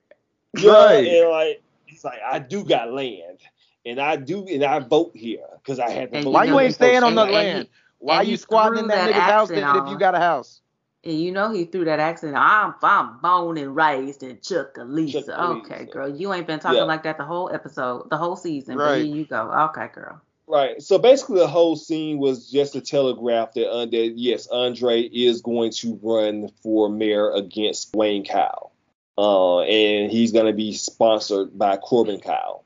[0.55, 1.07] Yeah, Right.
[1.07, 3.39] and like he's like, I do got land,
[3.85, 6.31] and I do, and I vote here because I had to And vote.
[6.31, 7.15] you Why you ain't staying on person.
[7.15, 7.67] the and land?
[7.99, 10.61] Why and you squatting in that that nigga's house accent if you got a house?
[11.05, 12.35] And you know he threw that accent.
[12.37, 15.25] I'm I'm born and raised in Chucalissa.
[15.25, 15.61] Chucalissa.
[15.65, 16.83] Okay, girl, you ain't been talking Yeah.
[16.83, 18.77] like that the whole episode, the whole season.
[18.77, 19.05] But Right.
[19.05, 19.51] here you go.
[19.69, 20.21] Okay, girl.
[20.47, 20.81] Right.
[20.81, 25.41] So basically, the whole scene was just a telegraph that, uh, that yes, Andre is
[25.41, 28.71] going to run for mayor against Wayne Kyle,
[29.17, 32.62] uh, and he's going to be sponsored by Corbin Kyle.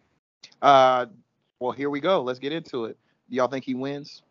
[0.61, 1.05] Uh,
[1.59, 2.21] well, here we go.
[2.21, 2.97] Let's get into it.
[3.29, 4.21] Do y'all think he wins?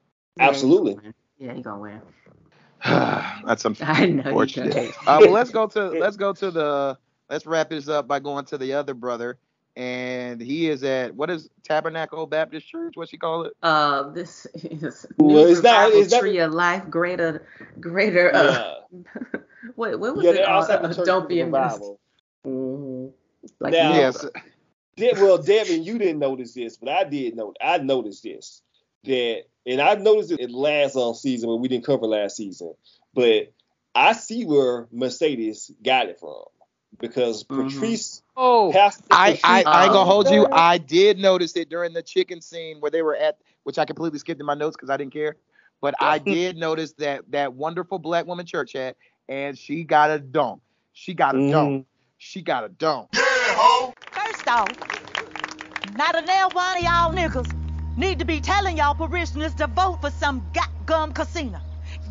[0.40, 0.96] Absolutely.
[1.38, 2.00] Yeah, he gonna win.
[2.84, 4.74] That's some I know you unfortunate.
[4.74, 4.88] gonna.
[5.06, 6.98] Uh, well, let's go to let's go to the
[7.30, 9.38] let's wrap this up by going to the other brother,
[9.76, 12.92] and he is at what is Tabernacle Baptist Church?
[12.96, 13.52] What she call it?
[13.62, 17.46] Uh, this is Well, New it's not- Revival it's not- Tree of Life, greater,
[17.80, 18.34] greater.
[18.34, 18.74] Uh,
[19.74, 20.34] what what was yeah, it?
[20.34, 21.72] they're Uh, uh, don't be a mess.
[21.74, 21.98] revival.
[22.46, 23.12] Mhm.
[23.60, 24.24] Like Now- Yes.
[24.96, 27.54] De- well, Devin, you didn't notice this, but I did know.
[27.60, 28.62] I noticed this
[29.04, 32.74] that, and I noticed it last on season, but we didn't cover last season.
[33.14, 33.52] But
[33.94, 36.44] I see where Mercedes got it from
[36.98, 37.68] because mm-hmm.
[37.68, 38.22] Patrice.
[38.36, 40.46] Oh, Pastor I, I, I ain't gonna hold you.
[40.46, 40.52] Oh.
[40.52, 44.18] I did notice it during the chicken scene where they were at, which I completely
[44.18, 45.36] skipped in my notes because I didn't care.
[45.80, 48.96] But I did notice that that wonderful black woman church hat,
[49.28, 50.60] and she got a dome.
[50.92, 51.72] She got a dome.
[51.72, 51.82] Mm-hmm.
[52.18, 53.08] She got a dome.
[54.46, 57.52] Not a damn one of y'all niggas
[57.96, 60.48] need to be telling y'all parishioners to vote for some
[60.84, 61.58] gum casino.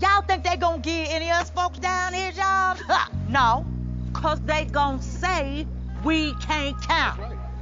[0.01, 2.81] Y'all think they gonna give any of us folks down here jobs?
[3.29, 3.65] No,
[4.11, 5.65] cause they gonna say
[6.03, 7.21] we can't count.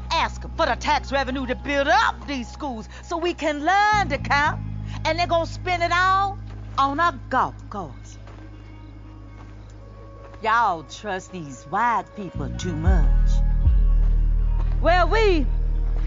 [0.09, 4.09] Ask 'em for the tax revenue to build up these schools so we can learn
[4.09, 4.59] to count,
[5.05, 6.39] and they're gonna spend it all
[6.79, 8.17] on a golf course.
[10.41, 13.43] Y'all trust these white people too much.
[14.84, 15.45] Well, we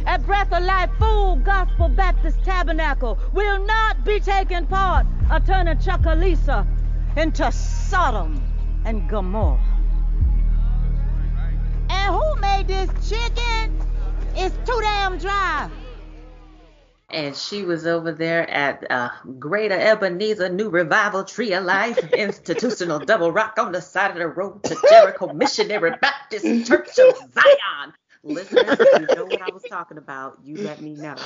[0.04, 5.78] at Breath of Life Full Gospel Baptist Tabernacle will not be taking part of turning
[5.78, 6.66] Chucalissa
[7.16, 8.38] into Sodom
[8.84, 9.58] and Gomorrah.
[11.88, 13.80] And who made this chicken?
[14.34, 15.70] It's too damn dry.
[17.08, 19.08] And she was over there at uh,
[19.38, 24.28] Greater Ebenezer New Revival Tree of Life Institutional Double Rock on the side of the
[24.28, 27.94] road to Jericho Missionary Baptist Church of Zion.
[28.26, 31.16] Listeners, if you know what I was talking about, you let me know.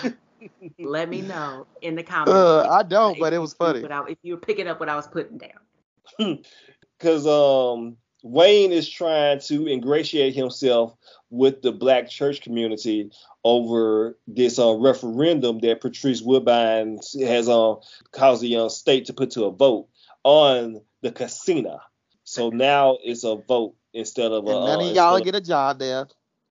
[0.78, 2.50] Let me know in the comments.
[2.50, 3.82] Uh, I don't, but it was funny.
[3.82, 5.58] What I- if you're picking up what I was putting down.
[6.98, 10.94] because um Wayne is trying to ingratiate himself
[11.30, 13.10] with the black church community
[13.44, 17.76] over this uh, referendum that Patrice Woodbine has uh,
[18.12, 19.88] caused the uh, state to put to a vote
[20.22, 21.80] on the casino.
[22.24, 24.50] So now it's a vote instead of a.
[24.50, 26.06] And none uh, of y'all instead get a job there.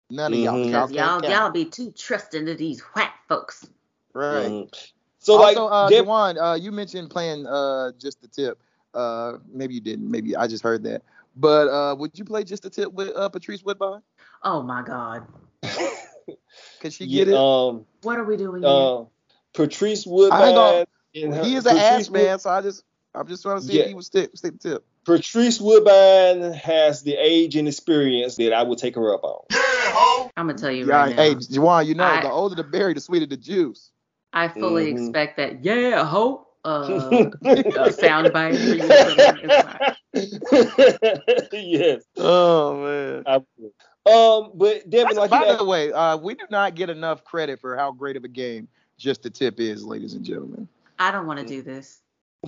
[0.09, 0.53] None of y'all.
[0.55, 0.63] Mhm.
[0.65, 1.25] Y'all y'all, can't count.
[1.25, 3.67] y'all be too trusting to these white folks.
[4.13, 4.47] Right.
[4.49, 4.89] Mhm.
[5.19, 8.59] So like, also, uh, Deb- Juwan, uh, you mentioned playing uh, just the tip.
[8.93, 10.09] Uh, maybe you didn't.
[10.09, 11.03] Maybe I just heard that.
[11.35, 14.01] But uh, would you play just the tip with uh, Patrice Woodbine?
[14.43, 15.27] Oh my God.
[16.79, 17.33] Could she yeah, get it?
[17.35, 18.71] um, What are we doing here?
[18.71, 19.03] uh,
[19.53, 20.85] Patrice Woodbine.
[21.13, 22.83] ain't her- he is an Patrice ass Wood- man, so I just
[23.13, 23.81] I'm just trying to see Yeah.
[23.83, 24.85] if he would stick stick the tip.
[25.05, 29.41] Patrice Woodbine has the age and experience that I would take her up on.
[30.37, 31.21] I'm gonna tell you Yeah, right now.
[31.23, 33.91] hey, Juwan, you know I- the older the berry, the sweeter the juice.
[34.33, 35.07] I fully Mhm.
[35.07, 35.63] expect that.
[35.65, 36.45] Yeah, hope.
[36.65, 38.79] Uh, uh, sound bite for you.
[40.13, 42.03] It's yes.
[42.17, 43.23] Oh man.
[43.25, 43.35] I.
[44.09, 47.23] Um, but Devin, That's- like by you the way, uh, we do not get enough
[47.23, 48.67] credit for how great of a game
[48.97, 50.67] just the tip is, ladies and gentlemen.
[50.97, 52.01] I don't want to do this.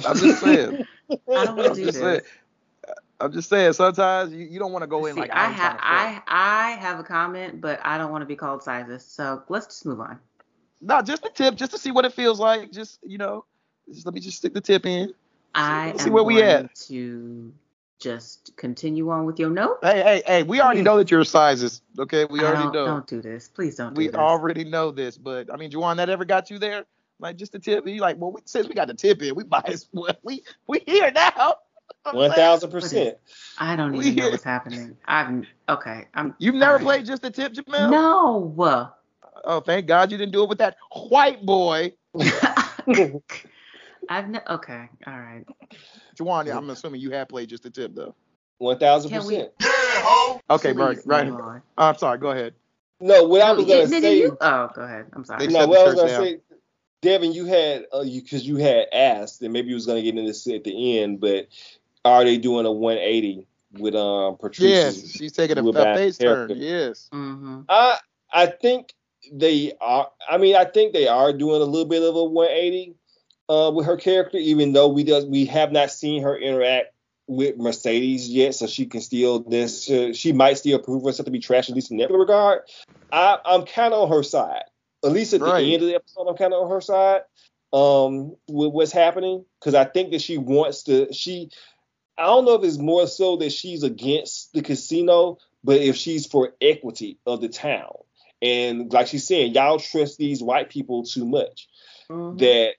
[0.06, 0.86] I'm just saying.
[1.12, 1.98] I don't want to do this.
[2.00, 2.22] saying.
[3.22, 3.74] I'm just saying.
[3.74, 7.00] Sometimes you, you don't want to go in See, like I have I I have
[7.00, 9.06] a comment, but I don't want to be called sizes.
[9.06, 10.20] So let's just move on.
[10.82, 12.72] No, just the tip, just to see what it feels like.
[12.72, 13.46] Just you know,
[13.94, 15.14] just let me just stick the tip in.
[15.54, 16.74] I see am where we at.
[16.88, 17.54] to
[18.00, 19.78] just continue on with your note.
[19.84, 21.82] Hey, hey, hey, we already know that you're sizes.
[22.00, 22.86] Okay, we already don't, know.
[22.86, 23.48] Don't do this.
[23.48, 24.08] Please don't do this.
[24.08, 24.16] we this.
[24.16, 25.18] already know this.
[25.18, 26.86] But I mean, Juwan, that ever got you there?
[27.20, 27.88] Like just the tip?
[27.88, 30.16] You like, well, we, since we got the tip in, we might as well.
[30.24, 31.56] We we here now.
[32.12, 33.18] One thousand percent.
[33.60, 34.98] I don't even know what's happening.
[35.06, 36.08] I'm okay.
[36.16, 36.34] I'm.
[36.40, 36.86] You've never alright.
[36.86, 37.92] played just the tip, Jamel?
[37.92, 38.92] No.
[39.44, 40.78] Oh, thank God you didn't do it with that
[41.10, 41.94] white boy.
[44.10, 44.90] I've ne- okay.
[45.08, 45.46] All right.
[46.16, 48.16] Juwan, I'm assuming you have played just the tip though.
[48.58, 49.52] One thousand Can we- percent.
[50.50, 51.28] Okay, right, Please right.
[51.28, 51.62] move on.
[51.78, 52.18] I'm sorry.
[52.18, 52.54] Go ahead.
[53.00, 54.18] No, what I No, was gonna nigga, say.
[54.20, 55.06] you- oh, go ahead.
[55.14, 55.48] I'm sorry.
[55.48, 56.24] They No, shut what I was gonna down.
[56.24, 56.38] say,
[57.02, 60.10] Devin, you had uh, you because you had asked, and maybe you was gonna get
[60.10, 61.48] into this at the end, but
[62.06, 65.04] are they doing a 180 with um Patrice's?
[65.04, 66.52] Yes, she's taking a, a Woodbine face turn.
[66.56, 67.10] Yes.
[67.14, 67.62] Mm-hmm.
[67.70, 67.98] I
[68.34, 68.94] I think
[69.32, 70.10] they are.
[70.30, 72.96] I mean, I think they are doing a little bit of a 180
[73.50, 76.94] uh, with her character, even though we does we have not seen her interact
[77.28, 79.90] with Mercedes yet, so she can still this.
[79.90, 82.62] Uh, she might still prove herself to be trash at least in that regard.
[83.12, 84.64] I, I'm kind of on her side.
[85.04, 85.62] At least at Right.
[85.62, 87.22] the end of the episode, I'm kind of on her side
[87.74, 91.12] um, with what's happening because I think that she wants to.
[91.14, 91.50] She
[92.18, 96.26] I don't know if it's more so that she's against the casino, but if she's
[96.26, 97.94] for equity of the town.
[98.42, 101.68] And like she's saying, y'all trust these white people too much.
[102.38, 102.74] That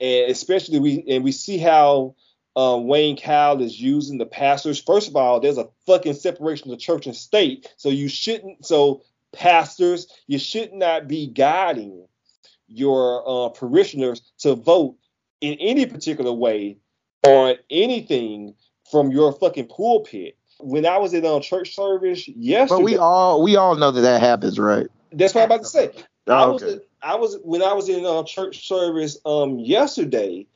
[0.00, 2.14] and especially we and we see how
[2.56, 4.82] uh, Wayne Kyle is using the pastors.
[4.82, 7.72] First of all, there's a fucking separation of church and state.
[7.76, 9.02] So you shouldn't so
[9.32, 12.06] pastors, you should not be guiding
[12.66, 14.96] your uh, parishioners to vote
[15.40, 16.78] in any particular way
[17.24, 18.54] on anything
[18.90, 20.36] from your fucking pulpit.
[20.60, 24.00] When I was in a church service yesterday, But we all we all know that
[24.00, 24.88] that happens, right?
[25.12, 25.90] That's what I'm about to say.
[26.26, 26.80] Oh, I was okay.
[27.00, 30.46] I was when I was in uh, church service um yesterday.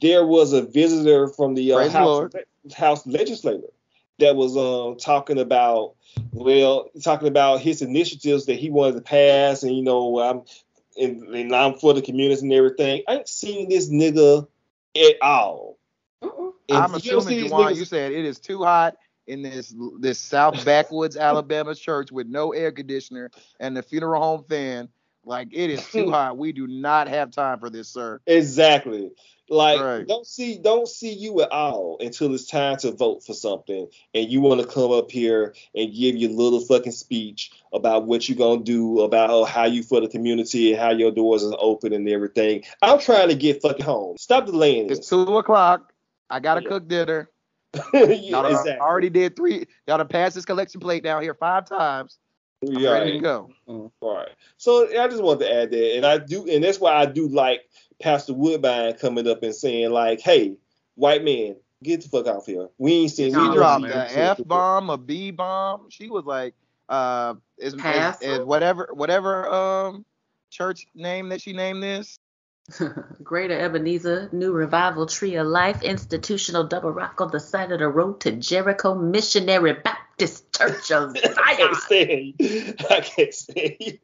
[0.00, 2.30] There was a visitor from the uh, house
[2.76, 3.68] house legislator
[4.18, 5.94] that was um talking about
[6.32, 10.42] well talking about his initiatives that he wanted to pass and you know I'm
[10.98, 13.02] and, and I'm for the communities and everything.
[13.08, 14.46] I ain't seen this nigga
[14.96, 15.77] at all.
[16.22, 18.96] And I'm assuming, see these Juwan, niggas- you said it is too hot
[19.26, 23.30] in this this South Backwoods Alabama church with no air conditioner
[23.60, 24.88] and the funeral home fan.
[25.24, 26.36] Like it is too hot.
[26.36, 28.20] We do not have time for this, sir.
[28.26, 29.10] Exactly.
[29.50, 30.06] Like Right.
[30.06, 34.30] don't see don't see you at all until it's time to vote for something and
[34.30, 38.36] you want to come up here and give your little fucking speech about what you're
[38.36, 42.06] gonna do about how you for the community and how your doors are open and
[42.10, 42.62] everything.
[42.82, 44.18] I'm trying to get fucking home.
[44.18, 45.08] Stop delaying It's this.
[45.08, 45.94] two o'clock.
[46.30, 47.30] I gotta cook dinner.
[47.92, 48.78] Yeah, Y'all done exactly.
[48.80, 49.66] already did three.
[49.86, 52.18] Y'all done passed this collection plate down here five times.
[52.62, 53.22] I'm Yeah, ready to right.
[53.22, 53.50] go.
[53.66, 54.30] All right.
[54.56, 57.28] So I just wanted to add that, and I do, and that's why I do
[57.28, 57.60] like
[58.00, 60.56] Pastor Woodbine coming up and saying like, "Hey,
[60.94, 62.68] white man, get the fuck out here.
[62.78, 63.34] We ain't seen.
[63.34, 65.90] She we dropped ain't a seen- F bomb, a B bomb.
[65.90, 66.54] She was like,
[66.88, 70.04] uh, is, is, is whatever whatever um
[70.50, 72.18] church name that she named this.
[73.22, 77.88] Greater Ebenezer New Revival Tree of Life Institutional Double Rock on the side of the
[77.88, 82.74] road to Jericho Missionary Baptist Church of I can't stand you.
[82.90, 83.98] I can't stand you.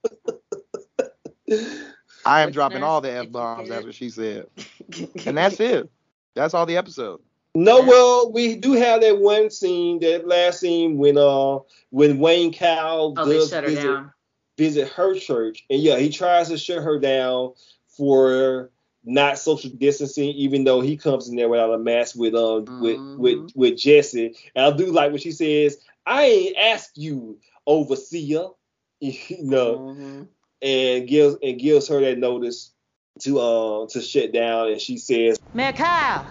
[2.24, 3.68] I am dropping all the F bombs.
[3.68, 3.74] get?
[3.74, 4.46] That's what she said.
[5.26, 5.90] And that's it.
[6.34, 7.20] That's all the episode.
[7.54, 11.58] No, well, we do have that one scene, that last scene when uh
[11.90, 14.12] when Wayne Cow Oh, they does shut her visit, down.
[14.58, 17.52] visit her church, and yeah, he tries to shut her down
[17.96, 18.70] for
[19.04, 23.00] not social distancing, even though he comes in there without a mask with um with
[23.16, 24.34] with with Jesse.
[24.54, 25.78] And I do like what she says.
[26.06, 28.48] I ain't ask you, overseer,
[29.00, 29.96] you know,
[30.62, 32.72] and gives and gives her that notice
[33.20, 36.26] to uh to shut down, and she says, Man, Kyle.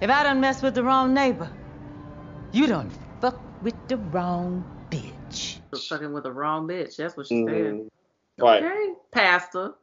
[0.00, 1.50] If I don't mess with the wrong neighbor,
[2.52, 4.66] you don't fuck with the wrong
[5.78, 6.96] Fucking with the wrong bitch.
[6.96, 7.50] That's what she Mhm.
[7.78, 7.90] said.
[8.44, 8.62] right.
[8.64, 9.74] Okay, Pastor.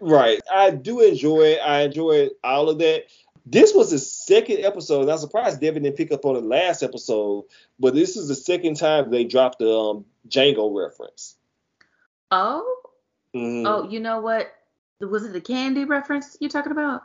[0.00, 0.40] Right.
[0.52, 1.60] I do enjoy it.
[1.60, 3.04] I enjoy all of that.
[3.46, 7.44] This was the second episode, I'm surprised Devin didn't pick up on the last episode,
[7.80, 11.36] but this is the second time they dropped the um, Django reference.
[12.30, 12.76] Oh,
[13.34, 13.64] Mhm.
[13.66, 14.52] oh, you know what?
[15.00, 17.02] Was it the candy reference you're talking about?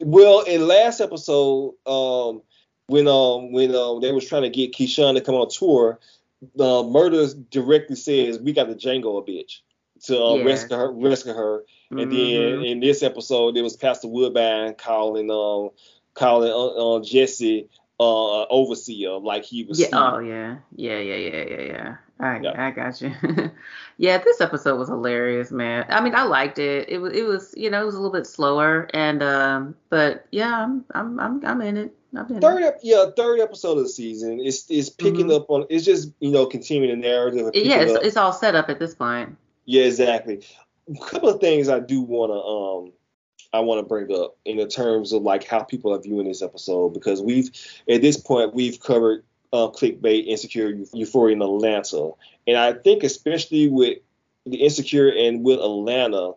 [0.00, 2.42] Well, in last episode, um,
[2.88, 5.98] when um when um they was trying to get Keyshawn to come on tour,
[6.42, 9.60] uh, Murda directly says we got to Django a bitch
[10.04, 10.44] to uh, Yeah.
[10.44, 11.64] rescue her, rescue her.
[11.90, 12.64] And then Mhm.
[12.70, 15.70] in this episode, it was Pastor Woodbine calling um
[16.14, 17.68] calling uh, uh, Jesse
[18.00, 19.80] uh overseer like he was.
[19.80, 19.88] Yeah.
[19.92, 20.58] Oh yeah.
[20.76, 20.98] Yeah.
[20.98, 21.16] Yeah.
[21.16, 21.44] Yeah.
[21.48, 21.60] Yeah.
[21.62, 21.96] Yeah.
[22.20, 23.12] I I got you.
[23.98, 24.18] yeah.
[24.18, 25.86] This episode was hilarious, man.
[25.88, 26.88] I mean, I liked it.
[26.88, 30.26] It was it was you know it was a little bit slower and um but
[30.30, 31.94] yeah I'm I'm I'm I'm in it.
[32.14, 34.40] Third, ep- yeah, third episode of the season.
[34.40, 35.66] It's it's picking up on.
[35.68, 37.46] It's just you know continuing the narrative.
[37.46, 37.68] Mm-hmm.
[37.68, 37.80] Yeah.
[37.80, 39.36] It's, it's all set up at this point.
[39.66, 40.42] Yeah, exactly.
[40.88, 42.92] A couple of things I do want to um
[43.52, 46.42] I want to bring up in the terms of like how people are viewing this
[46.42, 47.50] episode because we've
[47.88, 52.10] at this point we've covered uh, clickbait, insecure, euphoria in Atlanta,
[52.46, 53.98] and I think especially with
[54.44, 56.32] the insecure and with Atlanta,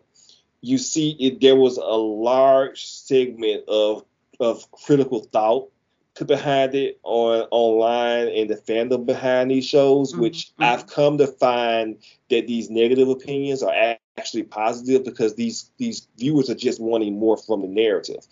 [0.62, 4.04] you see it there was a large segment of
[4.42, 5.70] of critical thought
[6.14, 11.26] put behind it on online and the fandom behind these shows, which I've come to
[11.26, 11.96] find
[12.28, 17.36] that these negative opinions are actually positive because these these viewers are just wanting more
[17.36, 18.26] from the narrative.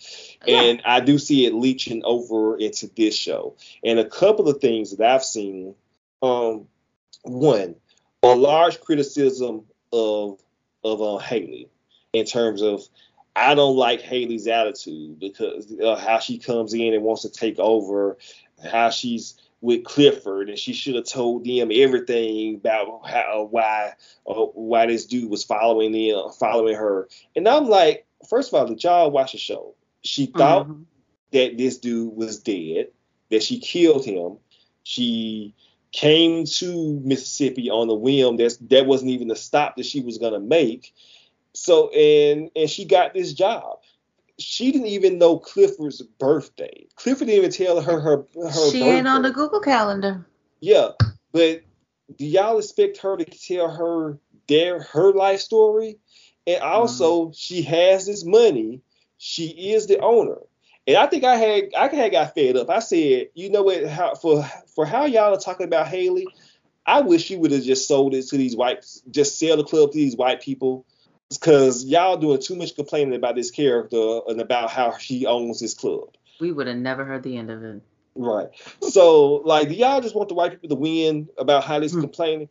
[0.46, 3.56] And I do see it leeching over into this show.
[3.82, 5.74] And a couple of things that I've seen,
[6.22, 6.66] um,
[7.22, 7.76] one,
[8.22, 10.38] a large criticism of
[10.84, 11.68] of uh, Hailey
[12.12, 12.82] in terms of
[13.36, 17.58] I don't like Hailey's attitude because uh, how she comes in and wants to take
[17.58, 18.18] over,
[18.70, 23.92] how she's with Clifford and she should have told them everything about how why
[24.26, 27.08] uh, why this dude was following them, following her.
[27.36, 29.74] And I'm like, first of all, did y'all watch the show?
[30.02, 30.68] She thought
[31.32, 32.88] that this dude was dead,
[33.30, 34.38] that she killed him.
[34.82, 35.54] She
[35.92, 38.36] came to Mississippi on the whim.
[38.36, 40.94] That's that wasn't even the stop that she was gonna make.
[41.54, 43.78] So and and she got this job.
[44.38, 46.86] She didn't even know Clifford's birthday.
[46.96, 48.96] Clifford didn't even tell her her her She birthday.
[48.96, 50.26] ain't on the Google Calendar.
[50.60, 50.90] Yeah,
[51.32, 51.62] but
[52.16, 54.18] do y'all expect her to tell her
[54.48, 55.98] their her life story?
[56.46, 57.32] And also, mm-hmm.
[57.32, 58.80] she has this money.
[59.18, 60.38] She is the owner.
[60.86, 62.70] And I think I had I had got fed up.
[62.70, 63.86] I said, you know what?
[63.86, 64.42] How, for
[64.74, 66.26] for how y'all are talking about Hailey,
[66.86, 69.92] I wish you would have just sold it to these white, just sell the club
[69.92, 70.86] to these white people,
[71.30, 75.74] because y'all doing too much complaining about this character and about how she owns this
[75.74, 76.08] club.
[76.40, 77.82] We would have never heard the end of it.
[78.14, 78.48] Right.
[78.80, 82.48] So, like, do y'all just want the white people to win about how this complaining?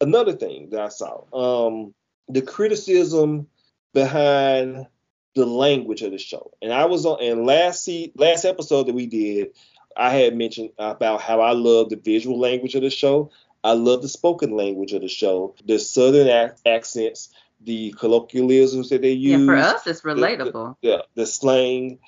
[0.00, 1.94] Another thing that I saw, um,
[2.28, 3.48] the criticism
[3.92, 4.86] behind
[5.34, 6.52] the language of the show.
[6.62, 9.50] And I was on and last see last episode that we did,
[9.96, 13.30] I had mentioned about how I love the visual language of the show.
[13.62, 17.30] I love the spoken language of the show, the southern ac- accents,
[17.64, 19.40] the colloquialisms that they use.
[19.40, 20.76] Yeah, for us, it's relatable.
[20.82, 21.98] The, the, the slang.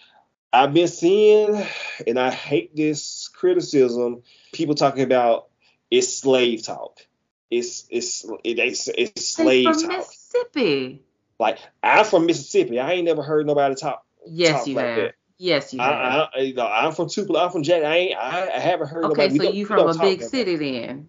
[0.53, 1.67] I've been seeing,
[2.07, 4.23] and I hate this criticism.
[4.53, 5.49] People talking about
[5.91, 6.99] it's slave talk.
[7.51, 9.99] It's it's it, it's, it's slave from talk.
[9.99, 11.03] Mississippi.
[11.39, 12.81] Like I'm from Mississippi.
[12.81, 14.05] I ain't never heard nobody talk.
[14.27, 14.97] Yes, talk you like have.
[14.97, 15.15] that.
[15.39, 15.93] Yes, you have.
[15.93, 17.45] I, I, you know, I'm from Tupelo.
[17.45, 17.83] I'm from Jack.
[17.83, 18.19] I ain't.
[18.19, 19.39] I, I haven't heard okay, nobody.
[19.39, 21.09] so you from a big city then?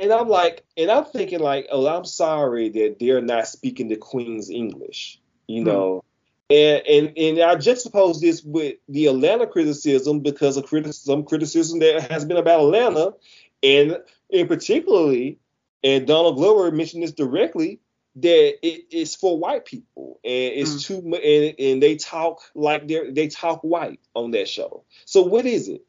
[0.00, 3.96] And I'm like, and I'm thinking like, oh, I'm sorry that they're not speaking the
[3.96, 5.66] Queen's English, you Hmm.
[5.68, 6.04] know.
[6.50, 12.10] And and and I juxtapose this with the Atlanta criticism because of criticism criticism that
[12.10, 13.14] has been about Atlanta,
[13.62, 13.98] and
[14.30, 15.38] in particularly,
[15.84, 17.80] and Donald Glover mentioned this directly
[18.16, 20.94] that it, it's for white people and it's Hmm.
[20.94, 24.84] too much and, and they talk like they're they talk white on that show.
[25.04, 25.84] So what is it?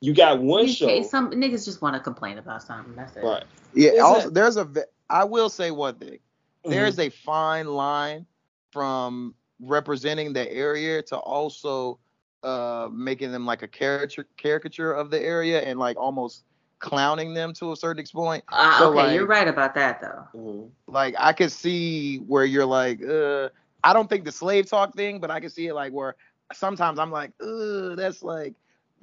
[0.00, 2.94] You got one You show, can't- Some niggas just want to complain about something.
[2.94, 3.24] That's it.
[3.24, 3.44] right?
[3.74, 3.92] Yeah.
[3.92, 4.68] Is Also, it- there's a.
[5.10, 6.18] I will say one thing.
[6.64, 6.70] Mhm.
[6.70, 8.26] There's a fine line
[8.70, 11.98] from representing the area to also
[12.42, 16.44] uh making them like a caricature caricature of the area and like almost
[16.80, 18.44] clowning them to a certain extent.
[18.48, 20.38] Uh, So, okay, you're right about that though.
[20.38, 20.92] Mm-hmm.
[20.92, 23.48] like I could see where you're like, uh,
[23.82, 26.16] I don't think the slave talk thing, but I can see it like where
[26.52, 28.54] sometimes I'm like, uh, that's like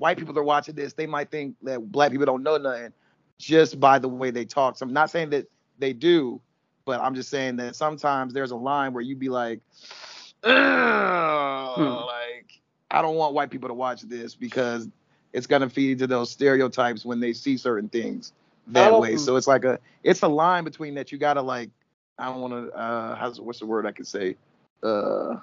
[0.02, 2.92] white people are watching this, they might think that black people don't know nothing
[3.38, 4.76] just by the way they talk.
[4.76, 5.46] So I'm not saying that
[5.78, 6.42] they do,
[6.86, 9.60] but I'm just saying that sometimes there's a line where you'd be like,
[10.44, 11.84] Hmm.
[12.08, 12.60] like
[12.90, 14.88] I don't want white people to watch this because
[15.34, 18.34] it's gonna feed into those stereotypes when they see certain things
[18.68, 19.18] that way.
[19.18, 21.70] So it's like a it's a line between that you gotta like
[22.18, 24.36] I don't want to uh how's what's the word I could say
[24.82, 25.36] uh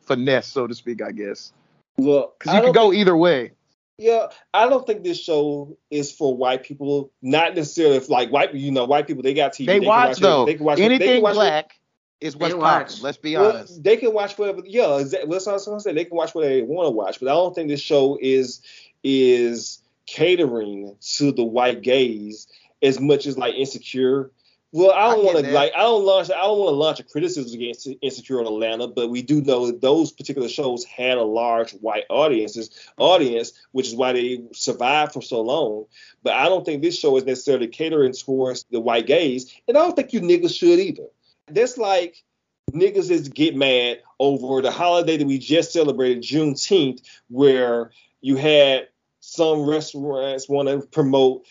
[0.00, 1.52] finesse so to speak I guess
[1.98, 3.52] Well, because you could go either way.
[3.98, 7.12] Yeah, I don't think this show is for white people.
[7.22, 9.66] Not necessarily if like white, you know, white people they got TV.
[9.66, 10.44] They, can watch it- though.
[10.44, 11.80] They can watch it- they Anything can watch black
[12.20, 13.00] is what's They watch.
[13.00, 13.82] Let's be well, honest.
[13.82, 14.62] They can watch whatever.
[14.66, 15.30] Yeah, exactly.
[15.30, 15.92] That's what I was gonna say.
[15.92, 18.60] They can watch whatever they want to watch, but I don't think this show is
[19.02, 22.48] is catering to the white gaze
[22.82, 24.30] as much as like Insecure.
[24.76, 27.02] Well, I don't want to like I don't launch I don't want to launch a
[27.02, 31.22] criticism against Insecure in Atlanta, but we do know that those particular shows had a
[31.22, 35.86] large white audiences audience, which is why they survived for so long.
[36.22, 39.80] But I don't think this show is necessarily catering towards the white gays, and I
[39.80, 41.06] don't think you niggas should either.
[41.46, 42.22] That's like
[42.70, 47.00] niggas is get mad over the holiday that we just celebrated, Juneteenth,
[47.30, 48.88] where you had
[49.20, 51.46] some restaurants want to promote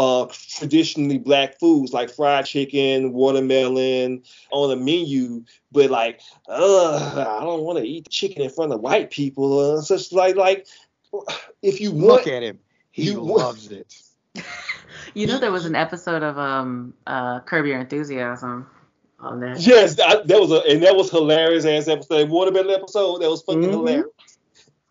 [0.00, 7.40] uh, traditionally black foods like fried chicken, watermelon on the menu, but like, ugh, I
[7.44, 9.58] don't want to eat chicken in front of white people.
[9.58, 10.66] Uh, such like, like,
[11.62, 12.58] if you want, Look at him.
[12.92, 13.94] He you want- loves it.
[15.14, 18.68] You know there was an episode of um uh Curb Your Enthusiasm
[19.18, 19.58] on that.
[19.60, 22.28] Yes, that, that was a and that was hilarious ass episode.
[22.30, 23.70] Watermelon episode that was fucking Mhm.
[23.72, 24.06] hilarious.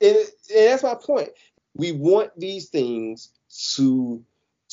[0.02, 1.30] And, and that's my point.
[1.74, 3.30] We want these things
[3.76, 4.22] to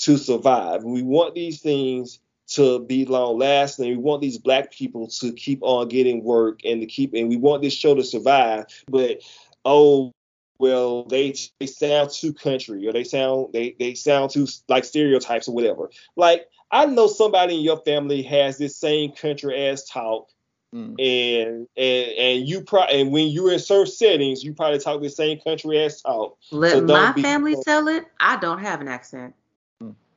[0.06, 0.84] to survive.
[0.84, 2.20] We want these things
[2.50, 3.88] to be long lasting.
[3.90, 7.36] We want these black people to keep on getting work and to keep and we
[7.36, 8.66] want this show to survive.
[8.88, 9.22] But
[9.64, 10.12] oh
[10.60, 15.48] well, they they sound too country or they sound they they sound too like stereotypes
[15.48, 15.90] or whatever.
[16.14, 20.30] Like I know somebody in your family has this same country ass talk,
[20.74, 21.00] Mm.
[21.00, 25.08] and and and you pro and when you're in certain settings, you probably talk the
[25.08, 26.36] same country ass talk.
[26.52, 28.04] Let So don't my be- family tell it.
[28.20, 29.34] I don't have an accent.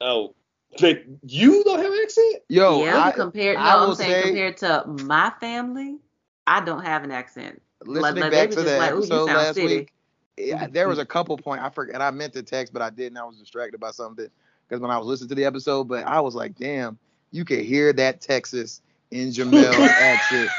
[0.02, 0.36] Oh,
[0.80, 2.44] but you don't have an accent.
[2.48, 3.58] Yo, yeah, I, compared.
[3.58, 5.98] No, I I'm saying say- compared to my family,
[6.48, 7.62] I don't have an accent.
[7.86, 9.94] listening like, back to that the like, episode last city." week,
[10.38, 10.74] yeah, mm-hmm.
[10.74, 11.96] there was a couple point I forgot.
[11.96, 13.18] And I meant to text, but I didn't.
[13.18, 14.28] I was distracted by something
[14.68, 16.98] because when I was listening to the episode, but I was like, damn,
[17.32, 18.82] you could hear that Texas
[19.12, 20.50] in Jamel's accent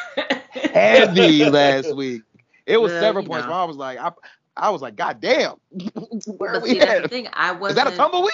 [0.50, 2.22] heavy last week.
[2.66, 3.52] It was Well, several points know.
[3.52, 4.12] where I was like, I,
[4.56, 5.54] I was like, God damn,
[6.26, 7.28] where are But we see, that's the thing.
[7.32, 7.84] I wasn't.
[7.84, 8.32] that a tumbleweed?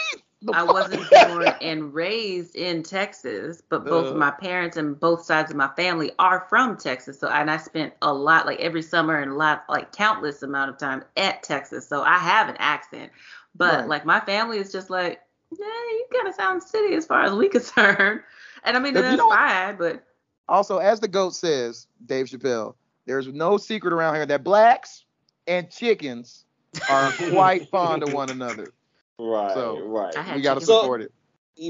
[0.53, 4.19] I wasn't born and raised in Texas, but both of Uh.
[4.19, 7.19] my parents and both sides of my family are from Texas.
[7.19, 10.71] So and I spent a lot, like every summer and a lot, like countless amount
[10.71, 11.89] of time at Texas.
[11.89, 13.13] So I have an accent,
[13.55, 13.89] but Right.
[13.89, 15.21] like my family is just like,
[15.59, 18.21] Yeah, you gotta sound city as far as we concerned.
[18.65, 20.05] And I mean that's fine, but
[20.49, 22.75] Also, as the goat says, Dave Chappelle,
[23.07, 25.05] there's no secret around here that blacks
[25.47, 26.45] and chickens
[26.91, 28.73] are quite fond of one another.
[29.19, 30.35] Right, So, right.
[30.35, 31.13] We got to So- support it.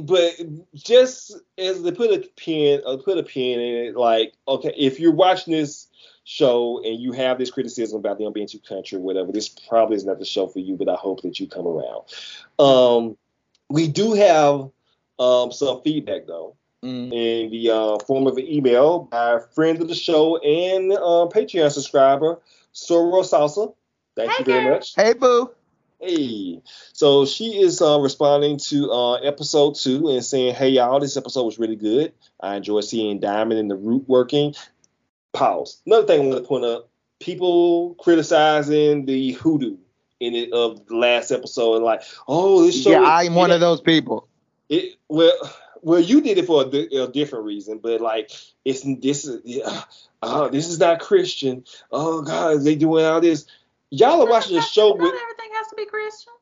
[0.02, 0.32] but
[0.74, 4.98] just as they put a pin uh, put a pin in it like okay if
[4.98, 5.86] you're watching this
[6.24, 9.94] show and you have this criticism about them being too country or whatever this probably
[9.94, 12.02] is not the show for you but i hope that you come around
[12.58, 13.16] um
[13.70, 14.68] we do have
[15.20, 17.12] um some feedback though Mm.
[17.12, 21.26] in the uh, form of an email by a friend of the show and uh,
[21.32, 22.40] patreon subscriber
[22.74, 23.72] Soro salsa
[24.16, 25.50] thank you very much Hey, boo.
[26.00, 26.60] Hey,
[26.92, 31.44] so she is uh, responding to uh, episode two and saying, "Hey y'all, this episode
[31.44, 32.12] was really good.
[32.38, 34.54] I enjoyed seeing Diamond and the root working."
[35.32, 35.80] Pause.
[35.86, 39.78] Another thing I want to point up: people criticizing the hoodoo
[40.20, 43.80] in it of the last episode, like, "Oh, this show." Yeah, I'm one of those
[43.80, 44.28] people.
[44.68, 45.32] It well,
[45.82, 48.32] well, you did it for a, di- a different reason, but like,
[48.64, 49.82] it's this is yeah,
[50.22, 51.64] uh, this is not Christian.
[51.90, 53.46] Oh God, they doing all this.
[53.90, 55.02] Y'all are watching the show with.
[55.02, 56.32] everything has to be Christian.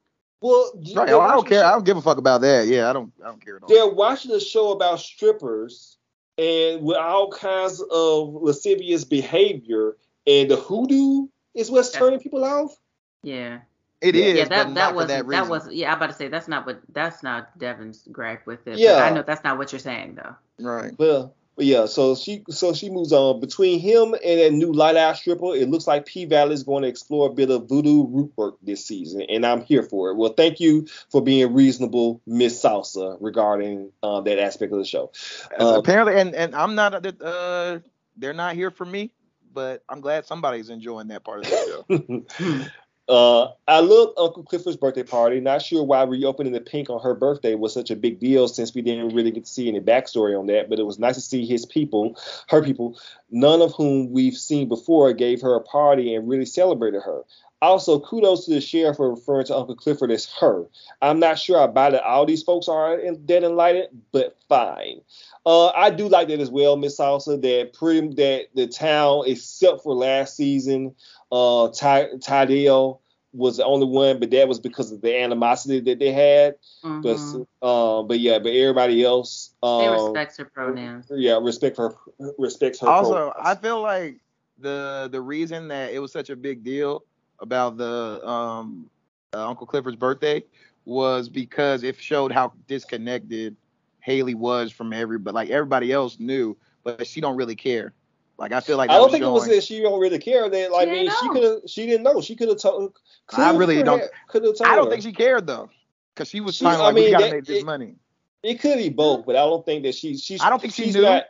[0.41, 1.65] Well, Right, I don't care.
[1.65, 2.67] I don't give a fuck about that.
[2.67, 3.13] Yeah, I don't.
[3.23, 3.69] I don't care at all.
[3.69, 5.97] They're watching a show about strippers
[6.37, 9.97] and with all kinds of lascivious behavior,
[10.27, 12.77] and the hoodoo is what's turning people off.
[13.23, 13.61] Yeah.
[14.01, 15.93] It yeah, is, Yeah, that not that was that that, was yeah.
[15.93, 18.73] I'm about to say that's not what that's not Devin's gripe with it.
[18.73, 18.97] but Yeah.
[18.97, 20.35] I know that's not what you're saying though.
[20.59, 20.93] Right.
[20.99, 24.97] Well, but yeah, so she so she moves on between him and that new light
[24.97, 25.55] eye stripper.
[25.55, 28.57] It looks like P Valley is going to explore a bit of voodoo root work
[28.63, 30.17] this season, and I'm here for it.
[30.17, 35.13] Well, thank you for being reasonable, Miss Salsa, regarding uh, that aspect of the show.
[35.59, 37.07] Um, Apparently, and and I'm not.
[37.23, 37.79] Uh,
[38.17, 39.13] they're not here for me,
[39.53, 42.67] but I'm glad somebody's enjoying that part of the show.
[43.07, 45.39] Uh, I love Uncle Clifford's birthday party.
[45.39, 48.75] Not sure why reopening the Pynk on her birthday was such a big deal since
[48.75, 51.21] we didn't really get to see any backstory on that, but it was nice to
[51.21, 52.17] see his people,
[52.49, 52.99] her people,
[53.31, 57.25] none of whom we've seen before, gave her a party and really celebrated her.
[57.65, 60.67] Also, kudos to the sheriff for referring to Uncle Clifford as her.
[61.01, 65.01] I'm not sure I buy that all these folks are in- that enlightened, but fine.
[65.47, 67.41] Uh, I do like that as well, Miss Salsa.
[67.41, 70.95] That pretty that the town, except for last season,
[71.33, 73.01] uh, Ty, Tydale
[73.33, 76.57] was the only one, but that was because of the animosity that they had.
[76.83, 77.19] But
[77.63, 81.07] um, but yeah, but everybody else, um, They respect her pronouns.
[81.11, 81.95] yeah, respect her,
[82.39, 82.89] respects her.
[82.89, 83.35] also, pronouns.
[83.41, 84.21] I feel like
[84.59, 87.05] the the reason that it was such a big deal
[87.41, 88.89] about the um
[89.35, 90.43] uh, Uncle Clifford's birthday
[90.85, 93.57] was because it showed how disconnected
[94.01, 95.35] Hailey was from everybody.
[95.35, 97.93] Like everybody else knew, but she don't really care.
[98.37, 100.49] Like I feel like I don't was think it was that she don't really care.
[100.49, 102.21] That like, I mean, she could have, she didn't know.
[102.21, 102.97] She could have told.
[103.33, 104.03] I really don't.
[104.29, 104.69] Could have told.
[104.69, 104.91] I don't her.
[104.91, 105.71] think she cared though,
[106.15, 107.65] because she was She- trying to I like we mean, gotta that- make this it-
[107.67, 107.95] money.
[108.43, 110.19] It could be both, but I don't think that she.
[110.19, 110.43] She's.
[110.43, 111.03] I don't think she she's knew.
[111.03, 111.25] Not,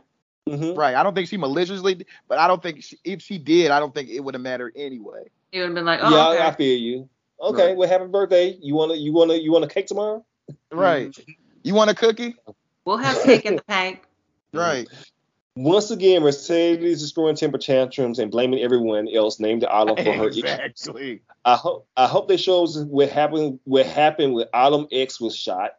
[0.49, 0.77] Mhm.
[0.77, 0.95] Right.
[0.95, 3.95] I don't think she maliciously, but I don't think she, if she did, I don't
[3.95, 5.31] think it would have mattered anyway.
[5.55, 6.43] It would have been like, oh, yeah, okay.
[6.43, 7.09] I feel you.
[7.41, 7.77] Okay, Right.
[7.77, 8.59] well, happy birthday.
[8.61, 10.25] You wanna, you wanna, you want a cake tomorrow?
[10.73, 11.17] Right.
[11.63, 12.35] You want a cookie?
[12.85, 14.01] We'll have cake in the paint.
[14.53, 14.87] Right.
[15.57, 20.13] Once again, Mercedes is throwing temper tantrums and blaming everyone else named the Autumn for
[20.13, 20.45] her issues.
[20.45, 21.23] Exactly.
[21.45, 25.37] I hope I hope they show us what happened what happened with Autumn X was
[25.37, 25.73] shot.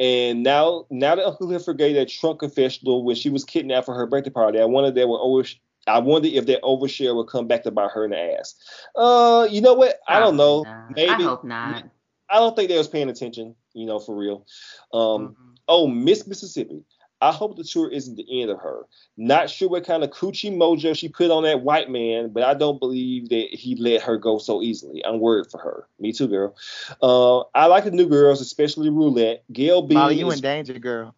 [0.00, 3.94] And now now that Uncle Clifford gave that trunk confessional when she was kidnapped for
[3.94, 5.44] her birthday party, I wondered that would over
[5.88, 8.54] I wonder if that overshare will come back to bite her in the ass.
[8.94, 9.98] Uh, you know what?
[10.06, 10.64] I don't know.
[10.90, 11.84] Maybe I hope not.
[12.30, 14.46] I don't think they was paying attention, you know, for real.
[14.92, 15.54] Um, Mm-hmm.
[15.68, 16.84] oh, Miss Mississippi.
[17.20, 18.86] I hope the tour isn't the end of her.
[19.16, 22.54] Not sure what kind of coochie mojo she put on that white man, but I
[22.54, 25.04] don't believe that he let her go so easily.
[25.04, 25.88] I'm worried for her.
[25.98, 26.54] Me too, girl.
[27.02, 29.42] Uh, I like the new girls, especially Roulette.
[29.52, 31.14] Gail Bean Molly, you in danger, girl.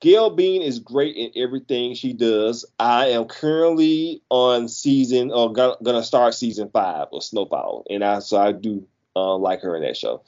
[0.00, 2.64] Gail Bean is great in everything she does.
[2.78, 8.20] I am currently on season or gonna, gonna start season five of Snowfall, and I
[8.20, 8.86] so I do
[9.16, 10.22] uh, like her in that show.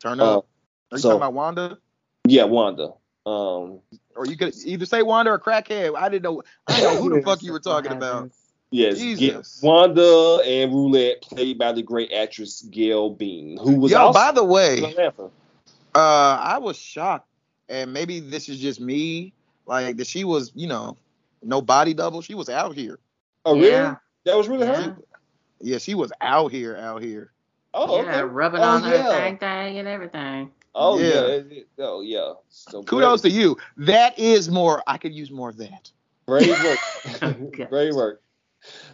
[0.00, 0.46] Turn Uh, up.
[0.92, 1.78] Are you so- talking about Wanda?
[2.26, 2.92] Yeah, Wanda.
[3.24, 3.80] Um,
[4.16, 5.96] Or you could either say Wanda or crackhead.
[5.96, 6.42] I didn't know.
[6.66, 8.30] I didn't know who the fuck you were talking about.
[8.70, 9.60] yes, Jesus.
[9.62, 14.32] Wanda and Roulette, played by the great actress Gail Bean, who was Yo, also by
[14.32, 14.94] the way,
[15.94, 17.28] uh, I was shocked,
[17.68, 19.32] and maybe this is just me,
[19.66, 20.96] like that she was, you know,
[21.42, 22.22] no body double.
[22.22, 22.98] She was out here.
[23.44, 23.70] Oh, really?
[23.70, 23.96] Yeah.
[24.24, 24.82] That was really Yeah.
[24.82, 24.96] her.
[25.60, 27.32] Yeah, she was out here, out here.
[27.72, 28.22] Oh, yeah, okay.
[28.22, 29.08] rubbing oh, on her yeah.
[29.08, 30.50] thang thang and everything.
[30.74, 31.06] Oh yeah.
[31.06, 31.20] Yeah.
[31.26, 32.34] it- it- Oh yeah.
[32.48, 33.56] So Kudos to you.
[33.78, 34.82] That is more.
[34.86, 35.90] I could use more of that.
[36.26, 36.78] Great work.
[37.22, 37.32] Oh,
[37.68, 38.20] great work.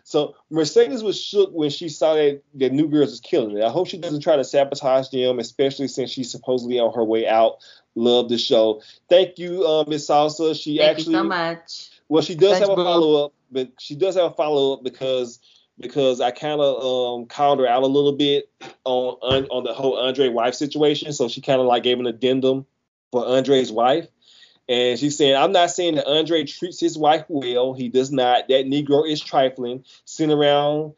[0.04, 3.64] So Mercedes was shook when she saw that the New Girls was killing it.
[3.64, 7.26] I hope she doesn't try to sabotage them, especially since she's supposedly on her way
[7.26, 7.58] out.
[7.94, 8.82] Love the show.
[9.08, 10.60] Thank you, uh, Miss Salsa.
[10.60, 11.90] She Thank actually you so much.
[12.08, 14.82] well, she does Thanks, have a follow up, but she does have a follow up
[14.82, 15.38] because
[15.78, 18.50] because I kind of um called her out a little bit
[18.84, 21.12] on on, on the whole Andre wife situation.
[21.12, 22.66] So she kind of like gave an addendum
[23.10, 24.08] for Andre's wife.
[24.68, 27.74] And she's saying, I'm not saying that Andre treats his wife well.
[27.74, 28.48] He does not.
[28.48, 30.94] That Negro is trifling, sitting around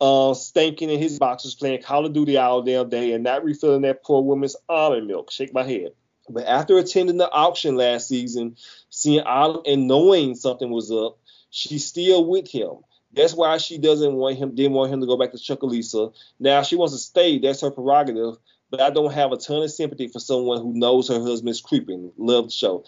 [0.00, 3.82] uh, stinking in his boxers, playing Call of Duty all damn day, and not refilling
[3.82, 5.32] that poor woman's almond milk.
[5.32, 5.92] Shake my head.
[6.28, 8.56] But after attending the auction last season,
[8.90, 11.18] seeing Autumn and knowing something was up,
[11.50, 12.78] she's still with him.
[13.12, 16.12] That's why she doesn't want him, didn't want him to go back to Chucalissa.
[16.38, 17.38] Now she wants to stay.
[17.38, 18.36] That's her prerogative.
[18.70, 22.10] But I don't have a ton of sympathy for someone who knows her husband's creeping.
[22.16, 22.84] Love the show.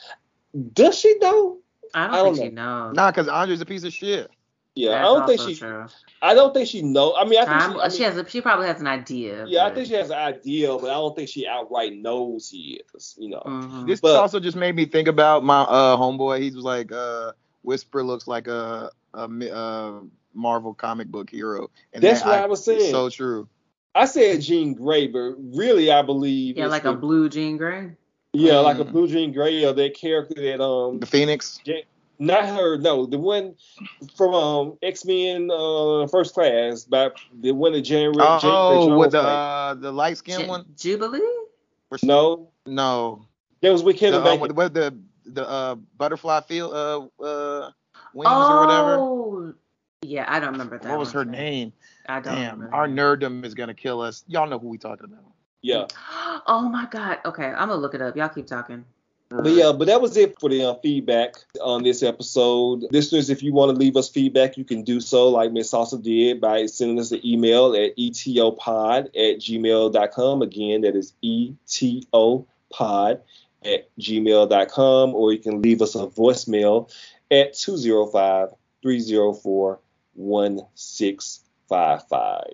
[0.72, 1.58] Does she know?
[1.94, 2.94] I don't, I don't think she knows.
[2.96, 4.30] Nah, because Andre's a piece of shit.
[4.74, 5.56] Yeah, That's I don't think she.
[5.56, 5.86] true.
[6.22, 7.14] I don't think she know.
[7.16, 8.16] I mean, I think she, I she has.
[8.16, 9.44] A, she probably has an idea.
[9.48, 12.80] yeah, I think she has an idea, but I don't think she outright knows he
[12.94, 13.16] is.
[13.18, 13.42] You know.
[13.44, 13.86] Mhm.
[13.88, 16.40] This But- also just made me think about my uh homeboy.
[16.42, 17.32] He was like, uh,
[17.62, 19.94] Whisper looks like a, a, mi- uh
[20.34, 21.70] Marvel comic book hero.
[21.92, 22.92] And That's that what I was saying.
[22.92, 23.48] So true.
[23.94, 27.90] I said Jean Grey, but really I believe Yeah, like the- a blue Jean Grey.
[28.32, 28.92] yeah, like a Mm.
[28.92, 31.60] blue Jean Grey or that character that um The Phoenix.
[31.64, 31.82] Ja-
[32.20, 33.54] not her, no, the one
[34.16, 37.10] from um X Men uh First Class, by
[37.40, 40.64] the one that Jane, Jane Grey Oh, with the uh, the light skinned Ju- one.
[40.76, 41.20] Jubilee.
[42.02, 43.24] No, No.
[43.62, 44.40] that was with The, Kevin uh, Bacon.
[44.40, 44.94] what, what the
[45.24, 47.70] the uh butterfly field uh uh
[48.14, 49.54] wings or whatever.
[50.02, 50.88] Yeah, I don't remember that.
[50.90, 51.32] What was her one.
[51.32, 51.72] name?
[52.08, 52.74] I don't Damn, remember.
[52.74, 54.24] our nerddom is gonna kill us.
[54.28, 55.24] Y'all know who we talking about.
[55.62, 55.86] yeah.
[56.46, 57.18] Oh my God.
[57.26, 58.16] Okay, I'm gonna look it up.
[58.16, 58.84] Y'all keep talking.
[59.28, 62.84] But yeah, but that was it for the uh, feedback on this episode.
[62.92, 66.00] Listeners, if you want to leave us feedback, you can do so like Miss Salsa
[66.02, 70.42] did by sending us an email at etopod at gmail.com.
[70.42, 73.20] Again, that is etopod
[73.64, 75.14] at gmail.com.
[75.14, 76.90] Or you can leave us a voicemail
[77.30, 79.78] at 205 304
[80.18, 82.44] 1655.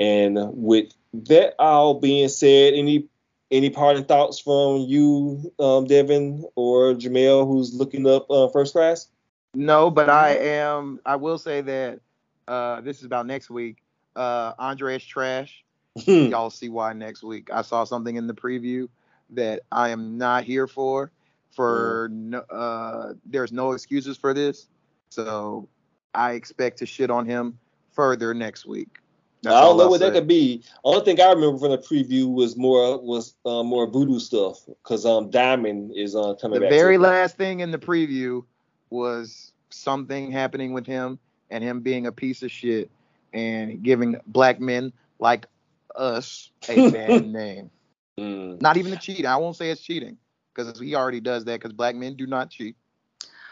[0.00, 3.08] And with that all being said, any
[3.50, 9.08] any parting thoughts from you, um, Devin or Jamel, who's looking up uh, first class?
[9.54, 11.00] No, but I am.
[11.06, 12.00] I will say that
[12.46, 13.82] uh, this is about next week.
[14.14, 15.64] Uh, Andre is trash.
[16.06, 17.48] Y'all see why next week.
[17.52, 18.88] I saw something in the preview
[19.30, 21.10] that I am not here for.
[21.50, 24.68] For no, uh, there's no excuses for this,
[25.08, 25.68] so
[26.14, 27.58] I expect to shit on him
[27.92, 28.88] further next week.
[29.42, 30.58] That's I don't know I'll what that could be.
[30.58, 34.64] The only thing I remember from the preview was more was uh, more voodoo stuff
[34.66, 36.70] because um Diamond is uh, coming The back.
[36.70, 37.02] very too.
[37.02, 38.44] last thing in the preview
[38.90, 41.18] was something happening with him
[41.50, 42.90] and him being a piece of shit
[43.32, 45.46] and giving black men like
[45.94, 47.70] us a bad name.
[48.18, 49.24] Mm, Not even a cheat.
[49.24, 50.18] I won't say it's cheating
[50.54, 52.74] because he already does that because black men do not cheat.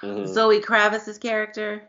[0.03, 0.27] mhm.
[0.27, 1.83] Zoe Kravitz's character.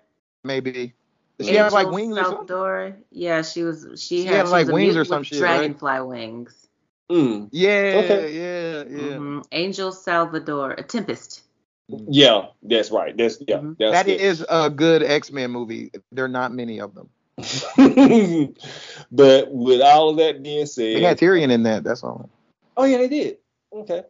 [0.48, 0.94] Maybe.
[1.38, 2.48] Does she have like wings or something?
[2.48, 2.98] Salvadore.
[3.12, 3.86] Yeah, she was.
[3.98, 5.58] She, She had, had, she like, was wings or some with shit, right?
[5.58, 6.68] Dragonfly wings.
[7.12, 8.34] Mm, Yeah, Okay.
[8.36, 9.16] yeah, yeah.
[9.18, 9.44] Mhm.
[9.52, 11.44] Angel Salvadore, a Tempest.
[11.88, 13.16] yeah, that's right.
[13.16, 13.58] That's yeah.
[13.60, 13.78] Mhm.
[13.78, 14.20] That's That it.
[14.20, 15.92] is a good X Men movie.
[16.12, 17.10] There are not many of them.
[19.12, 21.84] but with all of that being said, They had Tyrion in that.
[21.84, 22.30] That's all.
[22.76, 23.38] Oh yeah, they did.
[23.72, 24.04] Okay.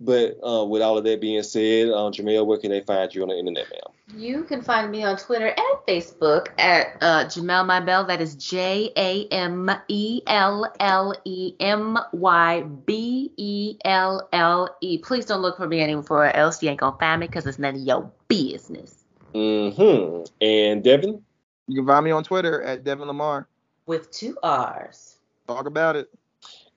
[0.00, 3.22] But uh, with all of that being said, um, Jamel, where can they find you
[3.22, 3.94] on the internet, ma'am?
[4.16, 8.04] You can find me on Twitter and Facebook at uh, Jamelle My Belle.
[8.04, 14.76] That is J A M E L L E M Y B E L L
[14.80, 14.98] E.
[14.98, 16.62] Please don't look for me anywhere else.
[16.62, 19.04] You ain't gonna find me because it's none of your business.
[19.34, 20.24] Mm-hmm.
[20.40, 21.22] And Devin?
[21.66, 23.46] You can find me on Twitter at Devin Lamarr.
[23.84, 25.16] With two R's.
[25.46, 26.08] Talk about it.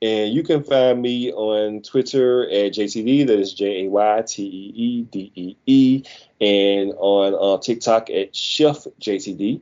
[0.02, 4.44] And you can find me on Twitter at JTD, that is J A Y T
[4.44, 6.04] E E D E E,
[6.40, 9.62] and on uh, TikTok at Chef JTD.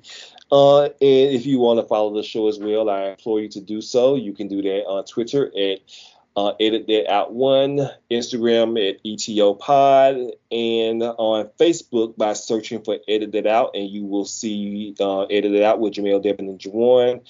[0.52, 3.62] Uh, and if you want to follow the show as well, I implore you to
[3.62, 4.16] do so.
[4.16, 5.80] You can do that on Twitter at
[6.36, 10.16] uh, Edit That Out One, Instagram at ETO Pod,
[10.52, 15.54] and on Facebook by searching for Edit That Out, and you will see uh, Edit
[15.54, 17.22] It Out with Jamel Devin and Juwan,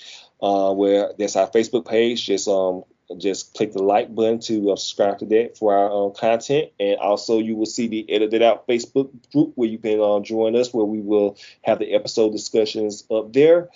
[0.41, 2.25] uh, where that's our Facebook page.
[2.25, 2.83] Just um
[3.17, 6.97] just click the like button to uh, subscribe to that for our um, content, and
[6.97, 10.73] also you will see the edited out Facebook group where you can uh, join us,
[10.73, 13.69] where we will have the episode discussions up there.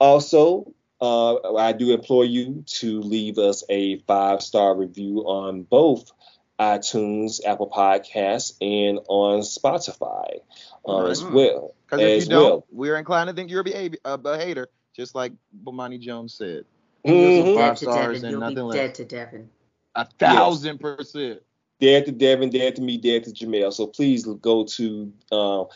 [0.00, 6.10] Also, uh, I do implore you to leave us a five star review on both
[6.58, 10.40] iTunes, Apple Podcasts, and on Spotify
[10.86, 11.74] uh, as well.
[11.86, 12.66] Because if as you don't, well.
[12.70, 15.32] we're inclined to think you're a, behavior, a, a hater, just like
[15.64, 16.64] Bomani Jones said.
[17.06, 17.20] Mhm.
[17.36, 18.24] You're Dead five to stars Devin.
[18.24, 18.74] and You'll nothing be less.
[18.76, 19.50] dead to Devin.
[19.94, 21.42] A thousand percent.
[21.80, 23.72] Dead to Devin, Dead to me, Dead to Jamel.
[23.72, 25.66] So please go to um,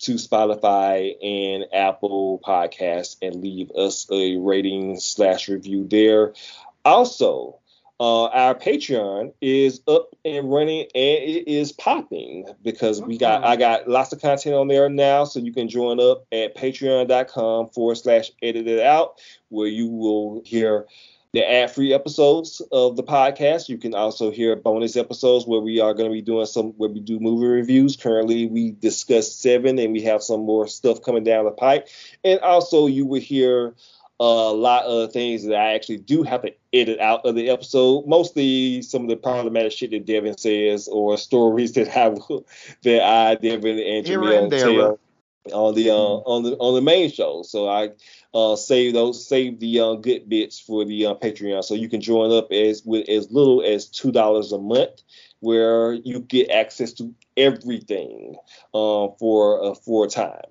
[0.00, 6.34] to Spotify and Apple Podcasts and leave us a rating slash review there.
[6.84, 7.58] Also,
[7.98, 13.56] uh, our Patreon is up and running and it is popping because we got I
[13.56, 17.94] got lots of content on there now, so you can join up at patreon.com forward
[17.96, 19.18] slash edited out
[19.48, 20.86] where you will hear
[21.32, 23.68] the ad-free episodes of the podcast.
[23.68, 26.88] You can also hear bonus episodes where we are going to be doing some where
[26.88, 27.96] we do movie reviews.
[27.96, 31.88] Currently, we discussed seven, and we have some more stuff coming down the pipe.
[32.24, 33.74] And also, you will hear
[34.18, 38.06] a lot of things that I actually do have to edit out of the episode.
[38.06, 42.08] Mostly some of the problematic shit that Devin says or stories that I
[42.82, 44.98] that I, Devin, and and tell
[45.52, 47.42] on the uh, on the on the main show.
[47.42, 47.90] So I
[48.34, 51.62] uh, save those save the uh, good bits for the uh, Patreon.
[51.64, 55.02] So you can join up as with as little as two dollars a month,
[55.40, 58.36] where you get access to everything
[58.74, 60.46] um, for uh, for a time.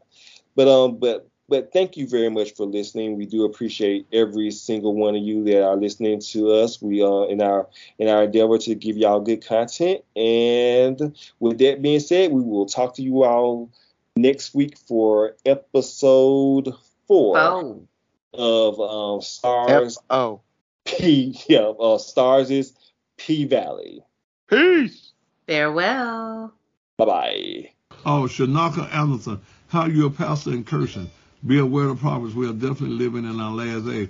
[0.55, 3.17] But um but but thank you very much for listening.
[3.17, 6.81] We do appreciate every single one of you that are listening to us.
[6.81, 7.67] We are in our
[7.99, 10.01] in our endeavor to give y'all good content.
[10.15, 13.69] And with that being said, we will talk to you all
[14.15, 16.73] next week for episode
[17.07, 17.87] four Oh.
[18.33, 20.41] of um, Stars Oh.
[20.85, 22.73] P yeah uh, Stars is
[23.17, 24.01] P Valley.
[24.49, 25.11] Peace.
[25.47, 26.53] Farewell.
[26.97, 27.69] Bye bye.
[28.05, 31.09] Oh, Shanaka Anderson, how you a pastor in cursing?
[31.45, 32.35] Be aware of prophets.
[32.35, 34.09] We are definitely living in our last age.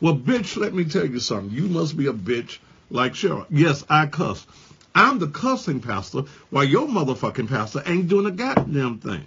[0.00, 1.56] Well, bitch, let me tell you something.
[1.56, 2.58] You must be a bitch
[2.90, 3.46] like Cheryl.
[3.50, 4.46] Yes, I cuss.
[4.94, 9.26] I'm the cussing pastor while your motherfucking pastor ain't doing a goddamn thing.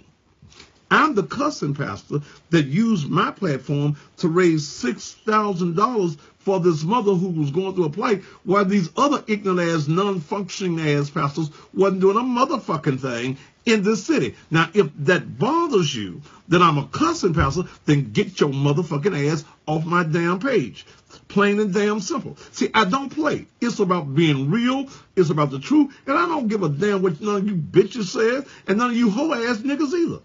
[0.90, 7.28] I'm the cussing pastor that used my platform to raise $6,000 for this mother who
[7.28, 12.16] was going through a plight while these other ignorant ass, non-functioning ass pastors wasn't doing
[12.16, 13.36] a motherfucking thing
[13.66, 14.34] in this city.
[14.50, 19.44] Now, if that bothers you that I'm a cussing pastor, then get your motherfucking ass
[19.66, 20.86] off my damn page.
[21.28, 22.36] Plain and damn simple.
[22.52, 23.46] See, I don't play.
[23.60, 24.88] It's about being real.
[25.14, 25.94] It's about the truth.
[26.06, 28.96] And I don't give a damn what none of you bitches said and none of
[28.96, 30.20] you hoe ass niggas either.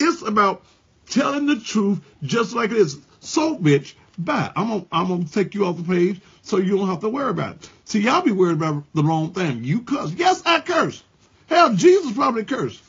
[0.00, 0.62] It's about
[1.08, 2.98] telling the truth just like it is.
[3.20, 4.50] So, bitch, bye.
[4.56, 7.30] I'm gonna, I'm gonna take you off the page so you don't have to worry
[7.30, 7.70] about it.
[7.84, 9.62] See, y'all be worried about the wrong thing.
[9.64, 10.12] You cuss.
[10.12, 11.02] Yes, I curse.
[11.48, 12.82] Hell, Jesus probably cursed.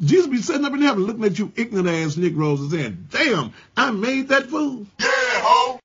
[0.00, 3.52] Jesus be sitting up in heaven looking at you ignorant ass Negroes and saying, damn,
[3.76, 4.86] I made that fool.